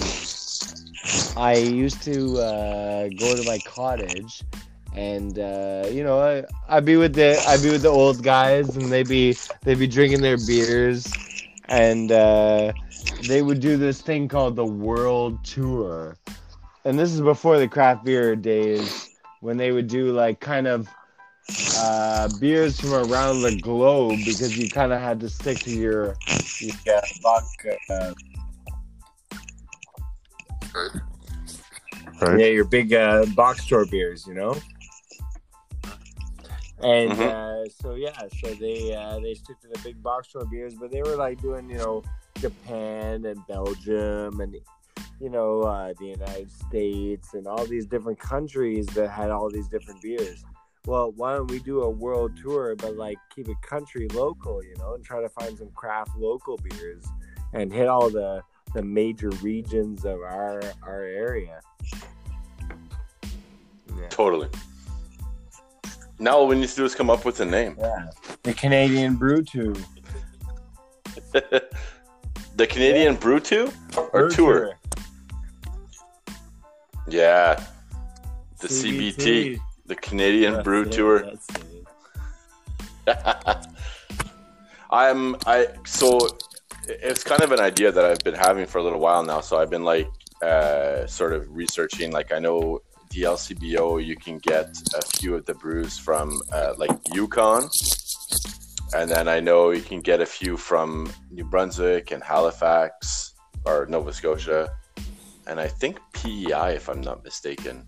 I 1.36 1.56
used 1.56 2.02
to 2.04 2.38
uh, 2.38 3.08
go 3.08 3.34
to 3.34 3.42
my 3.42 3.58
cottage. 3.58 4.44
And 4.94 5.38
uh, 5.38 5.88
you 5.90 6.04
know, 6.04 6.20
I, 6.20 6.44
I'd 6.68 6.84
be 6.84 6.96
with 6.96 7.14
the 7.14 7.42
I'd 7.48 7.62
be 7.62 7.70
with 7.70 7.82
the 7.82 7.88
old 7.88 8.22
guys, 8.22 8.76
and 8.76 8.92
they'd 8.92 9.08
be 9.08 9.36
they'd 9.62 9.78
be 9.78 9.88
drinking 9.88 10.22
their 10.22 10.38
beers, 10.46 11.12
and 11.68 12.12
uh, 12.12 12.72
they 13.26 13.42
would 13.42 13.60
do 13.60 13.76
this 13.76 14.00
thing 14.00 14.28
called 14.28 14.56
the 14.56 14.64
world 14.64 15.44
tour. 15.44 16.16
And 16.84 16.98
this 16.98 17.12
is 17.12 17.20
before 17.20 17.58
the 17.58 17.66
craft 17.66 18.04
beer 18.04 18.36
days 18.36 19.10
when 19.40 19.56
they 19.56 19.72
would 19.72 19.88
do 19.88 20.12
like 20.12 20.40
kind 20.40 20.66
of 20.66 20.88
uh, 21.78 22.28
beers 22.40 22.80
from 22.80 22.94
around 23.10 23.42
the 23.42 23.58
globe 23.60 24.18
because 24.24 24.56
you 24.56 24.70
kind 24.70 24.92
of 24.92 25.00
had 25.00 25.20
to 25.20 25.28
stick 25.28 25.58
to 25.58 25.70
your, 25.70 26.14
your 26.60 26.96
uh, 26.96 27.00
buck 27.22 27.44
uh, 27.90 28.12
Right? 32.20 32.40
yeah 32.40 32.46
your 32.46 32.64
big 32.64 32.94
uh, 32.94 33.26
box 33.34 33.64
store 33.64 33.84
beers 33.86 34.26
you 34.26 34.34
know 34.34 34.56
and 36.84 37.10
Mhm. 37.12 37.20
uh, 37.20 37.68
so 37.80 37.94
yeah 37.94 38.18
so 38.40 38.54
they 38.54 38.94
uh, 38.94 39.18
they 39.20 39.34
stick 39.34 39.58
to 39.60 39.68
the 39.68 39.78
big 39.82 40.02
box 40.02 40.28
store 40.28 40.44
beers 40.44 40.74
but 40.74 40.90
they 40.92 41.02
were 41.02 41.16
like 41.16 41.40
doing 41.40 41.68
you 41.70 41.78
know 41.78 42.02
Japan 42.40 43.24
and 43.24 43.38
Belgium 43.46 44.40
and 44.40 44.54
you 45.20 45.30
know 45.30 45.62
uh, 45.62 45.92
the 45.98 46.06
United 46.06 46.50
States 46.50 47.34
and 47.34 47.46
all 47.46 47.64
these 47.66 47.86
different 47.86 48.18
countries 48.18 48.86
that 48.88 49.08
had 49.08 49.30
all 49.30 49.48
these 49.50 49.68
different 49.68 50.00
beers. 50.02 50.44
Well, 50.86 51.12
why 51.12 51.34
don't 51.36 51.50
we 51.50 51.60
do 51.60 51.80
a 51.82 51.88
world 51.88 52.32
tour, 52.42 52.76
but 52.76 52.96
like 52.96 53.16
keep 53.34 53.48
it 53.48 53.56
country 53.62 54.06
local, 54.08 54.62
you 54.62 54.74
know, 54.76 54.92
and 54.94 55.02
try 55.02 55.22
to 55.22 55.30
find 55.30 55.56
some 55.56 55.70
craft 55.74 56.10
local 56.18 56.58
beers 56.58 57.04
and 57.54 57.72
hit 57.72 57.88
all 57.88 58.10
the 58.10 58.42
the 58.74 58.82
major 58.82 59.30
regions 59.40 60.04
of 60.04 60.20
our 60.20 60.60
our 60.82 61.02
area. 61.02 61.60
Yeah. 63.96 64.08
Totally. 64.10 64.48
Now 66.18 66.36
all 66.36 66.46
we 66.46 66.56
need 66.56 66.68
to 66.68 66.76
do 66.76 66.84
is 66.84 66.94
come 66.94 67.10
up 67.10 67.24
with 67.24 67.40
a 67.40 67.44
name. 67.44 67.76
yeah. 67.78 68.06
The 68.42 68.54
Canadian 68.54 69.16
Brew 69.16 69.42
Tour. 69.42 69.74
the 71.32 72.66
Canadian 72.66 73.16
Brew 73.16 73.40
Two 73.40 73.72
or 73.96 74.10
Brew 74.10 74.30
Tour? 74.30 74.78
Yeah. 77.08 77.62
The 78.60 78.68
CBT, 78.68 79.58
the 79.86 79.96
Canadian 79.96 80.54
That's 80.54 80.64
Brew 80.64 80.82
it, 80.82 80.92
Tour. 80.92 81.32
I'm 84.90 85.36
I 85.46 85.68
so 85.84 86.18
it's 86.88 87.24
kind 87.24 87.42
of 87.42 87.52
an 87.52 87.60
idea 87.60 87.90
that 87.90 88.04
I've 88.04 88.20
been 88.20 88.34
having 88.34 88.66
for 88.66 88.78
a 88.78 88.82
little 88.82 89.00
while 89.00 89.22
now. 89.24 89.40
So 89.40 89.58
I've 89.58 89.70
been 89.70 89.84
like 89.84 90.08
uh, 90.42 91.06
sort 91.06 91.32
of 91.32 91.54
researching. 91.54 92.12
Like 92.12 92.32
I 92.32 92.38
know 92.38 92.80
the 93.14 93.22
LCBO, 93.22 94.04
you 94.04 94.16
can 94.16 94.38
get 94.38 94.76
a 94.94 95.02
few 95.16 95.34
of 95.34 95.46
the 95.46 95.54
brews 95.54 95.98
from 95.98 96.40
uh, 96.52 96.74
like 96.76 96.90
Yukon, 97.12 97.68
and 98.94 99.10
then 99.10 99.28
I 99.28 99.40
know 99.40 99.70
you 99.70 99.82
can 99.82 100.00
get 100.00 100.20
a 100.20 100.26
few 100.26 100.56
from 100.56 101.12
New 101.30 101.44
Brunswick 101.44 102.10
and 102.10 102.22
Halifax 102.22 103.34
or 103.64 103.86
Nova 103.86 104.12
Scotia, 104.12 104.68
and 105.46 105.60
I 105.60 105.68
think 105.68 106.00
PEI 106.12 106.74
if 106.74 106.88
I'm 106.88 107.00
not 107.00 107.24
mistaken. 107.24 107.86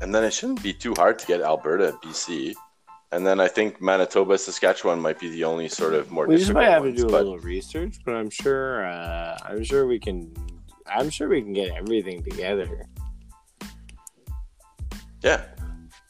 And 0.00 0.14
then 0.14 0.24
it 0.24 0.32
shouldn't 0.32 0.62
be 0.62 0.72
too 0.72 0.94
hard 0.96 1.18
to 1.20 1.26
get 1.26 1.40
Alberta, 1.40 1.96
BC. 2.02 2.54
And 3.12 3.26
then 3.26 3.38
I 3.40 3.46
think 3.46 3.80
Manitoba, 3.80 4.36
Saskatchewan 4.38 4.98
might 4.98 5.20
be 5.20 5.28
the 5.28 5.44
only 5.44 5.68
sort 5.68 5.94
of 5.94 6.10
more. 6.10 6.26
We 6.26 6.38
just 6.38 6.52
might 6.52 6.64
have 6.64 6.82
to 6.82 6.90
difficult 6.90 7.10
do 7.10 7.16
a 7.16 7.18
little 7.18 7.38
research, 7.38 7.98
but 8.04 8.14
I'm 8.14 8.30
sure 8.30 8.86
uh, 8.86 9.38
I'm 9.44 9.62
sure 9.62 9.86
we 9.86 9.98
can 9.98 10.34
I'm 10.86 11.10
sure 11.10 11.28
we 11.28 11.42
can 11.42 11.52
get 11.52 11.70
everything 11.76 12.22
together. 12.22 12.88
Yeah. 15.22 15.44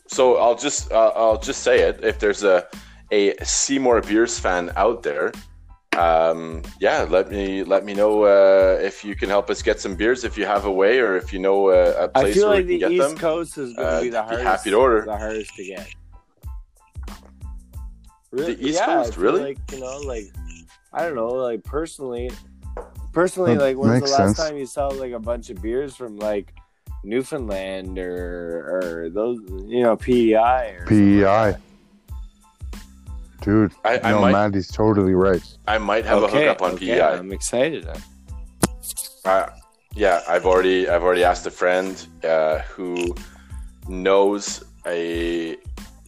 So 0.06 0.36
I'll 0.36 0.56
just 0.56 0.92
uh, 0.92 1.12
I'll 1.16 1.38
just 1.38 1.62
say 1.62 1.80
it. 1.80 2.02
If 2.04 2.18
there's 2.18 2.42
a 2.42 2.66
a 3.10 3.34
Seymour 3.44 4.00
Beers 4.02 4.38
fan 4.38 4.70
out 4.76 5.02
there, 5.02 5.32
um, 5.98 6.62
yeah, 6.80 7.06
let 7.08 7.30
me 7.30 7.64
let 7.64 7.84
me 7.84 7.94
know 7.94 8.24
uh, 8.24 8.78
if 8.82 9.04
you 9.04 9.14
can 9.14 9.28
help 9.28 9.48
us 9.50 9.62
get 9.62 9.80
some 9.80 9.96
beers. 9.96 10.24
If 10.24 10.36
you 10.36 10.44
have 10.46 10.64
a 10.66 10.70
way, 10.72 10.98
or 10.98 11.16
if 11.16 11.32
you 11.32 11.38
know 11.38 11.70
a 11.70 12.08
place 12.08 12.34
feel 12.34 12.48
where 12.48 12.58
like 12.58 12.66
we 12.66 12.78
the 12.78 12.80
can 12.80 12.90
get 12.90 12.92
East 12.98 13.08
them. 13.08 13.18
Coast 13.18 13.58
is 13.58 13.74
going 13.74 13.88
to 13.88 13.94
uh, 13.94 14.00
be 14.02 14.08
the 14.10 14.20
be 14.22 14.26
hardest. 14.26 14.42
happy 14.42 14.70
to 14.70 14.76
order. 14.76 15.02
The 15.06 15.16
hardest 15.16 15.54
to 15.56 15.64
get. 15.64 15.88
Really? 18.30 18.54
The 18.54 18.66
East 18.68 18.78
yeah, 18.80 18.86
Coast, 18.86 19.18
I 19.18 19.20
really? 19.20 19.42
Like 19.42 19.58
you 19.72 19.80
know, 19.80 19.98
like 19.98 20.24
I 20.92 21.02
don't 21.04 21.14
know, 21.14 21.28
like 21.28 21.62
personally, 21.64 22.30
personally, 23.12 23.54
That 23.54 23.62
like 23.62 23.76
when's 23.76 24.02
the 24.02 24.10
last 24.10 24.36
sense. 24.36 24.38
time 24.38 24.56
you 24.56 24.66
saw 24.66 24.88
like 24.88 25.12
a 25.12 25.20
bunch 25.20 25.50
of 25.50 25.60
beers 25.60 25.94
from 25.96 26.18
like 26.18 26.54
Newfoundland 27.05 27.98
or 27.98 29.05
or 29.05 29.11
those 29.11 29.38
you 29.66 29.82
know 29.82 29.96
PEI 29.96 30.76
or 30.78 30.86
something 30.86 31.20
like 31.22 31.55
PEI. 31.57 31.61
Dude, 33.42 33.72
I, 33.84 33.98
I 33.98 34.11
no, 34.12 34.20
might 34.20 34.32
Maddie's 34.32 34.68
totally 34.68 35.14
right. 35.14 35.42
I 35.66 35.78
might 35.78 36.05
have 36.05 36.22
okay, 36.22 36.46
a 36.46 36.50
hookup 36.50 36.62
on 36.62 36.74
okay, 36.74 36.86
PEI. 36.98 37.00
I'm 37.18 37.32
excited. 37.32 37.88
Uh, 39.24 39.46
yeah, 39.94 40.22
I've 40.28 40.46
already 40.46 40.88
I've 40.88 41.03
already 41.03 41.24
asked 41.24 41.44
a 41.46 41.50
friend 41.50 42.07
uh, 42.22 42.59
who 42.61 43.14
knows 43.88 44.62
a, 44.86 45.57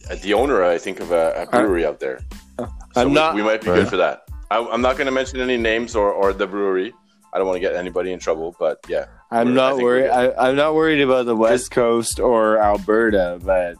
a 0.09 0.15
the 0.21 0.33
owner 0.33 0.63
I 0.63 0.77
think 0.77 1.01
of 1.01 1.11
a, 1.11 1.33
a 1.43 1.45
brewery 1.47 1.85
out 1.85 1.99
there. 1.99 2.19
So 2.57 2.69
I'm 2.95 3.09
we, 3.09 3.13
not- 3.13 3.35
we 3.35 3.43
might 3.43 3.61
be 3.61 3.69
Right. 3.69 3.79
good 3.79 3.89
for 3.89 3.97
that. 3.97 4.21
I, 4.49 4.59
I'm 4.59 4.81
not 4.81 4.95
going 4.95 5.07
to 5.07 5.11
mention 5.11 5.41
any 5.41 5.57
names 5.57 5.95
or, 5.95 6.11
or 6.11 6.31
the 6.31 6.47
brewery. 6.47 6.93
I 7.35 7.37
don't 7.37 7.47
want 7.47 7.57
to 7.57 7.59
get 7.59 7.75
anybody 7.75 8.13
in 8.13 8.19
trouble, 8.19 8.55
but 8.57 8.79
yeah, 8.87 9.07
I'm 9.29 9.53
not 9.53 9.75
worried. 9.75 10.09
I, 10.09 10.31
I'm 10.37 10.55
not 10.55 10.73
worried 10.73 11.01
about 11.01 11.25
the 11.25 11.35
West 11.35 11.69
Coast 11.69 12.17
or 12.17 12.57
Alberta, 12.57 13.41
but 13.43 13.75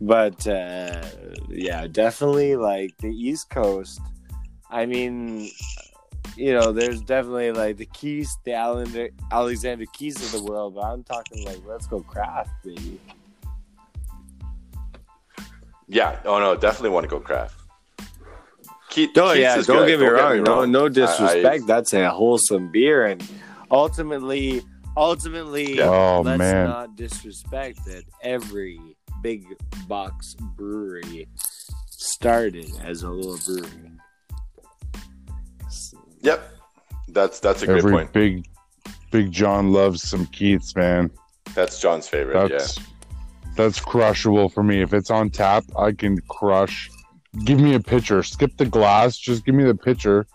but 0.00 0.46
uh, 0.46 1.02
yeah, 1.48 1.88
definitely 1.88 2.54
like 2.54 2.96
the 2.98 3.08
East 3.08 3.50
Coast. 3.50 4.00
I 4.70 4.86
mean, 4.86 5.50
you 6.36 6.54
know, 6.54 6.70
there's 6.70 7.02
definitely 7.02 7.50
like 7.50 7.76
the 7.76 7.86
Keith's, 7.86 8.38
the 8.44 8.54
Alexander, 8.54 9.10
Alexander 9.32 9.86
Keith's 9.92 10.24
of 10.24 10.40
the 10.40 10.48
world, 10.48 10.76
but 10.76 10.82
I'm 10.82 11.02
talking 11.02 11.44
like 11.44 11.58
let's 11.66 11.88
go 11.88 12.02
craft, 12.02 12.50
baby. 12.62 13.00
yeah. 15.88 16.20
Oh 16.24 16.38
no, 16.38 16.54
definitely 16.54 16.90
want 16.90 17.02
to 17.02 17.10
go 17.10 17.18
craft. 17.18 17.61
Keith, 18.92 19.10
Oh 19.16 19.28
Keith's 19.28 19.38
yeah, 19.40 19.58
is 19.58 19.66
don't 19.66 19.78
good. 19.78 19.88
get 19.88 20.00
me 20.00 20.06
wrong. 20.06 20.42
No, 20.42 20.64
no 20.64 20.86
I- 20.86 20.88
disrespect. 20.90 21.66
That's 21.66 21.92
a 21.94 22.10
wholesome 22.10 22.70
beer, 22.70 23.06
and 23.06 23.26
ultimately, 23.70 24.62
ultimately, 24.96 25.76
Yeah. 25.78 25.88
Oh, 25.88 26.20
let's 26.22 26.38
man. 26.38 26.68
not 26.68 26.96
disrespect 26.96 27.84
that 27.86 28.04
every 28.22 28.78
big 29.22 29.44
box 29.88 30.34
brewery 30.56 31.26
started 31.88 32.70
as 32.84 33.02
a 33.02 33.10
little 33.10 33.38
brewery. 33.46 33.90
Yep, 36.20 36.48
that's 37.08 37.40
that's 37.40 37.62
a 37.62 37.66
great 37.66 37.78
Every 37.78 37.92
point. 37.92 38.12
big, 38.12 38.46
big 39.10 39.32
John 39.32 39.72
loves 39.72 40.02
some 40.02 40.26
Keith's, 40.26 40.76
man. 40.76 41.10
That's 41.54 41.80
John's 41.80 42.08
favorite. 42.08 42.48
That's 42.50 42.78
that's 43.56 43.80
crushable 43.80 44.48
for 44.48 44.62
me. 44.62 44.82
If 44.82 44.92
it's 44.94 45.10
on 45.10 45.30
tap, 45.30 45.64
I 45.76 45.92
can 45.92 46.18
crush. 46.28 46.88
Give 47.44 47.58
me 47.58 47.74
a 47.74 47.80
pitcher. 47.80 48.22
Skip 48.22 48.56
the 48.56 48.66
glass. 48.66 49.16
Just 49.16 49.44
give 49.44 49.54
me 49.54 49.64
the 49.64 49.74
pitcher. 49.74 50.26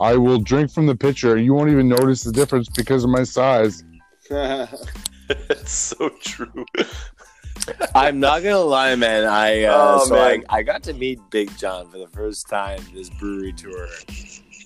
I 0.00 0.16
will 0.16 0.38
drink 0.38 0.70
from 0.70 0.86
the 0.86 0.94
pitcher. 0.94 1.36
You 1.36 1.54
won't 1.54 1.70
even 1.70 1.88
notice 1.88 2.22
the 2.22 2.32
difference 2.32 2.68
because 2.68 3.02
of 3.04 3.10
my 3.10 3.24
size. 3.24 3.82
yeah, 4.30 4.66
it's 5.28 5.72
so 5.72 6.08
true. 6.20 6.64
I'm 7.94 8.20
not 8.20 8.42
gonna 8.42 8.60
lie, 8.60 8.94
man. 8.94 9.24
I 9.24 9.64
uh, 9.64 9.74
Oh, 9.76 10.06
so 10.06 10.14
man. 10.14 10.44
I, 10.48 10.58
I 10.58 10.62
got 10.62 10.82
to 10.84 10.92
meet 10.92 11.18
Big 11.30 11.56
John 11.58 11.90
for 11.90 11.98
the 11.98 12.06
first 12.08 12.48
time 12.48 12.80
this 12.94 13.10
brewery 13.10 13.52
tour, 13.52 13.88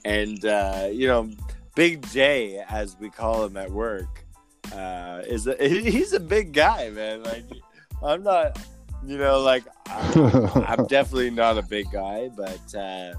and 0.04 0.44
uh, 0.44 0.88
you 0.92 1.06
know, 1.06 1.30
Big 1.74 2.06
J, 2.10 2.62
as 2.68 2.96
we 2.98 3.08
call 3.08 3.44
him 3.44 3.56
at 3.56 3.70
work, 3.70 4.26
uh, 4.74 5.22
is 5.26 5.46
a, 5.46 5.56
he's 5.68 6.12
a 6.12 6.20
big 6.20 6.52
guy, 6.52 6.90
man. 6.90 7.22
Like 7.22 7.44
I'm 8.02 8.22
not, 8.22 8.58
you 9.04 9.18
know, 9.18 9.40
like 9.40 9.64
I, 9.86 10.64
I'm 10.78 10.86
definitely 10.86 11.30
not 11.30 11.58
a 11.58 11.62
big 11.62 11.90
guy, 11.90 12.28
but 12.28 12.74
uh, 12.74 13.12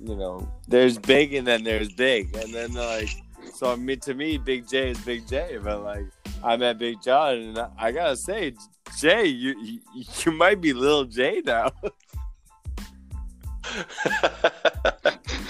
you 0.00 0.16
know, 0.16 0.48
there's 0.68 0.98
big 0.98 1.34
and 1.34 1.46
then 1.46 1.64
there's 1.64 1.92
big, 1.92 2.34
and 2.36 2.52
then 2.52 2.72
like, 2.74 3.10
so 3.54 3.72
I 3.72 3.76
mean, 3.76 4.00
to 4.00 4.14
me, 4.14 4.38
Big 4.38 4.68
J 4.68 4.90
is 4.90 4.98
Big 5.00 5.26
J, 5.28 5.58
but 5.62 5.82
like, 5.82 6.04
I 6.42 6.56
met 6.56 6.78
Big 6.78 7.02
John, 7.02 7.34
and 7.36 7.58
I, 7.58 7.68
I 7.78 7.92
gotta 7.92 8.16
say, 8.16 8.54
Jay, 8.98 9.26
you, 9.26 9.54
you 9.62 9.80
you 10.24 10.32
might 10.32 10.60
be 10.60 10.72
Little 10.72 11.04
J 11.04 11.42
now. 11.44 11.70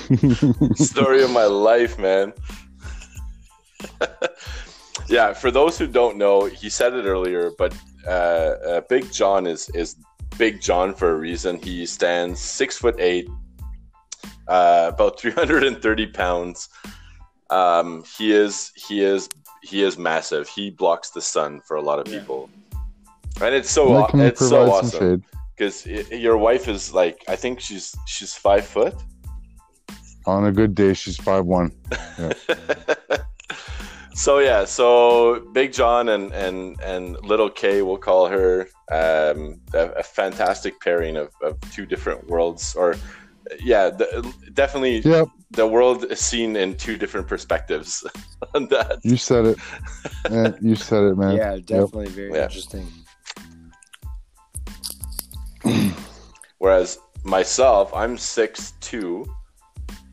Story 0.75 1.23
of 1.23 1.31
my 1.33 1.45
life, 1.45 1.99
man. 1.99 2.33
yeah, 5.09 5.33
for 5.33 5.51
those 5.51 5.77
who 5.79 5.87
don't 5.87 6.17
know, 6.17 6.45
he 6.47 6.71
said 6.71 6.95
it 6.95 7.05
earlier, 7.05 7.51
but 7.59 7.77
uh, 8.07 8.11
uh, 8.11 8.81
Big 8.89 9.11
John 9.13 9.47
is 9.47 9.69
is 9.71 9.97
Big 10.39 10.61
John 10.61 10.95
for 10.95 11.11
a 11.11 11.15
reason. 11.17 11.59
He 11.63 11.87
stands 11.87 12.41
six 12.41 12.77
foot 12.79 12.97
eight, 12.99 13.29
uh, 14.49 14.91
about 14.95 15.19
three 15.21 15.33
hundred 15.33 15.65
and 15.65 15.81
thirty 15.83 16.07
pounds. 16.07 16.69
Um, 17.51 18.05
he 18.19 18.33
is 18.33 18.73
he 18.75 19.03
is 19.03 19.29
he 19.63 19.83
is 19.83 19.97
massive. 19.99 20.49
He 20.49 20.71
blocks 20.71 21.11
the 21.11 21.21
sun 21.21 21.61
for 21.67 21.77
a 21.77 21.83
lot 21.83 21.99
of 21.99 22.09
Yeah. 22.09 22.21
people, 22.21 22.51
and 23.41 23.55
it's 23.55 23.71
so 23.71 24.05
I 24.05 24.11
can 24.11 24.21
it's 24.21 24.41
so 24.41 24.49
provide 24.49 24.69
awesome 24.73 24.91
some 24.91 25.01
shade. 25.01 25.23
because 25.57 25.87
your 26.11 26.37
wife 26.37 26.69
is 26.69 26.93
like 26.93 27.25
I 27.29 27.37
think 27.37 27.61
she's 27.61 27.95
she's 28.07 28.35
five 28.35 28.65
foot. 28.67 28.95
On 30.27 30.45
a 30.47 30.53
good 30.53 30.75
day, 30.75 30.93
she's 30.95 31.17
five 31.17 31.45
one. 31.47 31.71
so 34.17 34.39
yeah, 34.39 34.65
so 34.65 35.41
Big 35.53 35.73
John 35.73 36.09
and 36.09 36.33
and 36.33 36.81
and 36.81 37.23
Little 37.23 37.51
K, 37.51 37.83
we'll 37.83 37.99
call 37.99 38.27
her, 38.29 38.63
um, 38.91 39.61
a, 39.75 39.91
a 39.99 40.03
fantastic 40.03 40.81
pairing 40.81 41.17
of, 41.17 41.29
of 41.43 41.61
two 41.71 41.85
different 41.85 42.27
worlds, 42.27 42.75
or 42.75 42.97
yeah, 43.61 43.91
the, 43.91 44.35
definitely 44.55 44.99
Yep, 45.01 45.29
the 45.51 45.67
world 45.67 46.05
is 46.11 46.19
seen 46.21 46.57
in 46.57 46.77
two 46.77 46.97
different 46.97 47.29
perspectives. 47.29 48.05
on 48.55 48.67
that, 48.69 48.99
you 49.05 49.17
said 49.19 49.45
it. 49.47 49.59
Yeah, 50.31 50.53
you 50.63 50.77
said 50.77 51.03
it, 51.05 51.19
man. 51.19 51.37
yeah, 51.37 51.57
definitely 51.57 52.09
very 52.09 52.33
Yeah. 52.33 52.45
interesting. 52.45 52.87
whereas 56.59 56.99
myself, 57.23 57.93
I'm 57.93 58.17
six 58.17 58.73
two, 58.81 59.27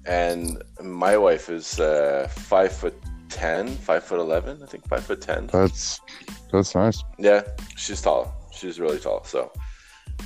and 0.06 0.62
my 0.82 1.16
wife 1.18 1.50
is 1.50 1.80
uh, 1.80 2.28
five 2.30 2.74
foot 2.74 2.96
ten, 3.34 3.68
five 3.68 4.04
foot 4.04 4.20
eleven, 4.20 4.62
I 4.62 4.66
think 4.68 4.88
five 4.88 5.04
foot 5.04 5.22
ten. 5.22 5.48
That's 5.48 6.00
that's 6.52 6.76
nice. 6.76 7.04
Yeah, 7.18 7.42
she's 7.76 8.02
tall. 8.02 8.34
She's 8.54 8.80
really 8.80 9.00
tall. 9.00 9.24
So, 9.24 9.52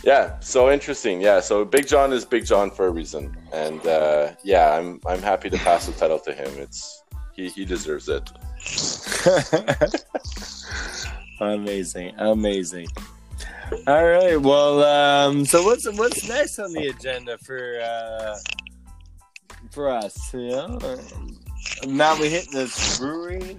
yeah, 0.04 0.38
so 0.40 0.70
interesting. 0.70 1.22
Yeah, 1.22 1.40
so 1.40 1.64
Big 1.64 1.88
John 1.88 2.12
is 2.12 2.26
Big 2.26 2.46
John 2.46 2.70
for 2.70 2.88
a 2.88 2.92
reason, 2.92 3.36
and 3.54 3.86
uh, 3.88 4.34
yeah, 4.44 4.74
I'm 4.74 5.00
I'm 5.08 5.22
happy 5.22 5.50
to 5.50 5.58
pass 5.60 5.86
the 5.86 5.94
title 5.94 6.20
to 6.20 6.34
him. 6.34 6.52
It's 6.58 7.04
he 7.34 7.48
he 7.50 7.64
deserves 7.64 8.10
it. 8.10 8.30
amazing, 11.40 12.14
amazing. 12.18 12.88
All 13.88 14.06
right, 14.06 14.40
well, 14.40 14.84
um, 14.84 15.46
so 15.46 15.64
what's 15.64 15.90
what's 15.98 16.28
next 16.28 16.60
on 16.60 16.74
the 16.74 16.88
agenda 16.88 17.38
for 17.38 17.80
uh, 17.82 18.36
for 19.72 19.90
us? 19.90 20.34
You 20.34 20.50
know, 20.50 20.98
now 21.88 22.20
we 22.20 22.30
hit 22.30 22.50
this 22.52 23.00
brewery. 23.00 23.58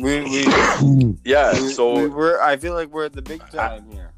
We 0.00 0.22
we, 0.22 1.16
Yeah, 1.24 1.52
we, 1.52 1.72
so 1.72 1.94
we 1.94 2.08
we're. 2.08 2.40
I 2.40 2.56
feel 2.56 2.74
like 2.74 2.88
we're 2.90 3.04
at 3.04 3.12
the 3.12 3.22
big 3.22 3.42
time 3.50 3.90
here. 3.90 4.12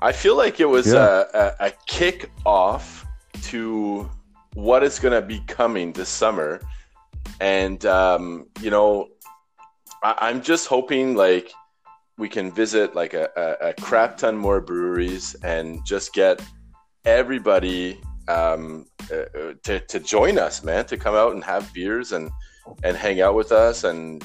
I 0.00 0.12
feel 0.12 0.36
like 0.36 0.60
it 0.60 0.66
was 0.66 0.92
Yeah. 0.92 1.24
a, 1.32 1.38
a, 1.38 1.54
a 1.68 1.72
kick 1.86 2.30
off 2.44 3.06
to 3.44 4.10
what 4.54 4.82
is 4.82 4.98
going 4.98 5.12
to 5.20 5.26
be 5.26 5.40
coming 5.46 5.92
this 5.92 6.08
summer. 6.08 6.60
And, 7.40 7.84
um, 7.86 8.46
you 8.60 8.70
know, 8.70 9.08
I, 10.02 10.14
I'm 10.20 10.42
just 10.42 10.66
hoping 10.66 11.14
like 11.14 11.52
we 12.18 12.28
can 12.28 12.50
visit 12.52 12.94
like 12.94 13.14
a, 13.14 13.28
a, 13.36 13.68
a 13.68 13.74
crap 13.74 14.16
ton 14.18 14.36
more 14.36 14.60
breweries 14.60 15.34
and 15.42 15.84
just 15.84 16.12
get 16.12 16.42
everybody 17.04 18.00
um, 18.28 18.86
uh, 19.10 19.16
uh, 19.16 19.52
to, 19.62 19.80
to 19.80 20.00
join 20.00 20.38
us, 20.38 20.62
man, 20.64 20.86
to 20.86 20.96
come 20.96 21.14
out 21.14 21.32
and 21.32 21.44
have 21.44 21.72
beers 21.72 22.12
and, 22.12 22.30
and 22.82 22.96
hang 22.96 23.20
out 23.20 23.34
with 23.34 23.52
us 23.52 23.84
and 23.84 24.24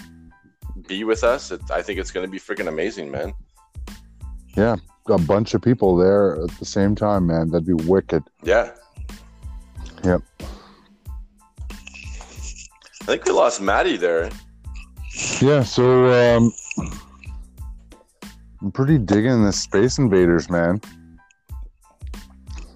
be 0.87 1.03
with 1.03 1.23
us. 1.23 1.51
It, 1.51 1.61
I 1.71 1.81
think 1.81 1.99
it's 1.99 2.11
going 2.11 2.25
to 2.25 2.31
be 2.31 2.39
freaking 2.39 2.67
amazing, 2.67 3.11
man. 3.11 3.33
Yeah, 4.57 4.75
a 5.07 5.17
bunch 5.17 5.53
of 5.53 5.61
people 5.61 5.95
there 5.95 6.41
at 6.41 6.51
the 6.59 6.65
same 6.65 6.95
time, 6.95 7.27
man. 7.27 7.49
That'd 7.49 7.67
be 7.67 7.73
wicked. 7.73 8.23
Yeah. 8.43 8.71
Yep. 10.03 10.21
I 13.01 13.05
think 13.05 13.25
we 13.25 13.31
lost 13.31 13.61
Maddie 13.61 13.97
there. 13.97 14.29
Yeah, 15.41 15.63
so 15.63 16.37
um, 16.37 16.53
I'm 18.61 18.71
pretty 18.71 18.97
digging 18.97 19.43
the 19.43 19.51
Space 19.51 19.97
Invaders, 19.97 20.49
man. 20.49 20.81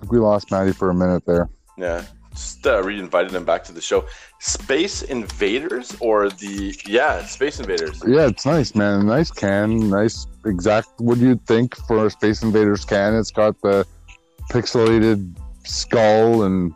We 0.09 0.19
lost 0.19 0.51
Maddie 0.51 0.73
for 0.73 0.89
a 0.89 0.93
minute 0.93 1.23
there. 1.25 1.49
Yeah. 1.77 2.03
Just 2.31 2.67
uh, 2.67 2.83
re-invited 2.83 3.31
him 3.31 3.45
back 3.45 3.63
to 3.65 3.71
the 3.71 3.79
show. 3.79 4.05
Space 4.39 5.03
Invaders 5.03 5.95
or 6.01 6.29
the 6.29 6.77
yeah, 6.85 7.25
Space 7.25 7.61
Invaders. 7.61 8.03
Yeah, 8.05 8.27
it's 8.27 8.45
nice, 8.45 8.75
man. 8.75 9.07
Nice 9.07 9.31
can, 9.31 9.89
nice 9.89 10.27
exact. 10.45 10.89
What 10.97 11.17
do 11.17 11.25
you 11.25 11.39
think 11.47 11.75
for 11.87 12.05
a 12.05 12.09
Space 12.09 12.43
Invaders 12.43 12.83
can? 12.83 13.15
It's 13.15 13.31
got 13.31 13.59
the 13.61 13.87
pixelated 14.51 15.33
skull, 15.63 16.43
and 16.43 16.73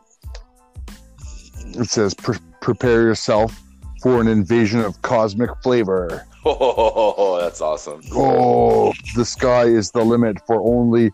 it 1.76 1.90
says 1.90 2.14
"Pre- 2.14 2.40
"Prepare 2.62 3.02
yourself 3.02 3.62
for 4.02 4.22
an 4.22 4.30
invasion 4.30 4.80
of 4.80 5.02
cosmic 5.02 5.50
flavor." 5.62 6.26
Oh, 6.46 7.38
that's 7.38 7.60
awesome. 7.60 8.02
Oh, 8.14 8.94
the 9.14 9.26
sky 9.26 9.66
is 9.66 9.92
the 9.92 10.04
limit 10.04 10.38
for 10.48 10.62
only 10.62 11.12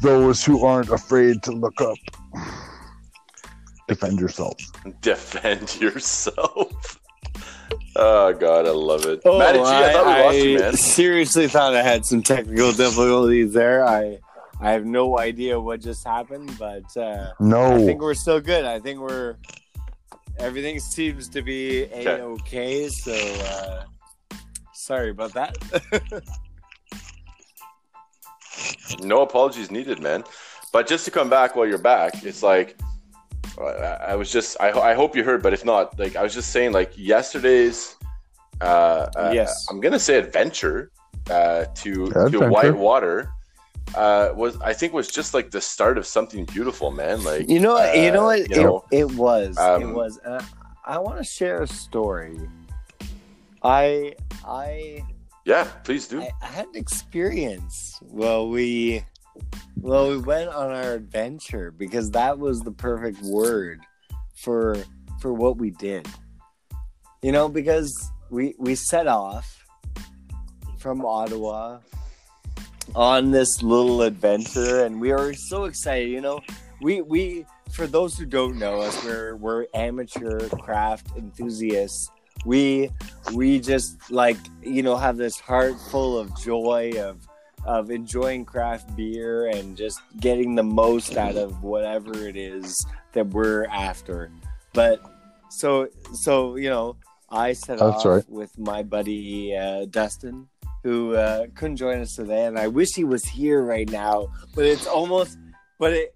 those 0.00 0.44
who 0.44 0.64
aren't 0.64 0.90
afraid 0.90 1.42
to 1.44 1.52
look 1.52 1.80
up. 1.80 1.96
Defend 3.88 4.20
yourself. 4.20 4.56
Defend 5.00 5.76
yourself. 5.80 6.98
Oh 7.96 8.32
god, 8.32 8.66
I 8.66 8.70
love 8.70 9.04
it. 9.04 9.20
Maddie 9.24 9.58
G, 9.58 9.64
I, 9.64 9.92
thought 9.92 10.06
we 10.06 10.12
I 10.12 10.22
lost 10.24 10.38
you, 10.38 10.58
man. 10.58 10.72
seriously 10.76 11.48
thought 11.48 11.74
I 11.74 11.82
had 11.82 12.04
some 12.06 12.22
technical 12.22 12.72
difficulties 12.72 13.52
there. 13.52 13.84
I 13.84 14.18
I 14.60 14.70
have 14.72 14.84
no 14.84 15.18
idea 15.18 15.58
what 15.58 15.80
just 15.80 16.06
happened, 16.06 16.56
but 16.58 16.96
uh, 16.96 17.32
No. 17.40 17.74
I 17.74 17.78
think 17.78 18.00
we're 18.00 18.14
still 18.14 18.40
good. 18.40 18.64
I 18.64 18.78
think 18.78 19.00
we're 19.00 19.36
everything 20.38 20.78
seems 20.78 21.28
to 21.30 21.42
be 21.42 21.84
a 21.92 22.22
okay. 22.22 22.88
So 22.88 23.12
uh, 23.12 23.84
sorry 24.72 25.10
about 25.10 25.32
that. 25.34 25.56
No 29.00 29.22
apologies 29.22 29.70
needed, 29.70 30.00
man. 30.00 30.24
But 30.72 30.86
just 30.86 31.04
to 31.06 31.10
come 31.10 31.28
back 31.28 31.56
while 31.56 31.66
you're 31.66 31.78
back, 31.78 32.24
it's 32.24 32.42
like 32.42 32.78
I, 33.58 34.12
I 34.12 34.14
was 34.14 34.30
just 34.30 34.56
I, 34.60 34.70
I 34.70 34.94
hope 34.94 35.16
you 35.16 35.24
heard, 35.24 35.42
but 35.42 35.52
if 35.52 35.64
not, 35.64 35.98
like 35.98 36.16
I 36.16 36.22
was 36.22 36.34
just 36.34 36.50
saying, 36.50 36.72
like 36.72 36.92
yesterday's 36.96 37.96
uh, 38.60 39.08
uh 39.16 39.30
Yes. 39.34 39.66
I'm 39.70 39.80
gonna 39.80 39.98
say 39.98 40.18
adventure 40.18 40.90
uh 41.30 41.64
to 41.64 42.06
to 42.06 42.24
Adventure. 42.24 42.50
Whitewater 42.50 43.32
uh 43.94 44.30
was 44.34 44.60
I 44.60 44.72
think 44.72 44.92
was 44.92 45.10
just 45.10 45.34
like 45.34 45.50
the 45.50 45.60
start 45.60 45.98
of 45.98 46.06
something 46.06 46.44
beautiful, 46.44 46.90
man. 46.90 47.24
Like 47.24 47.48
you 47.48 47.58
know 47.58 47.74
what? 47.74 47.96
you 47.96 48.12
know 48.12 48.22
uh, 48.22 48.24
what? 48.24 48.50
you 48.50 48.62
know, 48.62 48.84
it, 48.90 48.98
it 48.98 49.10
was. 49.12 49.58
um, 49.58 49.82
it 49.82 49.92
was. 49.92 50.18
Uh, 50.24 50.42
I 50.84 50.98
want 50.98 51.18
to 51.18 51.24
share 51.24 51.62
a 51.62 51.66
story. 51.66 52.38
I 53.62 54.14
I 54.44 55.02
yeah, 55.50 55.64
please 55.82 56.06
do. 56.06 56.22
I, 56.22 56.30
I 56.40 56.46
had 56.46 56.66
an 56.66 56.76
experience. 56.76 57.98
Well, 58.02 58.48
we 58.48 59.04
well 59.80 60.08
we 60.10 60.18
went 60.18 60.48
on 60.50 60.70
our 60.70 60.92
adventure 60.92 61.72
because 61.72 62.12
that 62.12 62.38
was 62.38 62.60
the 62.60 62.70
perfect 62.70 63.20
word 63.22 63.80
for 64.36 64.76
for 65.20 65.32
what 65.32 65.56
we 65.56 65.70
did. 65.70 66.06
You 67.22 67.32
know, 67.32 67.48
because 67.48 67.92
we 68.30 68.54
we 68.58 68.76
set 68.76 69.08
off 69.08 69.66
from 70.78 71.04
Ottawa 71.04 71.80
on 72.94 73.32
this 73.32 73.60
little 73.60 74.02
adventure 74.02 74.84
and 74.84 75.00
we 75.00 75.10
are 75.10 75.34
so 75.34 75.64
excited, 75.64 76.10
you 76.10 76.20
know. 76.20 76.40
We 76.80 77.02
we 77.02 77.44
for 77.72 77.88
those 77.88 78.16
who 78.16 78.24
don't 78.24 78.56
know 78.56 78.80
us, 78.80 79.04
we're 79.04 79.34
we're 79.34 79.66
amateur 79.74 80.48
craft 80.48 81.08
enthusiasts 81.16 82.08
we 82.44 82.90
we 83.34 83.60
just 83.60 84.10
like 84.10 84.36
you 84.62 84.82
know 84.82 84.96
have 84.96 85.16
this 85.16 85.38
heart 85.38 85.74
full 85.90 86.18
of 86.18 86.34
joy 86.40 86.92
of 86.98 87.26
of 87.66 87.90
enjoying 87.90 88.44
craft 88.44 88.94
beer 88.96 89.46
and 89.46 89.76
just 89.76 90.00
getting 90.18 90.54
the 90.54 90.62
most 90.62 91.16
out 91.16 91.36
of 91.36 91.62
whatever 91.62 92.26
it 92.26 92.36
is 92.36 92.84
that 93.12 93.26
we're 93.28 93.66
after 93.66 94.30
but 94.72 95.00
so 95.50 95.88
so 96.12 96.56
you 96.56 96.70
know 96.70 96.96
i 97.28 97.52
set 97.52 97.78
That's 97.78 97.82
off 97.82 98.04
right. 98.04 98.30
with 98.30 98.58
my 98.58 98.82
buddy 98.82 99.54
uh, 99.54 99.84
dustin 99.86 100.48
who 100.82 101.14
uh, 101.14 101.46
couldn't 101.54 101.76
join 101.76 102.00
us 102.00 102.14
today 102.14 102.46
and 102.46 102.58
i 102.58 102.66
wish 102.66 102.94
he 102.94 103.04
was 103.04 103.24
here 103.24 103.62
right 103.62 103.90
now 103.90 104.28
but 104.54 104.64
it's 104.64 104.86
almost 104.86 105.36
but 105.78 105.92
it 105.92 106.14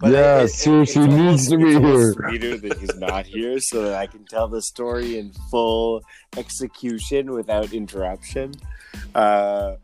but 0.00 0.12
Yeah, 0.12 0.46
seriously, 0.46 0.82
it's 0.82 0.92
he 0.94 1.00
almost- 1.00 1.18
needs 1.18 1.48
to 1.50 1.56
be 1.58 1.80
here. 1.86 2.12
sweeter 2.12 2.56
that 2.58 2.78
he's 2.78 2.96
not 2.96 3.26
here 3.26 3.58
so 3.60 3.82
that 3.82 3.94
I 3.94 4.06
can 4.06 4.24
tell 4.24 4.48
the 4.48 4.62
story 4.62 5.18
in 5.18 5.32
full 5.50 6.02
execution 6.36 7.32
without 7.32 7.72
interruption. 7.72 8.52
Uh, 9.14 9.76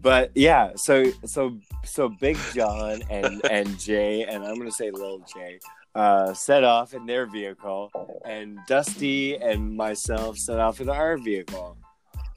but 0.00 0.30
yeah, 0.34 0.70
so 0.76 1.04
so 1.24 1.58
so 1.84 2.08
Big 2.08 2.36
John 2.54 3.02
and 3.10 3.40
and 3.50 3.78
Jay 3.78 4.24
and 4.24 4.44
I'm 4.44 4.56
gonna 4.56 4.70
say 4.72 4.90
Little 4.90 5.24
Jay 5.34 5.58
uh, 5.94 6.32
set 6.32 6.64
off 6.64 6.94
in 6.94 7.04
their 7.06 7.26
vehicle, 7.26 7.90
and 8.24 8.58
Dusty 8.66 9.36
and 9.36 9.76
myself 9.76 10.38
set 10.38 10.58
off 10.58 10.80
in 10.80 10.88
our 10.88 11.18
vehicle, 11.18 11.76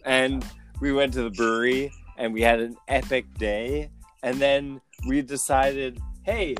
and 0.03 0.45
we 0.81 0.91
went 0.91 1.13
to 1.13 1.23
the 1.23 1.29
brewery 1.29 1.91
and 2.17 2.33
we 2.33 2.41
had 2.41 2.59
an 2.59 2.75
epic 2.89 3.25
day, 3.37 3.89
and 4.23 4.37
then 4.39 4.79
we 5.07 5.21
decided, 5.21 5.99
hey, 6.23 6.55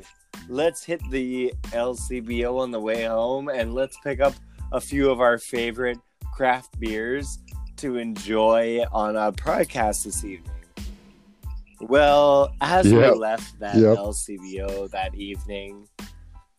let's 0.48 0.84
hit 0.84 1.02
the 1.10 1.54
LCBO 1.72 2.60
on 2.60 2.72
the 2.72 2.80
way 2.80 3.04
home 3.04 3.50
and 3.50 3.74
let's 3.74 3.98
pick 4.04 4.20
up 4.20 4.34
a 4.72 4.80
few 4.82 5.10
of 5.10 5.20
our 5.22 5.38
favorite 5.38 5.98
craft 6.34 6.80
beers 6.80 7.40
to 7.78 7.98
enjoy 7.98 8.84
on 8.92 9.16
our 9.16 9.32
podcast 9.32 10.04
this 10.04 10.24
evening. 10.24 10.52
Well, 11.82 12.54
as 12.62 12.92
Yep. 12.92 13.14
we 13.14 13.20
left 13.20 13.60
that 13.60 13.76
Yep. 13.76 13.98
LCBO 13.98 14.88
that 14.92 15.14
evening, 15.16 15.88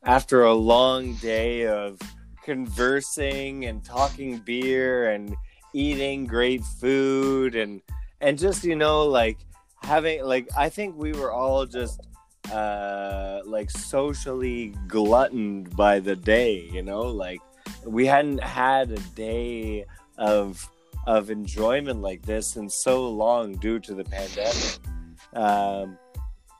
after 0.04 0.44
a 0.44 0.52
long 0.54 1.14
day 1.14 1.66
of 1.66 1.98
conversing 2.44 3.64
and 3.64 3.84
talking 3.84 4.38
beer 4.38 5.10
and 5.10 5.34
eating 5.72 6.26
great 6.26 6.62
food 6.62 7.54
and 7.56 7.82
and 8.20 8.38
just 8.38 8.62
you 8.64 8.76
know 8.76 9.04
like 9.04 9.36
having 9.82 10.24
like 10.24 10.48
I 10.56 10.68
think 10.68 10.96
we 10.96 11.12
were 11.12 11.32
all 11.32 11.66
just 11.66 12.00
uh 12.52 13.40
like 13.44 13.70
socially 13.70 14.74
gluttoned 14.86 15.74
by 15.76 15.98
the 16.00 16.16
day 16.16 16.68
you 16.72 16.82
know? 16.82 17.02
Like 17.02 17.40
we 17.84 18.06
hadn't 18.06 18.42
had 18.42 18.90
a 18.90 19.00
day 19.14 19.84
of 20.18 20.68
of 21.06 21.30
enjoyment 21.30 22.02
like 22.02 22.22
this 22.22 22.56
in 22.56 22.68
so 22.68 23.08
long 23.08 23.54
due 23.54 23.78
to 23.80 23.94
the 23.94 24.04
pandemic. 24.04 24.78
Um 25.34 25.98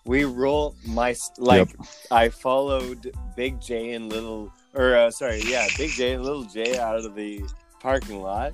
we 0.05 0.25
roll 0.25 0.77
my 0.87 1.15
like 1.39 1.69
I 2.11 2.29
followed 2.29 3.13
Big 3.35 3.61
J 3.61 3.95
and 3.95 4.09
Little 4.09 4.53
or 4.77 4.95
uh, 4.95 5.11
sorry, 5.11 5.43
yeah, 5.45 5.67
Big 5.77 5.91
J 5.91 6.13
and 6.13 6.25
Little 6.25 6.45
J 6.45 6.79
out 6.79 6.97
of 6.97 7.15
the 7.15 7.43
parking 7.81 8.21
lot, 8.21 8.53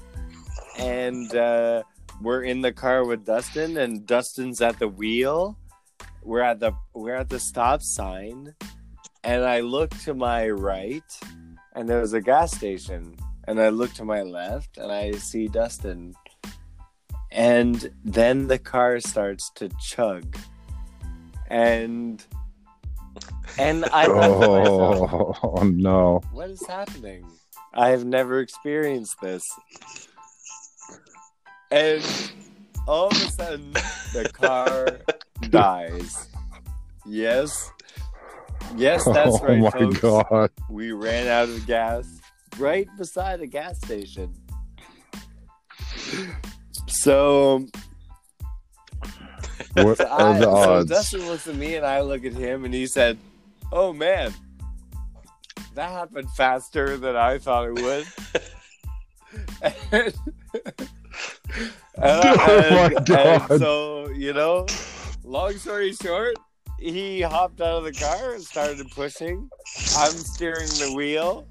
and 0.79 1.35
uh, 1.35 1.83
we're 2.21 2.45
in 2.45 2.61
the 2.61 2.73
car 2.73 3.05
with 3.05 3.25
Dustin, 3.25 3.79
and 3.79 4.07
Dustin's 4.07 4.61
at 4.61 4.79
the 4.79 4.89
wheel. 4.89 5.59
We're 6.23 6.43
at 6.43 6.61
the 6.61 6.73
we're 6.95 7.17
at 7.17 7.29
the 7.29 7.41
stop 7.41 7.83
sign, 7.83 8.55
and 9.25 9.45
I 9.45 9.61
look 9.61 9.91
to 10.05 10.15
my 10.15 10.49
right, 10.51 11.03
and 11.75 11.89
there's 11.89 12.13
a 12.13 12.21
gas 12.21 12.55
station, 12.55 13.17
and 13.49 13.61
I 13.61 13.71
look 13.71 13.93
to 13.95 14.05
my 14.05 14.23
left, 14.23 14.79
and 14.79 14.93
I 14.93 15.13
see 15.13 15.49
Dustin, 15.49 16.15
and 17.33 17.91
then 18.05 18.47
the 18.47 18.59
car 18.59 19.01
starts 19.01 19.51
to 19.57 19.69
chug, 19.81 20.37
and 21.49 22.25
and 23.59 23.85
I 23.93 24.07
myself, 24.07 25.39
Oh 25.43 25.63
no! 25.65 26.21
what 26.31 26.51
is 26.51 26.65
happening? 26.67 27.27
I 27.75 27.89
have 27.89 28.05
never 28.05 28.41
experienced 28.41 29.21
this. 29.21 29.49
And 31.71 32.05
all 32.87 33.09
of 33.09 33.13
a 33.13 33.31
sudden, 33.31 33.73
the 34.13 34.31
car 34.33 34.99
dies. 35.51 36.29
Yes. 37.07 37.71
Yes, 38.77 39.05
that's 39.13 39.37
oh 39.41 39.45
right, 39.45 39.59
Oh 39.59 39.63
my 39.63 39.71
folks. 39.71 40.01
god! 40.01 40.51
We 40.71 40.93
ran 40.93 41.27
out 41.29 41.49
of 41.49 41.67
gas 41.67 42.07
right 42.59 42.89
beside 42.97 43.41
a 43.41 43.47
gas 43.47 43.79
station. 43.79 44.33
So, 46.87 47.67
What 49.75 49.97
so, 49.99 50.07
are 50.07 50.29
I, 50.35 50.39
the 50.39 50.45
so 50.45 50.51
odds? 50.51 50.91
Dustin 50.91 51.27
looks 51.27 51.47
at 51.49 51.57
me 51.57 51.77
and 51.77 51.85
I 51.87 52.01
look 52.03 52.25
at 52.25 52.33
him 52.35 52.65
and 52.65 52.73
he 52.75 52.87
said, 52.87 53.19
Oh 53.73 53.93
man, 53.93 54.33
that 55.75 55.91
happened 55.91 56.31
faster 56.37 56.97
than 56.97 57.17
I 57.17 57.39
thought 57.39 57.69
it 57.69 57.75
would. 57.83 58.07
and, 61.57 61.71
Oh 61.99 62.91
and- 62.97 63.61
so, 63.61 64.09
you 64.11 64.33
know, 64.33 64.67
long 65.25 65.53
story 65.55 65.93
short, 65.93 66.37
he 66.79 67.21
hopped 67.21 67.61
out 67.61 67.79
of 67.79 67.85
the 67.85 67.93
car 67.93 68.35
and 68.35 68.43
started 68.43 68.91
pushing. 68.91 69.49
I'm 69.97 70.13
steering 70.13 70.67
the 70.67 70.93
wheel. 70.97 71.47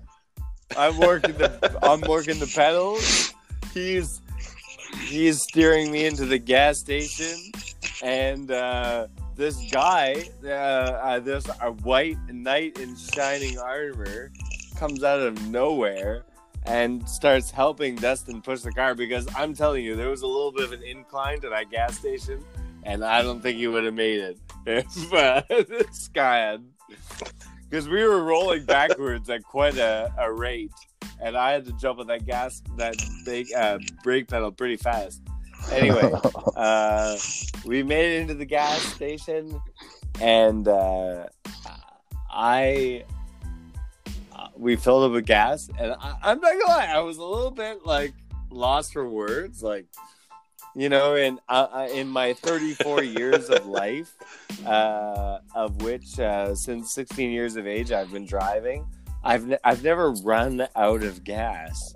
I'm 0.77 0.97
working 0.99 1.37
the 1.37 1.79
I'm 1.83 2.01
working 2.01 2.39
the 2.39 2.51
pedals. 2.53 3.33
He's 3.73 4.21
he's 5.07 5.41
steering 5.41 5.91
me 5.91 6.05
into 6.05 6.25
the 6.25 6.37
gas 6.37 6.79
station, 6.79 7.37
and 8.01 8.51
uh, 8.51 9.07
this 9.35 9.57
guy, 9.71 10.29
uh, 10.43 10.47
uh, 10.47 11.19
this 11.19 11.45
white 11.83 12.17
knight 12.29 12.79
in 12.79 12.95
shining 12.95 13.57
armor, 13.59 14.31
comes 14.77 15.03
out 15.03 15.19
of 15.19 15.47
nowhere 15.47 16.25
and 16.63 17.07
starts 17.07 17.49
helping 17.49 17.95
Dustin 17.95 18.41
push 18.41 18.61
the 18.61 18.71
car 18.71 18.95
because 18.95 19.27
I'm 19.35 19.53
telling 19.53 19.83
you, 19.83 19.95
there 19.95 20.09
was 20.09 20.21
a 20.21 20.27
little 20.27 20.51
bit 20.51 20.65
of 20.65 20.71
an 20.73 20.83
incline 20.83 21.41
to 21.41 21.49
that 21.49 21.71
gas 21.71 21.97
station, 21.97 22.43
and 22.83 23.03
I 23.03 23.21
don't 23.21 23.41
think 23.41 23.57
he 23.57 23.67
would 23.67 23.83
have 23.83 23.93
made 23.93 24.19
it 24.19 24.39
if 24.65 25.13
uh, 25.13 25.41
this 25.49 26.07
guy 26.09 26.37
had. 26.37 26.63
Because 27.69 27.87
we 27.87 28.03
were 28.03 28.23
rolling 28.23 28.65
backwards 28.65 29.29
at 29.29 29.43
quite 29.43 29.77
a, 29.77 30.13
a 30.17 30.31
rate, 30.31 30.73
and 31.21 31.37
I 31.37 31.51
had 31.51 31.65
to 31.65 31.73
jump 31.73 31.99
on 31.99 32.07
that 32.07 32.25
gas, 32.25 32.61
that 32.77 32.95
big 33.23 33.47
uh, 33.53 33.79
brake 34.03 34.27
pedal 34.27 34.51
pretty 34.51 34.75
fast. 34.75 35.21
Anyway, 35.71 36.11
uh, 36.55 37.17
we 37.65 37.81
made 37.81 38.13
it 38.13 38.21
into 38.21 38.33
the 38.33 38.45
gas 38.45 38.81
station, 38.81 39.61
and 40.19 40.67
uh, 40.67 41.27
I 42.29 43.05
we 44.61 44.75
filled 44.75 45.03
up 45.05 45.11
with 45.11 45.25
gas, 45.25 45.69
and 45.79 45.93
I, 45.93 46.15
I'm 46.21 46.39
not 46.39 46.53
gonna 46.53 46.65
lie, 46.65 46.91
I 46.93 46.99
was 46.99 47.17
a 47.17 47.23
little 47.23 47.49
bit 47.49 47.83
like 47.83 48.13
lost 48.51 48.93
for 48.93 49.09
words, 49.09 49.63
like 49.63 49.87
you 50.75 50.87
know, 50.87 51.15
in 51.15 51.39
uh, 51.49 51.67
uh, 51.73 51.89
in 51.91 52.07
my 52.07 52.33
34 52.33 53.03
years 53.03 53.49
of 53.49 53.65
life, 53.65 54.13
uh, 54.65 55.39
of 55.55 55.81
which 55.81 56.19
uh, 56.19 56.53
since 56.53 56.93
16 56.93 57.31
years 57.31 57.55
of 57.55 57.65
age 57.65 57.91
I've 57.91 58.11
been 58.11 58.25
driving, 58.25 58.85
I've 59.23 59.47
ne- 59.47 59.57
I've 59.63 59.83
never 59.83 60.11
run 60.11 60.67
out 60.75 61.01
of 61.01 61.23
gas. 61.23 61.95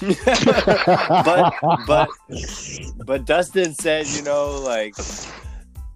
but 0.00 1.54
but 1.86 2.08
but 3.06 3.24
Dustin 3.24 3.74
said, 3.74 4.06
you 4.06 4.22
know, 4.22 4.60
like, 4.60 4.94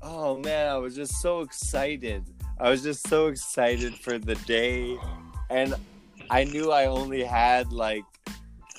oh 0.03 0.39
man, 0.39 0.69
I 0.69 0.79
was 0.79 0.97
just 0.97 1.21
so 1.21 1.43
excited. 1.43 2.25
I 2.61 2.69
was 2.69 2.83
just 2.83 3.09
so 3.09 3.29
excited 3.29 3.95
for 3.95 4.19
the 4.19 4.35
day, 4.35 4.97
and 5.49 5.75
I 6.29 6.45
knew 6.45 6.73
I 6.73 6.87
only 6.87 7.25
had 7.25 7.73
like 7.73 8.05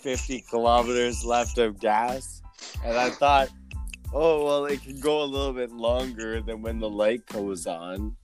50 0.02 0.46
kilometers 0.50 1.26
left 1.26 1.58
of 1.58 1.80
gas, 1.80 2.44
and 2.86 2.96
I 2.96 3.10
thought, 3.10 3.50
oh 4.14 4.46
well, 4.46 4.66
it 4.66 4.84
can 4.84 5.00
go 5.00 5.24
a 5.24 5.26
little 5.26 5.54
bit 5.54 5.72
longer 5.72 6.42
than 6.42 6.62
when 6.62 6.80
the 6.80 6.90
light 6.90 7.26
goes 7.28 7.66
on. 7.66 8.16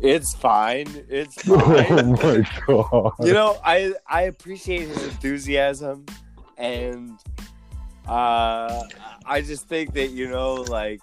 It's 0.00 0.34
fine. 0.34 0.86
It's 1.08 1.36
oh 1.48 1.58
fine 1.58 2.12
my 2.12 2.46
god! 2.66 3.14
you 3.24 3.32
know 3.32 3.58
i 3.64 3.94
i 4.06 4.22
appreciate 4.22 4.88
his 4.88 5.04
enthusiasm 5.04 6.04
and 6.58 7.18
uh 8.06 8.82
i 9.24 9.40
just 9.40 9.68
think 9.68 9.94
that 9.94 10.10
you 10.10 10.28
know 10.28 10.54
like 10.54 11.00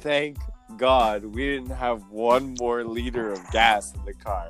thank 0.00 0.36
god 0.76 1.24
we 1.24 1.46
didn't 1.46 1.70
have 1.74 2.08
one 2.10 2.54
more 2.58 2.84
liter 2.84 3.32
of 3.32 3.40
gas 3.50 3.94
in 3.94 4.04
the 4.04 4.14
car 4.14 4.48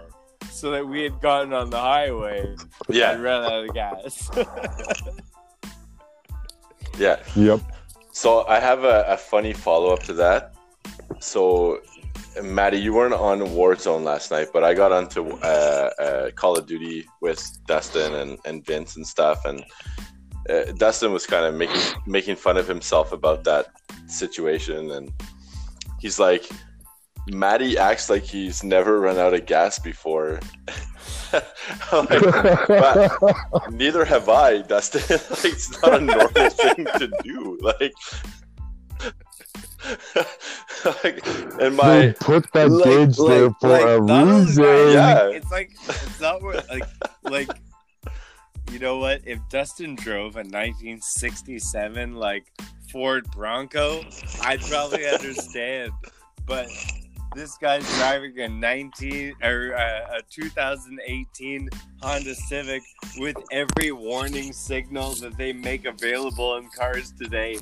so 0.51 0.71
that 0.71 0.87
we 0.87 1.03
had 1.03 1.21
gotten 1.21 1.53
on 1.53 1.71
the 1.71 1.79
highway 1.79 2.55
yeah. 2.89 3.13
and 3.13 3.23
Yeah, 3.23 3.29
ran 3.29 3.45
out 3.45 3.69
of 3.69 3.75
gas 3.75 4.31
yeah. 6.99 7.23
Yep. 7.35 7.61
So 8.13 8.47
I 8.47 8.61
have 8.61 8.85
a, 8.85 9.05
a 9.09 9.17
funny 9.17 9.53
follow 9.53 9.93
up 9.93 10.03
to 10.05 10.15
that. 10.15 10.55
So, 11.21 11.81
Maddie, 12.43 12.79
you 12.79 12.95
weren't 12.95 13.15
on 13.15 13.41
Warzone 13.41 14.05
last 14.05 14.31
night, 14.31 14.49
but 14.53 14.65
I 14.65 14.75
got 14.75 14.93
onto 14.93 15.31
uh, 15.31 15.91
uh, 15.99 16.31
Call 16.31 16.59
of 16.59 16.67
Duty 16.67 17.07
with 17.21 17.43
Dustin 17.67 18.15
and, 18.15 18.39
and 18.45 18.65
Vince 18.65 18.97
and 18.97 19.07
stuff, 19.07 19.45
and 19.45 19.65
uh, 20.49 20.73
Dustin 20.77 21.13
was 21.13 21.27
kind 21.27 21.45
of 21.45 21.55
making 21.55 21.81
making 22.07 22.37
fun 22.37 22.57
of 22.57 22.67
himself 22.69 23.13
about 23.13 23.45
that 23.45 23.67
situation, 24.07 24.91
and 24.93 25.13
he's 26.01 26.19
like, 26.19 26.49
Maddie 27.29 27.77
acts 27.79 28.09
like 28.09 28.23
he's 28.23 28.63
never 28.63 29.01
run 29.01 29.19
out 29.19 29.35
of 29.35 29.47
gas 29.47 29.79
before. 29.79 30.41
Like, 31.93 32.21
but 32.69 33.71
neither 33.73 34.05
have 34.05 34.29
I, 34.29 34.63
Dustin. 34.63 35.03
like, 35.11 35.45
it's 35.45 35.83
not 35.83 35.95
a 35.95 36.01
normal 36.01 36.51
thing 36.51 36.87
to 36.99 37.09
do. 37.23 37.59
Like, 37.61 37.93
like 41.05 41.27
and 41.61 41.77
my 41.77 41.99
They 41.99 42.13
put 42.15 42.51
that 42.53 42.71
Like- 42.71 42.85
gauge 42.85 43.19
like- 43.19 43.29
there 43.29 43.51
for 43.61 43.69
like, 43.69 43.85
a 43.85 44.01
not 44.01 44.27
reason. 44.27 44.63
that, 44.63 44.93
Yeah. 44.93 45.29
it's 45.37 45.51
like 45.51 45.71
it's 45.89 46.21
not 46.21 46.43
what 46.43 46.69
like 46.69 46.85
like 47.25 47.49
you 48.71 48.79
know 48.79 48.99
what? 48.99 49.23
If 49.25 49.39
dustin 49.49 49.95
drove 49.95 50.37
a 50.37 50.41
1967 50.41 52.15
like 52.15 52.47
ford 52.93 53.29
bronco 53.33 54.05
i'd 54.43 54.61
probably 54.63 55.07
understand. 55.13 55.93
But 56.47 56.69
this 57.35 57.59
guy's 57.59 57.85
driving 57.97 58.39
a 58.41 58.49
19 58.49 59.35
or 59.43 59.75
uh, 59.77 60.19
a 60.19 60.23
2018 60.31 61.69
honda 62.03 62.35
civic 62.35 62.83
with 63.19 63.37
every 63.53 63.93
warning 63.93 64.53
signal 64.53 65.15
that 65.17 65.37
they 65.37 65.53
make 65.53 65.85
available 65.85 66.57
in 66.57 66.69
cars 66.71 67.13
today. 67.21 67.59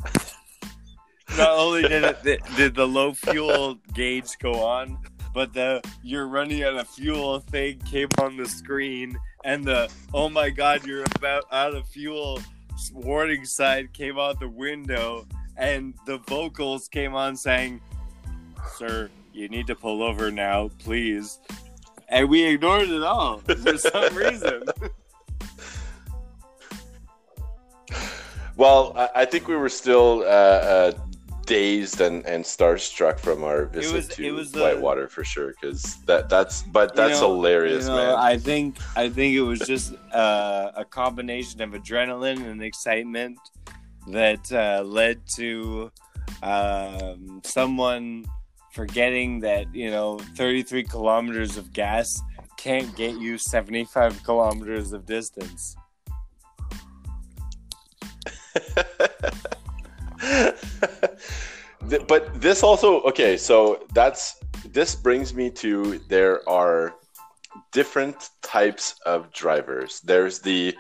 Not 1.37 1.51
only 1.51 1.83
did 1.83 2.05
it 2.05 2.23
did- 2.23 2.43
did 2.57 2.75
the 2.75 2.87
low 2.87 3.15
fuel 3.15 3.77
gauge 3.95 4.39
go 4.39 4.53
on 4.63 4.99
but 5.33 5.53
the 5.53 5.83
you're 6.03 6.29
running 6.29 6.63
out 6.63 6.75
of 6.77 6.89
fuel 6.89 7.41
thing 7.41 7.79
came 7.81 8.09
on 8.23 8.37
the 8.37 8.47
screen 8.49 9.19
and 9.45 9.65
the 9.65 9.91
oh 10.13 10.29
my 10.29 10.51
god 10.51 10.85
you're 10.87 11.05
about 11.17 11.45
out 11.53 11.75
of 11.75 11.87
fuel 11.89 12.41
warning 12.93 13.45
sign 13.45 13.89
came 13.93 14.19
out 14.19 14.41
the 14.41 14.49
window 14.49 15.27
and 15.57 15.95
the 16.07 16.19
vocals 16.19 16.89
came 16.89 17.15
on 17.15 17.37
saying 17.37 17.81
sir 18.77 19.09
you 19.33 19.49
need 19.49 19.67
to 19.67 19.75
pull 19.75 20.03
over 20.03 20.31
now 20.31 20.71
please. 20.79 21.41
And 22.09 22.29
we 22.29 22.45
ignored 22.45 22.89
it 22.91 23.03
all 23.03 23.39
for 23.39 23.79
some 23.79 24.15
reason. 24.17 24.63
Well, 28.57 29.11
I, 29.17 29.25
think 29.25 29.49
we 29.49 29.57
were 29.57 29.69
still 29.69 30.21
uh, 30.21 30.27
uh, 30.27 30.93
dazed 31.45 32.01
and, 32.01 32.25
and 32.27 32.45
starstruck 32.45 33.19
from 33.19 33.45
our 33.45 33.67
visit 33.67 33.93
was- 33.95 34.09
to 34.09 34.25
it 34.27 34.31
was 34.33 34.53
the- 34.53 34.61
Whitewater 34.63 35.09
for 35.09 35.25
sure. 35.25 35.55
Because 35.61 35.97
that 36.07 36.29
that's 36.29 36.63
but 36.63 36.91
You 36.91 36.97
that's 36.97 37.21
know- 37.21 37.35
hilarious, 37.35 37.85
you 37.85 37.91
know, 37.91 37.97
man. 37.97 38.15
I 38.17 38.37
think 38.39 38.77
I 38.97 39.09
think 39.09 39.35
it 39.35 39.43
was 39.43 39.61
just 39.61 39.95
uh, 40.13 40.71
a 40.77 40.85
combination 40.85 41.61
of 41.63 41.71
adrenaline 41.71 42.45
and 42.51 42.63
excitement 42.63 43.39
that 44.09 44.51
uh, 44.53 44.83
led 44.85 45.21
to 45.37 45.91
um, 46.43 47.41
someone 47.45 48.25
forgetting 48.73 49.41
that 49.41 49.73
you 49.75 49.91
know 49.91 50.19
33 50.37 50.83
kilometers 50.85 51.57
of 51.57 51.73
gas 51.73 52.21
can't 52.57 52.95
get 52.97 53.17
you 53.21 53.37
75 53.39 54.23
kilometers 54.25 54.93
of 54.93 55.05
distance. 55.07 55.77
Th- 61.89 62.07
but 62.07 62.41
this 62.41 62.63
also 62.63 63.01
okay 63.03 63.37
so 63.37 63.85
that's 63.93 64.37
this 64.73 64.95
brings 64.95 65.35
me 65.35 65.51
to 65.51 65.99
there 66.09 66.49
are 66.49 66.95
different 67.73 68.31
types 68.43 68.95
of 69.05 69.33
drivers. 69.33 70.01
There's 70.01 70.39
the 70.39 70.75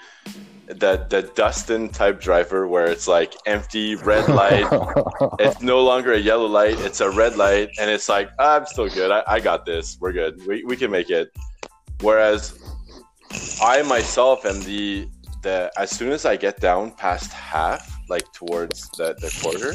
the 0.66 1.06
the 1.10 1.30
dustin 1.34 1.90
type 1.90 2.20
driver 2.20 2.66
where 2.66 2.86
it's 2.86 3.06
like 3.06 3.34
empty 3.46 3.96
red 3.96 4.28
light. 4.28 4.66
It's 5.38 5.60
no 5.60 5.82
longer 5.82 6.12
a 6.12 6.18
yellow 6.18 6.46
light 6.46 6.78
it's 6.80 7.00
a 7.00 7.10
red 7.10 7.36
light 7.36 7.68
and 7.80 7.90
it's 7.90 8.08
like 8.08 8.30
"Ah, 8.38 8.56
i'm 8.56 8.66
still 8.66 8.88
good 8.88 9.10
I, 9.10 9.22
I 9.26 9.40
got 9.40 9.66
this 9.66 9.98
we're 10.00 10.12
good 10.12 10.34
we, 10.46 10.64
we 10.64 10.76
can 10.76 10.90
make 10.90 11.10
it. 11.10 11.28
Whereas 12.00 12.58
i 13.62 13.82
myself 13.82 14.44
am 14.46 14.60
the 14.62 15.08
the 15.42 15.70
as 15.76 15.90
soon 15.90 16.12
as 16.12 16.24
i 16.24 16.36
get 16.36 16.60
down 16.60 16.92
past 16.92 17.32
half 17.32 17.82
like 18.08 18.26
towards 18.32 18.88
the, 18.96 19.14
the 19.20 19.30
quarter 19.42 19.74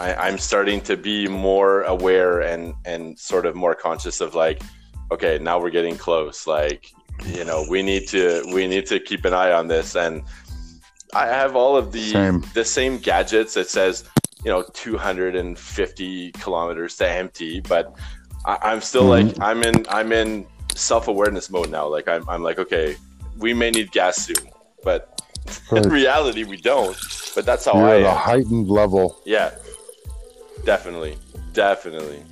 I, 0.00 0.14
i'm 0.14 0.38
starting 0.38 0.80
to 0.82 0.96
be 0.96 1.28
more 1.28 1.82
aware 1.82 2.40
and 2.40 2.74
and 2.84 3.18
sort 3.18 3.46
of 3.46 3.54
more 3.54 3.74
conscious 3.74 4.20
of 4.20 4.34
like 4.34 4.62
okay 5.10 5.38
now 5.40 5.60
we're 5.60 5.70
getting 5.70 5.96
close. 5.96 6.46
Like 6.46 6.92
you 7.26 7.44
know 7.44 7.66
we 7.68 7.82
need 7.82 8.08
to 8.08 8.42
we 8.54 8.66
need 8.66 8.86
to 8.86 9.00
keep 9.00 9.24
an 9.24 9.34
eye 9.34 9.52
on 9.52 9.68
this. 9.68 9.96
And 9.96 10.22
i 11.12 11.26
have 11.26 11.56
all 11.56 11.76
of 11.76 11.90
the 11.92 12.10
Same. 12.10 12.44
the 12.54 12.64
same 12.64 12.98
gadgets 12.98 13.54
that 13.54 13.68
says 13.68 14.04
you 14.44 14.50
know 14.50 14.62
250 14.72 16.32
kilometers 16.32 16.96
to 16.96 17.08
empty. 17.08 17.60
But 17.60 17.94
I, 18.46 18.58
i'm 18.62 18.80
still 18.80 19.04
mm-hmm. 19.04 19.28
like 19.28 19.40
i'm 19.40 19.62
in 19.62 19.86
i'm 19.88 20.12
in 20.12 20.46
self-awareness 20.74 21.50
mode 21.50 21.70
now. 21.70 21.88
Like 21.88 22.08
I'm, 22.08 22.28
I'm 22.28 22.42
like 22.42 22.58
okay 22.58 22.96
we 23.38 23.54
may 23.54 23.70
need 23.70 23.90
gas 23.90 24.16
soon 24.16 24.50
but 24.82 25.20
in 25.72 25.88
reality 25.88 26.44
we 26.44 26.56
don't. 26.56 26.96
But 27.34 27.44
that's 27.46 27.64
how 27.64 27.74
You're 27.74 27.88
i 27.88 27.96
at 28.00 28.02
a 28.02 28.14
heightened 28.14 28.68
level. 28.68 29.20
yeah 29.24 29.50
definitely 30.64 31.16
definitely 31.52 32.22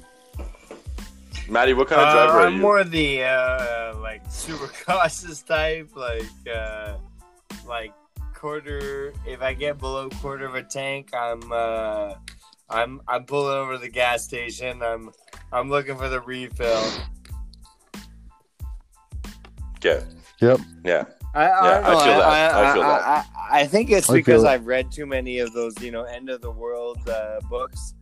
maddie 1.49 1.73
what 1.75 1.89
kind 1.89 2.01
of 2.01 2.09
Uh, 2.09 2.13
driver 2.13 2.39
are 2.39 2.47
I'm 2.47 2.55
you 2.55 2.61
more 2.61 2.85
the 2.85 3.25
uh, 3.25 3.99
like 3.99 4.23
super 4.31 4.71
cautious 4.87 5.43
type, 5.43 5.91
like 5.97 6.25
uh, 6.53 6.97
like 7.67 7.93
quarter. 8.35 9.13
If 9.27 9.43
I 9.43 9.55
get 9.55 9.79
below 9.79 10.09
quarter 10.09 10.47
of 10.47 10.55
a 10.55 10.63
tank, 10.63 11.11
I'm 11.15 11.41
uh, 11.51 12.15
I'm 12.71 13.01
I'm 13.09 13.25
pulling 13.25 13.57
over 13.57 13.73
to 13.75 13.79
the 13.79 13.89
gas 13.89 14.25
station. 14.25 14.83
I'm 14.83 15.11
I'm 15.53 15.71
looking 15.71 15.97
for 15.97 16.09
the 16.09 16.21
refill. 16.21 16.85
Yeah. 19.83 20.03
Yep. 20.41 20.61
yeah 20.85 21.05
I, 21.35 21.45
Yeah, 21.45 21.59
I, 21.61 21.71
don't 21.71 21.85
I 21.85 22.05
feel 22.05 22.19
that. 22.19 22.55
I, 22.55 22.71
I 22.71 22.73
feel 22.73 22.83
that. 22.83 23.03
I, 23.03 23.25
I, 23.37 23.61
I 23.61 23.67
think 23.67 23.91
it's 23.91 24.09
I 24.11 24.15
because 24.15 24.45
it. 24.45 24.49
I've 24.49 24.67
read 24.67 24.91
too 24.93 25.07
many 25.07 25.39
of 25.39 25.53
those, 25.53 25.81
you 25.81 25.91
know, 25.91 26.05
end 26.05 26.31
of 26.31 26.41
the 26.41 26.51
world 26.51 27.09
uh, 27.09 27.41
books, 27.49 27.95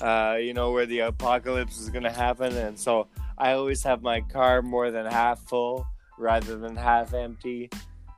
uh, 0.00 0.36
you 0.40 0.54
know, 0.54 0.72
where 0.72 0.86
the 0.86 1.00
apocalypse 1.00 1.78
is 1.78 1.90
going 1.90 2.04
to 2.04 2.10
happen. 2.10 2.56
And 2.56 2.78
so 2.78 3.08
I 3.38 3.52
always 3.52 3.82
have 3.84 4.02
my 4.02 4.20
car 4.20 4.62
more 4.62 4.90
than 4.90 5.06
half 5.06 5.40
full 5.48 5.86
rather 6.18 6.56
than 6.58 6.76
half 6.76 7.14
empty 7.14 7.70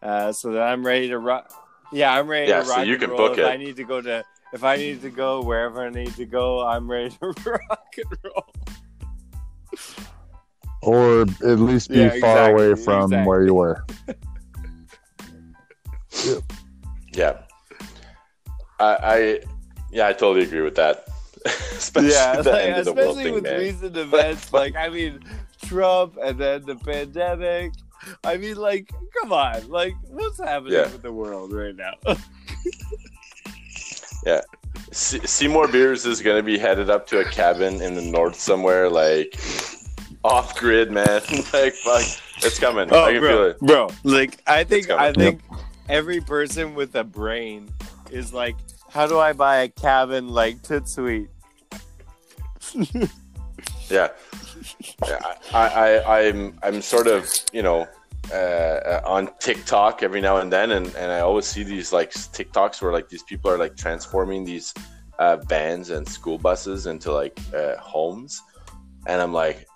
uh, 0.02 0.32
so 0.32 0.52
that 0.52 0.62
I'm 0.62 0.84
ready 0.84 1.08
to 1.08 1.18
rock. 1.18 1.52
Yeah, 1.92 2.12
I'm 2.12 2.26
ready 2.28 2.48
Yeah, 2.50 2.60
to 2.60 2.66
so 2.66 2.82
you 2.82 2.92
and 2.92 3.00
can 3.00 3.10
roll. 3.10 3.18
book 3.18 3.32
if 3.38 3.44
it. 3.44 3.46
I 3.46 3.56
need 3.56 3.76
to 3.76 3.84
go 3.84 4.00
to, 4.00 4.24
if 4.52 4.64
I 4.64 4.76
need 4.76 5.02
to 5.02 5.10
go 5.10 5.42
wherever 5.42 5.84
I 5.86 5.90
need 5.90 6.14
to 6.16 6.24
go, 6.24 6.66
I'm 6.66 6.90
ready 6.90 7.10
to 7.10 7.26
rock 7.46 7.94
and 7.96 8.18
roll. 8.24 8.54
Or 10.82 11.22
at 11.22 11.60
least 11.60 11.90
be 11.90 11.98
Yeah, 11.98 12.08
far 12.20 12.50
exactly, 12.50 12.64
away 12.66 12.82
from 12.82 13.04
exactly. 13.04 13.26
where 13.28 13.44
you 13.44 13.54
were. 13.54 13.84
Yeah. 17.14 17.42
I, 18.80 18.84
I 19.02 19.40
yeah, 19.90 20.08
I 20.08 20.12
totally 20.12 20.44
agree 20.46 20.62
with 20.62 20.76
that. 20.76 21.06
especially 21.72 22.10
yeah, 22.10 22.40
the 22.40 22.50
like, 22.52 22.62
end 22.64 22.76
of 22.78 22.84
the 22.84 22.92
world 22.92 23.08
especially 23.18 23.24
thing, 23.24 23.34
with 23.34 23.42
man. 23.44 23.60
recent 23.60 23.96
events. 24.06 24.52
like, 24.52 24.76
I 24.76 24.88
mean, 24.88 25.20
Trump 25.64 26.16
and 26.22 26.38
then 26.38 26.64
the 26.66 26.76
pandemic. 26.76 27.72
I 28.24 28.36
mean, 28.36 28.56
like, 28.56 28.90
come 29.20 29.32
on, 29.32 29.68
like, 29.68 29.94
what's 30.08 30.38
happening 30.38 30.72
Yeah. 30.74 30.82
with 30.82 31.02
the 31.02 31.12
world 31.12 31.52
right 31.52 31.74
now? 31.76 31.94
Yeah, 34.24 34.40
Se- 34.92 35.26
Seymour 35.26 35.66
Beers 35.68 36.06
is 36.06 36.20
going 36.22 36.36
to 36.36 36.44
be 36.44 36.56
headed 36.56 36.88
up 36.90 37.08
to 37.08 37.18
a 37.20 37.24
cabin 37.24 37.82
in 37.82 37.94
the 37.94 38.02
north 38.02 38.36
somewhere, 38.36 38.88
like 38.88 39.36
off 40.22 40.56
grid, 40.56 40.92
man. 40.92 41.04
like, 41.52 41.74
fuck, 41.74 42.02
it's 42.36 42.58
coming. 42.60 42.88
Oh, 42.92 43.02
I 43.04 43.12
can 43.14 43.20
feel 43.20 43.28
bro, 43.30 43.46
it. 43.48 43.58
bro, 43.60 43.88
like, 44.04 44.40
I 44.46 44.62
think. 44.62 44.90
I 44.90 45.12
think 45.12 45.40
every 45.88 46.20
person 46.20 46.76
with 46.76 46.94
a 46.94 47.02
brain 47.02 47.68
is 48.12 48.32
like, 48.32 48.54
how 48.92 49.06
do 49.06 49.18
I 49.18 49.32
buy 49.32 49.58
a 49.58 49.68
cabin 49.68 50.28
like 50.28 50.62
Toot 50.62 50.88
Sweet? 50.88 51.28
Yeah, 53.90 54.08
Yeah, 55.06 55.20
I, 55.52 55.98
I, 55.98 56.28
I'm, 56.28 56.58
I'm 56.62 56.80
sort 56.80 57.06
of, 57.06 57.28
you 57.52 57.62
know, 57.62 57.86
uh, 58.32 59.00
on 59.04 59.28
TikTok 59.38 60.02
every 60.02 60.20
now 60.20 60.38
and 60.38 60.52
then, 60.52 60.70
and, 60.70 60.86
and 60.94 61.12
I 61.12 61.20
always 61.20 61.46
see 61.46 61.62
these 61.62 61.92
like 61.92 62.12
TikToks 62.12 62.80
where 62.80 62.92
like 62.92 63.08
these 63.08 63.22
people 63.22 63.50
are 63.50 63.58
like 63.58 63.76
transforming 63.76 64.44
these 64.44 64.72
uh, 65.18 65.36
vans 65.36 65.90
and 65.90 66.08
school 66.08 66.38
buses 66.38 66.86
into 66.86 67.12
like 67.12 67.38
uh, 67.54 67.76
homes, 67.76 68.40
and 69.06 69.20
I'm 69.20 69.32
like, 69.32 69.66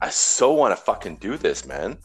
I 0.00 0.10
so 0.10 0.52
want 0.52 0.76
to 0.76 0.82
fucking 0.82 1.16
do 1.16 1.36
this, 1.36 1.66
man. 1.66 1.98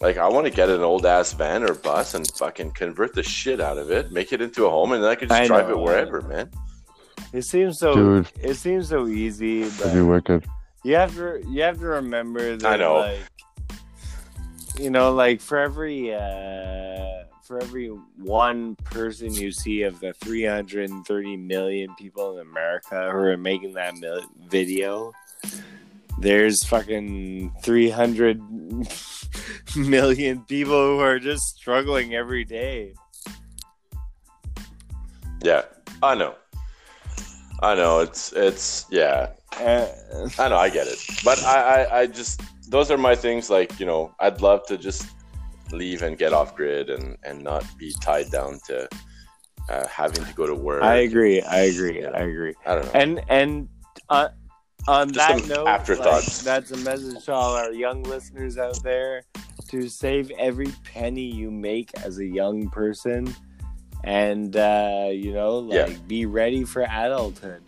Like, 0.00 0.16
I 0.16 0.28
want 0.28 0.46
to 0.46 0.50
get 0.52 0.68
an 0.68 0.80
old 0.82 1.04
ass 1.06 1.32
van 1.32 1.64
or 1.64 1.74
bus 1.74 2.14
and 2.14 2.24
fucking 2.36 2.70
convert 2.72 3.14
the 3.14 3.22
shit 3.22 3.60
out 3.60 3.78
of 3.78 3.90
it, 3.90 4.12
make 4.12 4.32
it 4.32 4.40
into 4.40 4.64
a 4.66 4.70
home, 4.70 4.92
and 4.92 5.02
then 5.02 5.10
I 5.10 5.14
could 5.16 5.28
just 5.28 5.40
I 5.40 5.46
drive 5.46 5.68
know. 5.68 5.74
it 5.78 5.82
wherever, 5.82 6.20
man. 6.22 6.50
It 7.32 7.42
seems 7.42 7.78
so. 7.80 7.94
Dude, 7.94 8.28
It 8.40 8.54
seems 8.54 8.88
so 8.88 9.08
easy, 9.08 9.64
that'd 9.64 9.92
be 9.94 10.00
wicked. 10.02 10.46
you 10.84 10.94
have 10.94 11.14
to 11.16 11.42
you 11.48 11.62
have 11.62 11.78
to 11.80 11.86
remember 11.86 12.56
that 12.56 12.72
I 12.74 12.76
know. 12.76 12.96
like 12.98 13.18
you 14.78 14.90
know 14.90 15.12
like 15.12 15.40
for 15.40 15.58
every 15.58 16.14
uh 16.14 17.24
for 17.42 17.60
every 17.60 17.88
one 17.88 18.76
person 18.84 19.34
you 19.34 19.50
see 19.50 19.82
of 19.82 19.98
the 20.00 20.12
330 20.24 21.36
million 21.36 21.92
people 21.96 22.38
in 22.38 22.46
America 22.46 23.10
who 23.10 23.18
are 23.18 23.36
making 23.36 23.72
that 23.74 23.96
mil- 23.96 24.22
video 24.48 25.12
there's 26.20 26.64
fucking 26.64 27.52
300 27.62 28.40
million 29.76 30.42
people 30.42 30.96
who 30.96 31.00
are 31.00 31.18
just 31.18 31.56
struggling 31.56 32.14
every 32.14 32.44
day 32.44 32.92
Yeah, 35.42 35.62
I 36.02 36.14
know. 36.14 36.34
I 37.62 37.74
know. 37.74 38.00
It's 38.00 38.32
it's 38.32 38.86
yeah. 38.90 39.30
uh, 39.58 39.86
I 40.38 40.48
know. 40.48 40.56
I 40.56 40.68
get 40.70 40.86
it. 40.86 40.98
But 41.24 41.42
I, 41.44 41.56
I 41.84 42.00
I 42.00 42.06
just 42.06 42.42
those 42.70 42.90
are 42.90 42.98
my 42.98 43.14
things. 43.14 43.50
Like 43.50 43.78
you 43.80 43.86
know, 43.86 44.14
I'd 44.20 44.40
love 44.40 44.66
to 44.66 44.76
just 44.78 45.06
leave 45.72 46.02
and 46.02 46.16
get 46.18 46.32
off 46.32 46.54
grid 46.54 46.90
and 46.90 47.16
and 47.24 47.42
not 47.42 47.64
be 47.78 47.92
tied 48.00 48.30
down 48.30 48.58
to 48.66 48.88
uh, 49.68 49.86
having 49.86 50.24
to 50.24 50.34
go 50.34 50.46
to 50.46 50.54
work. 50.54 50.82
I 50.82 50.96
agree 50.96 51.42
I 51.42 51.60
agree 51.70 52.00
Yeah. 52.00 52.10
I 52.14 52.22
agree 52.22 52.54
I 52.66 52.74
don't 52.74 52.84
know. 52.86 52.92
And 52.94 53.20
and 53.28 53.68
uh, 54.08 54.28
on 54.88 55.12
Just 55.12 55.28
that 55.28 55.48
note, 55.48 55.66
afterthoughts. 55.68 56.38
like, 56.38 56.44
that's 56.44 56.70
a 56.72 56.76
message 56.78 57.24
to 57.26 57.32
all 57.32 57.54
our 57.54 57.72
young 57.72 58.02
listeners 58.04 58.56
out 58.58 58.82
there 58.82 59.22
to 59.68 59.88
save 59.88 60.30
every 60.38 60.72
penny 60.84 61.22
you 61.40 61.50
make 61.50 61.90
as 62.02 62.18
a 62.18 62.24
young 62.24 62.70
person, 62.70 63.34
and 64.04 64.56
uh, 64.56 65.08
you 65.12 65.32
know, 65.32 65.58
like 65.58 65.90
Yeah. 65.90 65.96
be 66.06 66.26
ready 66.26 66.64
for 66.64 66.82
adulthood. 66.82 67.62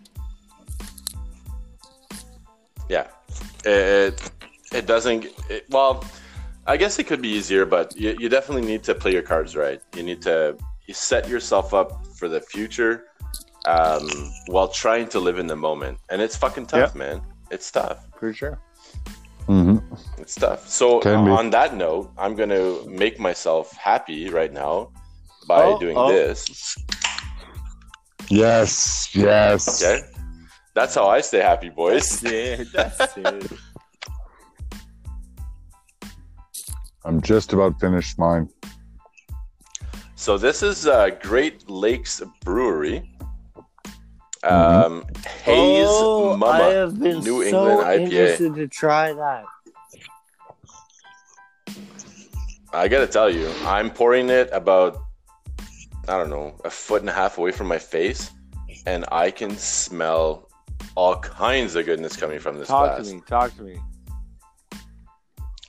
yeah, 2.88 3.06
it 3.64 4.30
it 4.72 4.86
doesn't. 4.86 5.26
It, 5.48 5.66
well, 5.70 6.04
I 6.66 6.76
guess 6.76 6.98
it 6.98 7.04
could 7.06 7.22
be 7.22 7.28
easier, 7.28 7.64
but 7.66 7.96
you, 7.96 8.16
you 8.18 8.28
definitely 8.28 8.66
need 8.66 8.82
to 8.84 8.94
play 8.94 9.12
your 9.12 9.22
cards 9.22 9.56
right. 9.56 9.80
You 9.96 10.02
need 10.02 10.22
to 10.22 10.56
you 10.86 10.94
set 10.94 11.28
yourself 11.28 11.72
up 11.74 12.06
for 12.16 12.28
the 12.28 12.40
future 12.40 13.04
um, 13.66 14.08
while 14.46 14.68
trying 14.68 15.08
to 15.08 15.20
live 15.20 15.38
in 15.38 15.46
the 15.46 15.56
moment, 15.56 15.98
and 16.10 16.20
it's 16.22 16.36
fucking 16.36 16.66
tough, 16.66 16.94
man. 16.94 17.20
It's 17.50 17.70
tough. 17.70 18.06
For 18.18 18.32
sure. 18.32 18.58
hmm 19.46 19.78
It's 20.18 20.34
tough. 20.34 20.68
So 20.68 21.00
Can 21.00 21.24
be. 21.24 21.30
on 21.30 21.50
that 21.50 21.74
note, 21.74 22.12
I'm 22.18 22.34
gonna 22.34 22.84
make 22.86 23.18
myself 23.18 23.72
happy 23.76 24.28
right 24.30 24.52
now 24.52 24.90
by 25.48 25.64
Oh, 25.64 25.78
doing 25.78 25.96
oh. 25.96 26.12
this. 26.12 26.76
Yes, 28.28 29.08
yes. 29.14 29.82
Okay, 29.82 30.00
that's 30.74 30.94
how 30.94 31.08
I 31.08 31.20
stay 31.20 31.40
happy, 31.40 31.68
boys. 31.68 32.20
That's 32.20 32.32
it. 32.32 32.72
That's 32.72 33.16
it. 33.16 33.50
I'm 37.04 37.20
just 37.22 37.52
about 37.52 37.80
finished 37.80 38.18
mine. 38.18 38.48
So 40.14 40.36
this 40.36 40.62
is 40.62 40.86
uh, 40.86 41.10
Great 41.22 41.68
Lakes 41.68 42.20
Brewery. 42.44 43.09
Um, 44.42 45.04
Haze 45.44 45.86
oh, 45.88 46.36
Mama. 46.36 46.52
I 46.52 46.68
have 46.70 46.98
been 46.98 47.20
New 47.20 47.42
so 47.50 47.68
England 47.68 47.80
IPA. 47.80 48.00
interested 48.00 48.54
to 48.54 48.68
try 48.68 49.12
that. 49.12 49.44
I 52.72 52.88
gotta 52.88 53.06
tell 53.06 53.28
you, 53.28 53.50
I'm 53.64 53.90
pouring 53.90 54.30
it 54.30 54.48
about, 54.52 55.02
I 56.08 56.16
don't 56.16 56.30
know, 56.30 56.54
a 56.64 56.70
foot 56.70 57.02
and 57.02 57.10
a 57.10 57.12
half 57.12 57.36
away 57.36 57.50
from 57.50 57.66
my 57.66 57.78
face, 57.78 58.30
and 58.86 59.04
I 59.10 59.30
can 59.30 59.56
smell 59.56 60.48
all 60.94 61.16
kinds 61.18 61.74
of 61.74 61.84
goodness 61.84 62.16
coming 62.16 62.38
from 62.38 62.58
this 62.58 62.68
Talk 62.68 62.96
glass. 62.96 63.08
to 63.08 63.14
me. 63.14 63.22
Talk 63.26 63.56
to 63.56 63.62
me. 63.62 63.78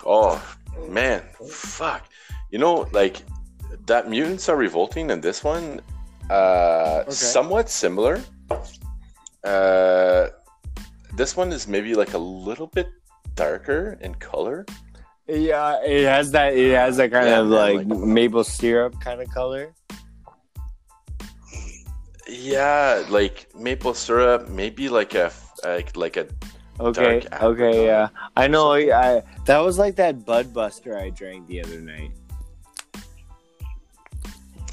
Oh 0.05 0.41
man, 0.88 1.24
fuck! 1.49 2.05
You 2.51 2.59
know, 2.59 2.88
like 2.91 3.24
that 3.88 4.09
mutants 4.09 4.47
are 4.47 4.55
revolting, 4.55 5.11
and 5.11 5.22
this 5.22 5.43
one, 5.43 5.82
uh, 6.30 7.09
somewhat 7.09 7.69
similar. 7.69 8.22
Uh, 9.43 10.27
this 11.15 11.35
one 11.35 11.51
is 11.51 11.67
maybe 11.67 11.93
like 11.95 12.13
a 12.13 12.17
little 12.17 12.67
bit 12.67 12.89
darker 13.35 13.97
in 14.01 14.15
color. 14.15 14.65
Yeah, 15.27 15.81
it 15.83 16.05
has 16.05 16.31
that. 16.31 16.53
It 16.55 16.73
has 16.75 16.97
that 16.97 17.11
kind 17.11 17.27
Yeah, 17.27 17.39
of 17.39 17.47
man, 17.47 17.75
like, 17.77 17.87
like- 17.87 17.99
maple 17.99 18.43
syrup 18.43 18.99
kind 19.01 19.21
of 19.21 19.29
color. 19.29 19.73
Yeah, 22.27 23.03
like 23.09 23.47
maple 23.55 23.93
syrup, 23.93 24.47
maybe 24.49 24.89
like 24.89 25.15
a 25.15 25.31
like 25.63 25.95
like 25.97 26.17
a 26.17 26.27
Okay. 26.79 27.19
Dark 27.19 27.43
Okay. 27.43 27.69
apricot. 27.69 27.85
Yeah. 27.85 28.07
I 28.37 28.47
know. 28.47 28.71
I 28.73 29.21
that 29.45 29.59
was 29.59 29.77
like 29.77 29.95
that 29.97 30.25
Bud 30.25 30.53
Buster 30.53 30.97
I 30.97 31.09
drank 31.09 31.47
the 31.47 31.61
other 31.63 31.79
night. 31.81 32.11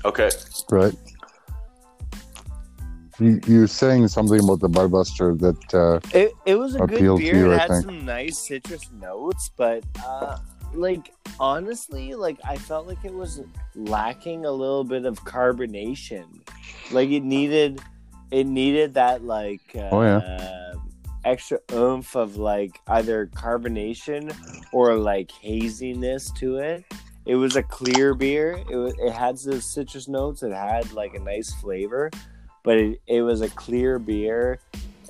okay. 0.05 0.31
Right. 0.71 0.95
You, 3.19 3.41
you 3.47 3.61
were 3.61 3.67
saying 3.67 4.07
something 4.09 4.39
about 4.43 4.61
the 4.61 4.69
Budbuster 4.69 5.39
that 5.41 5.75
uh, 5.75 6.01
It 6.17 6.33
it 6.47 6.55
was 6.55 6.77
a 6.77 6.81
good 6.87 7.19
beer. 7.19 7.37
you, 7.37 7.53
it 7.53 7.59
had 7.59 7.83
some 7.83 8.05
nice 8.05 8.39
citrus 8.39 8.91
notes, 8.93 9.51
but 9.57 9.83
uh, 10.07 10.39
like 10.73 11.13
honestly, 11.41 12.15
like 12.15 12.39
I 12.45 12.57
felt 12.57 12.87
like 12.87 13.05
it 13.05 13.13
was 13.13 13.41
lacking 13.75 14.45
a 14.45 14.51
little 14.53 14.85
bit 14.85 15.05
of 15.05 15.25
carbonation. 15.25 16.27
Like 16.93 17.09
it 17.11 17.25
needed, 17.25 17.81
it 18.31 18.47
needed 18.47 18.95
that 18.95 19.25
like 19.25 19.63
uh, 19.75 19.89
Oh, 19.91 20.03
yeah. 20.03 20.75
extra 21.25 21.59
oomph 21.73 22.15
of 22.15 22.37
like 22.37 22.79
either 22.87 23.27
carbonation 23.35 24.33
or 24.73 24.95
like 24.97 25.31
haziness 25.33 26.31
to 26.33 26.59
it. 26.59 26.85
It 27.27 27.35
was 27.35 27.57
a 27.57 27.63
clear 27.63 28.15
beer. 28.15 28.63
It 28.71 28.77
was, 28.77 28.95
it 28.99 29.13
had 29.13 29.37
the 29.39 29.61
citrus 29.61 30.09
notes. 30.09 30.43
It 30.43 30.53
had 30.53 30.93
like 30.93 31.15
a 31.15 31.19
nice 31.21 31.53
flavor, 31.61 32.11
but 32.69 32.77
it, 32.77 33.01
it 33.07 33.23
was 33.23 33.41
a 33.41 33.49
clear 33.49 33.99
beer 33.99 34.59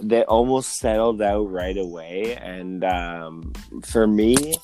that 0.01 0.25
almost 0.27 0.79
settled 0.79 1.21
out 1.21 1.51
right 1.51 1.77
away. 1.77 2.37
And 2.37 2.85
um, 2.85 3.53
for 3.85 4.07
me, 4.07 4.55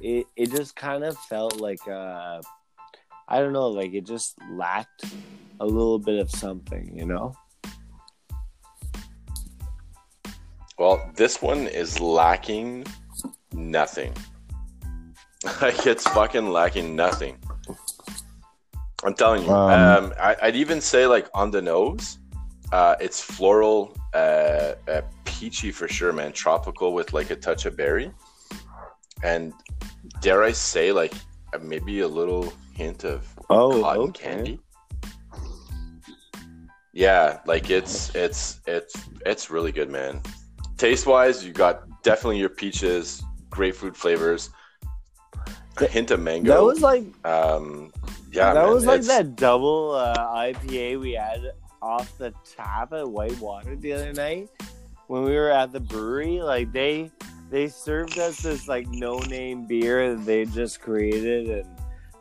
it, 0.00 0.26
it 0.36 0.52
just 0.52 0.76
kind 0.76 1.02
of 1.02 1.18
felt 1.18 1.56
like 1.60 1.84
uh, 1.88 2.40
I 3.26 3.40
don't 3.40 3.54
know, 3.54 3.66
like 3.66 3.92
it 3.92 4.06
just 4.06 4.36
lacked 4.52 5.04
a 5.58 5.66
little 5.66 5.98
bit 5.98 6.20
of 6.20 6.30
something, 6.30 6.96
you 6.96 7.06
know? 7.06 7.34
Well, 10.78 11.10
this 11.16 11.42
one 11.42 11.66
is 11.66 11.98
lacking 11.98 12.86
nothing. 13.52 14.12
Like 15.60 15.86
it's 15.86 16.06
fucking 16.08 16.48
lacking 16.48 16.94
nothing. 16.94 17.36
I'm 19.04 19.14
telling 19.14 19.42
you. 19.42 19.50
Um, 19.50 20.04
Um, 20.04 20.14
I, 20.18 20.36
I'd 20.40 20.56
even 20.56 20.80
say 20.80 21.06
like 21.06 21.28
on 21.34 21.50
the 21.50 21.60
nose, 21.60 22.18
uh, 22.74 22.96
it's 22.98 23.20
floral, 23.20 23.96
uh, 24.14 24.74
uh, 24.88 25.02
peachy 25.24 25.70
for 25.70 25.86
sure, 25.86 26.12
man. 26.12 26.32
Tropical 26.32 26.92
with 26.92 27.12
like 27.12 27.30
a 27.30 27.36
touch 27.36 27.66
of 27.66 27.76
berry, 27.76 28.10
and 29.22 29.52
dare 30.20 30.42
I 30.42 30.50
say 30.50 30.90
like 30.90 31.14
uh, 31.54 31.58
maybe 31.62 32.00
a 32.00 32.08
little 32.08 32.52
hint 32.72 33.04
of 33.04 33.32
Oh, 33.48 33.80
cotton 33.80 34.02
okay. 34.08 34.24
candy. 34.24 34.60
Yeah, 36.92 37.38
like 37.46 37.70
it's 37.70 38.12
it's 38.16 38.58
it's 38.66 38.96
it's 39.24 39.50
really 39.50 39.70
good, 39.70 39.88
man. 39.88 40.20
Taste 40.76 41.06
wise, 41.06 41.46
you 41.46 41.52
got 41.52 42.02
definitely 42.02 42.40
your 42.40 42.48
peaches, 42.48 43.22
grapefruit 43.50 43.96
flavors, 43.96 44.50
a 45.76 45.86
hint 45.86 46.10
of 46.10 46.18
mango. 46.18 46.52
That 46.52 46.64
was 46.64 46.80
like 46.82 47.04
um, 47.24 47.92
yeah, 48.32 48.52
that 48.52 48.64
man, 48.64 48.74
was 48.74 48.84
like 48.84 49.02
that 49.02 49.36
double 49.36 49.92
uh, 49.92 50.16
IPA 50.16 50.98
we 50.98 51.12
had 51.12 51.52
off 51.84 52.16
the 52.16 52.32
tap 52.56 52.92
at 52.94 53.06
Whitewater 53.06 53.76
the 53.76 53.92
other 53.92 54.12
night 54.14 54.48
when 55.08 55.22
we 55.22 55.34
were 55.34 55.50
at 55.50 55.70
the 55.70 55.80
brewery. 55.80 56.40
Like 56.40 56.72
they 56.72 57.10
they 57.50 57.68
served 57.68 58.18
us 58.18 58.40
this 58.40 58.66
like 58.66 58.88
no 58.88 59.18
name 59.18 59.66
beer 59.66 60.14
that 60.16 60.24
they 60.24 60.46
just 60.46 60.80
created 60.80 61.50
and 61.50 61.68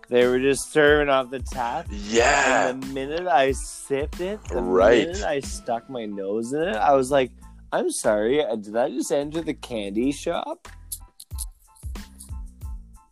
they 0.09 0.27
were 0.27 0.37
just 0.39 0.71
serving 0.73 1.07
off 1.09 1.29
the 1.31 1.39
tap. 1.39 1.87
Yeah, 1.89 2.67
And 2.67 2.83
the 2.83 2.87
minute 2.87 3.25
I 3.27 3.53
sipped 3.53 4.19
it, 4.19 4.43
the 4.49 4.57
Right. 4.61 5.07
minute 5.07 5.23
I 5.23 5.39
stuck 5.39 5.89
my 5.89 6.05
nose 6.05 6.51
in 6.51 6.61
it, 6.61 6.75
I 6.75 6.91
was 6.93 7.09
like, 7.09 7.31
"I'm 7.71 7.89
sorry, 7.89 8.43
uh, 8.43 8.57
did 8.57 8.75
I 8.75 8.89
just 8.89 9.11
enter 9.11 9.41
the 9.41 9.53
candy 9.53 10.11
shop?" 10.11 10.67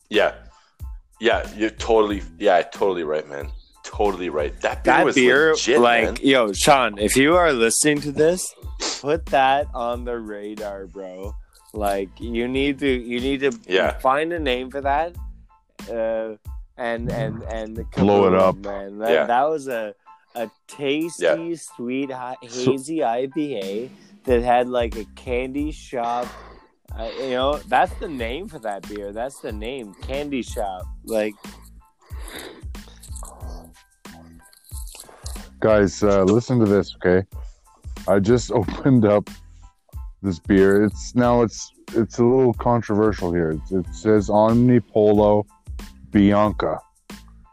yeah, 0.10 0.36
yeah. 1.22 1.50
You're 1.56 1.70
totally, 1.72 2.22
yeah, 2.38 2.62
totally 2.62 3.04
right, 3.04 3.28
man. 3.28 3.50
Totally 3.94 4.30
right. 4.30 4.60
That 4.62 4.84
beer 4.84 4.94
that 4.96 5.06
was 5.06 5.16
beer, 5.16 5.52
legit, 5.52 5.80
like, 5.82 6.04
man. 6.06 6.18
yo, 6.22 6.54
Sean, 6.54 6.98
if 6.98 7.16
you 7.18 7.36
are 7.36 7.52
listening 7.52 8.00
to 8.02 8.12
this, 8.12 8.54
put 9.02 9.26
that 9.28 9.68
on 9.74 10.06
the 10.06 10.18
radar, 10.18 10.88
bro. 10.88 11.36
Like, 11.74 12.10
you 12.20 12.48
need 12.48 12.80
to, 12.80 12.88
you 12.90 13.20
need 13.20 13.42
to 13.42 13.52
Yeah. 13.68 13.98
find 14.00 14.32
a 14.34 14.40
name 14.40 14.72
for 14.72 14.82
that, 14.82 15.16
uh, 15.90 16.36
and 16.78 17.12
and 17.12 17.44
and 17.44 17.92
Blow 17.92 18.28
it 18.28 18.34
up. 18.34 18.56
man. 18.58 18.98
That, 19.00 19.12
Yeah. 19.12 19.26
that 19.26 19.50
was 19.50 19.68
a 19.68 19.94
a 20.36 20.50
tasty, 20.68 21.24
Yeah. 21.26 21.56
sweet, 21.58 22.10
So- 22.10 22.36
hazy 22.72 23.00
IPA 23.04 23.90
that 24.24 24.42
had 24.42 24.70
like 24.70 24.96
a 24.96 25.04
candy 25.16 25.72
shop. 25.72 26.28
Uh, 26.98 27.10
you 27.22 27.32
know, 27.32 27.58
that's 27.68 27.94
the 28.00 28.08
name 28.08 28.48
for 28.48 28.60
that 28.60 28.88
beer. 28.90 29.12
That's 29.12 29.40
the 29.42 29.52
name, 29.52 29.94
candy 30.02 30.42
shop. 30.42 30.84
Like, 31.06 31.34
guys, 35.62 36.04
uh, 36.04 36.24
listen 36.24 36.60
to 36.60 36.66
this, 36.66 36.96
okay? 36.96 37.26
I 38.08 38.20
just 38.20 38.52
opened 38.62 39.06
up 39.06 39.30
this 40.22 40.40
beer. 40.40 40.84
It's 40.84 41.16
now 41.16 41.42
it's 41.44 41.72
it's 41.94 42.20
a 42.20 42.24
little 42.26 42.54
controversial 42.54 43.32
here. 43.34 43.52
It, 43.52 43.62
it 43.72 43.86
says 43.94 44.28
Omnipollo 44.30 45.46
Bianca. 46.12 46.80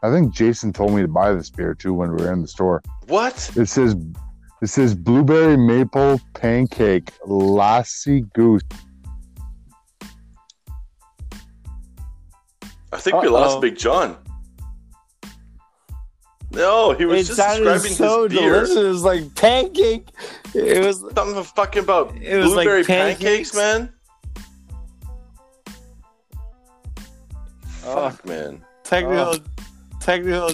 I 0.01 0.11
think 0.11 0.33
Jason 0.33 0.71
told 0.73 0.93
me 0.93 1.01
to 1.01 1.07
buy 1.07 1.33
this 1.33 1.49
beer 1.49 1.73
too 1.73 1.93
when 1.93 2.11
we 2.11 2.23
were 2.23 2.33
in 2.33 2.41
the 2.41 2.47
store. 2.47 2.81
what? 3.07 3.35
It 3.55 3.67
says 3.67 3.95
it 4.61 4.67
says 4.67 4.95
blueberry 4.95 5.57
maple 5.57 6.19
pancake 6.33 7.11
lassi 7.27 8.29
gose. 8.31 8.61
I 12.91 12.97
think 12.97 13.21
we 13.21 13.29
lost 13.29 13.57
Uh-oh. 13.57 13.61
Big 13.61 13.77
John. 13.77 14.17
No, 16.51 16.93
he 16.93 17.05
was 17.05 17.29
it 17.29 17.35
just 17.35 17.39
describing 17.39 17.91
so 17.91 18.23
his 18.23 18.37
beer. 18.37 18.51
delicious. 18.53 18.75
It 18.75 18.83
was 18.87 19.03
like 19.03 19.35
pancake. 19.35 20.07
It 20.55 20.83
was 20.83 20.99
Something 21.15 21.43
fucking 21.43 21.83
about 21.83 22.15
It 22.17 22.37
was 22.37 22.53
like 22.55 22.65
blueberry 22.65 22.83
pancakes. 22.83 23.51
pancakes, 23.51 23.55
man. 23.55 23.93
Oh. 27.85 28.09
Fuck, 28.09 28.25
man. 28.25 28.63
technical, 28.83 29.35
oh. 29.35 29.37
technical. 29.99 30.51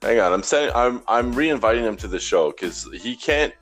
Hang 0.00 0.18
on, 0.18 0.32
I'm 0.32 0.42
saying 0.42 0.72
I'm 0.74 1.02
I'm 1.06 1.32
re-inviting 1.32 1.84
him 1.84 1.96
to 1.98 2.08
the 2.08 2.18
show 2.18 2.50
because 2.50 2.88
he 2.92 3.14
can't. 3.16 3.52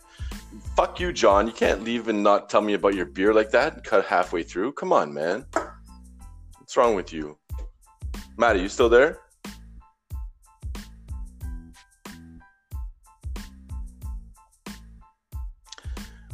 Fuck 0.77 0.99
you, 1.01 1.13
John. 1.13 1.47
You 1.47 1.53
can't 1.53 1.83
leave 1.85 2.09
and 2.09 2.23
not 2.23 2.49
tell 2.49 2.61
me 2.61 2.75
about 2.75 2.95
your 2.95 3.07
beer 3.07 3.33
like 3.35 3.51
that 3.51 3.75
and 3.75 3.85
cut 3.85 4.05
halfway 4.07 4.43
through. 4.43 4.73
Come 4.73 4.93
on, 4.93 5.13
man. 5.13 5.45
What's 6.59 6.77
wrong 6.77 6.95
with 6.95 7.13
you, 7.13 7.37
Maddie? 8.37 8.61
You 8.61 8.69
still 8.69 8.89
there? 8.89 9.19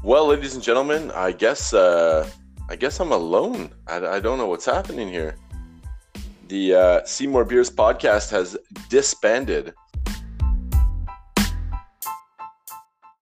Well, 0.07 0.29
ladies 0.29 0.55
and 0.55 0.63
gentlemen, 0.63 1.11
I 1.17 1.33
guess 1.33 1.75
uh, 1.75 2.31
I 2.71 2.77
guess 2.77 3.01
I'm 3.01 3.11
alone. 3.11 3.71
I, 3.89 3.97
I 4.07 4.21
don't 4.21 4.39
know 4.39 4.47
what's 4.47 4.65
happening 4.65 5.09
here. 5.09 5.35
The 6.47 6.75
uh, 6.75 7.05
Seymour 7.05 7.45
Beers 7.45 7.69
podcast 7.69 8.31
has 8.31 8.57
disbanded. 8.89 9.75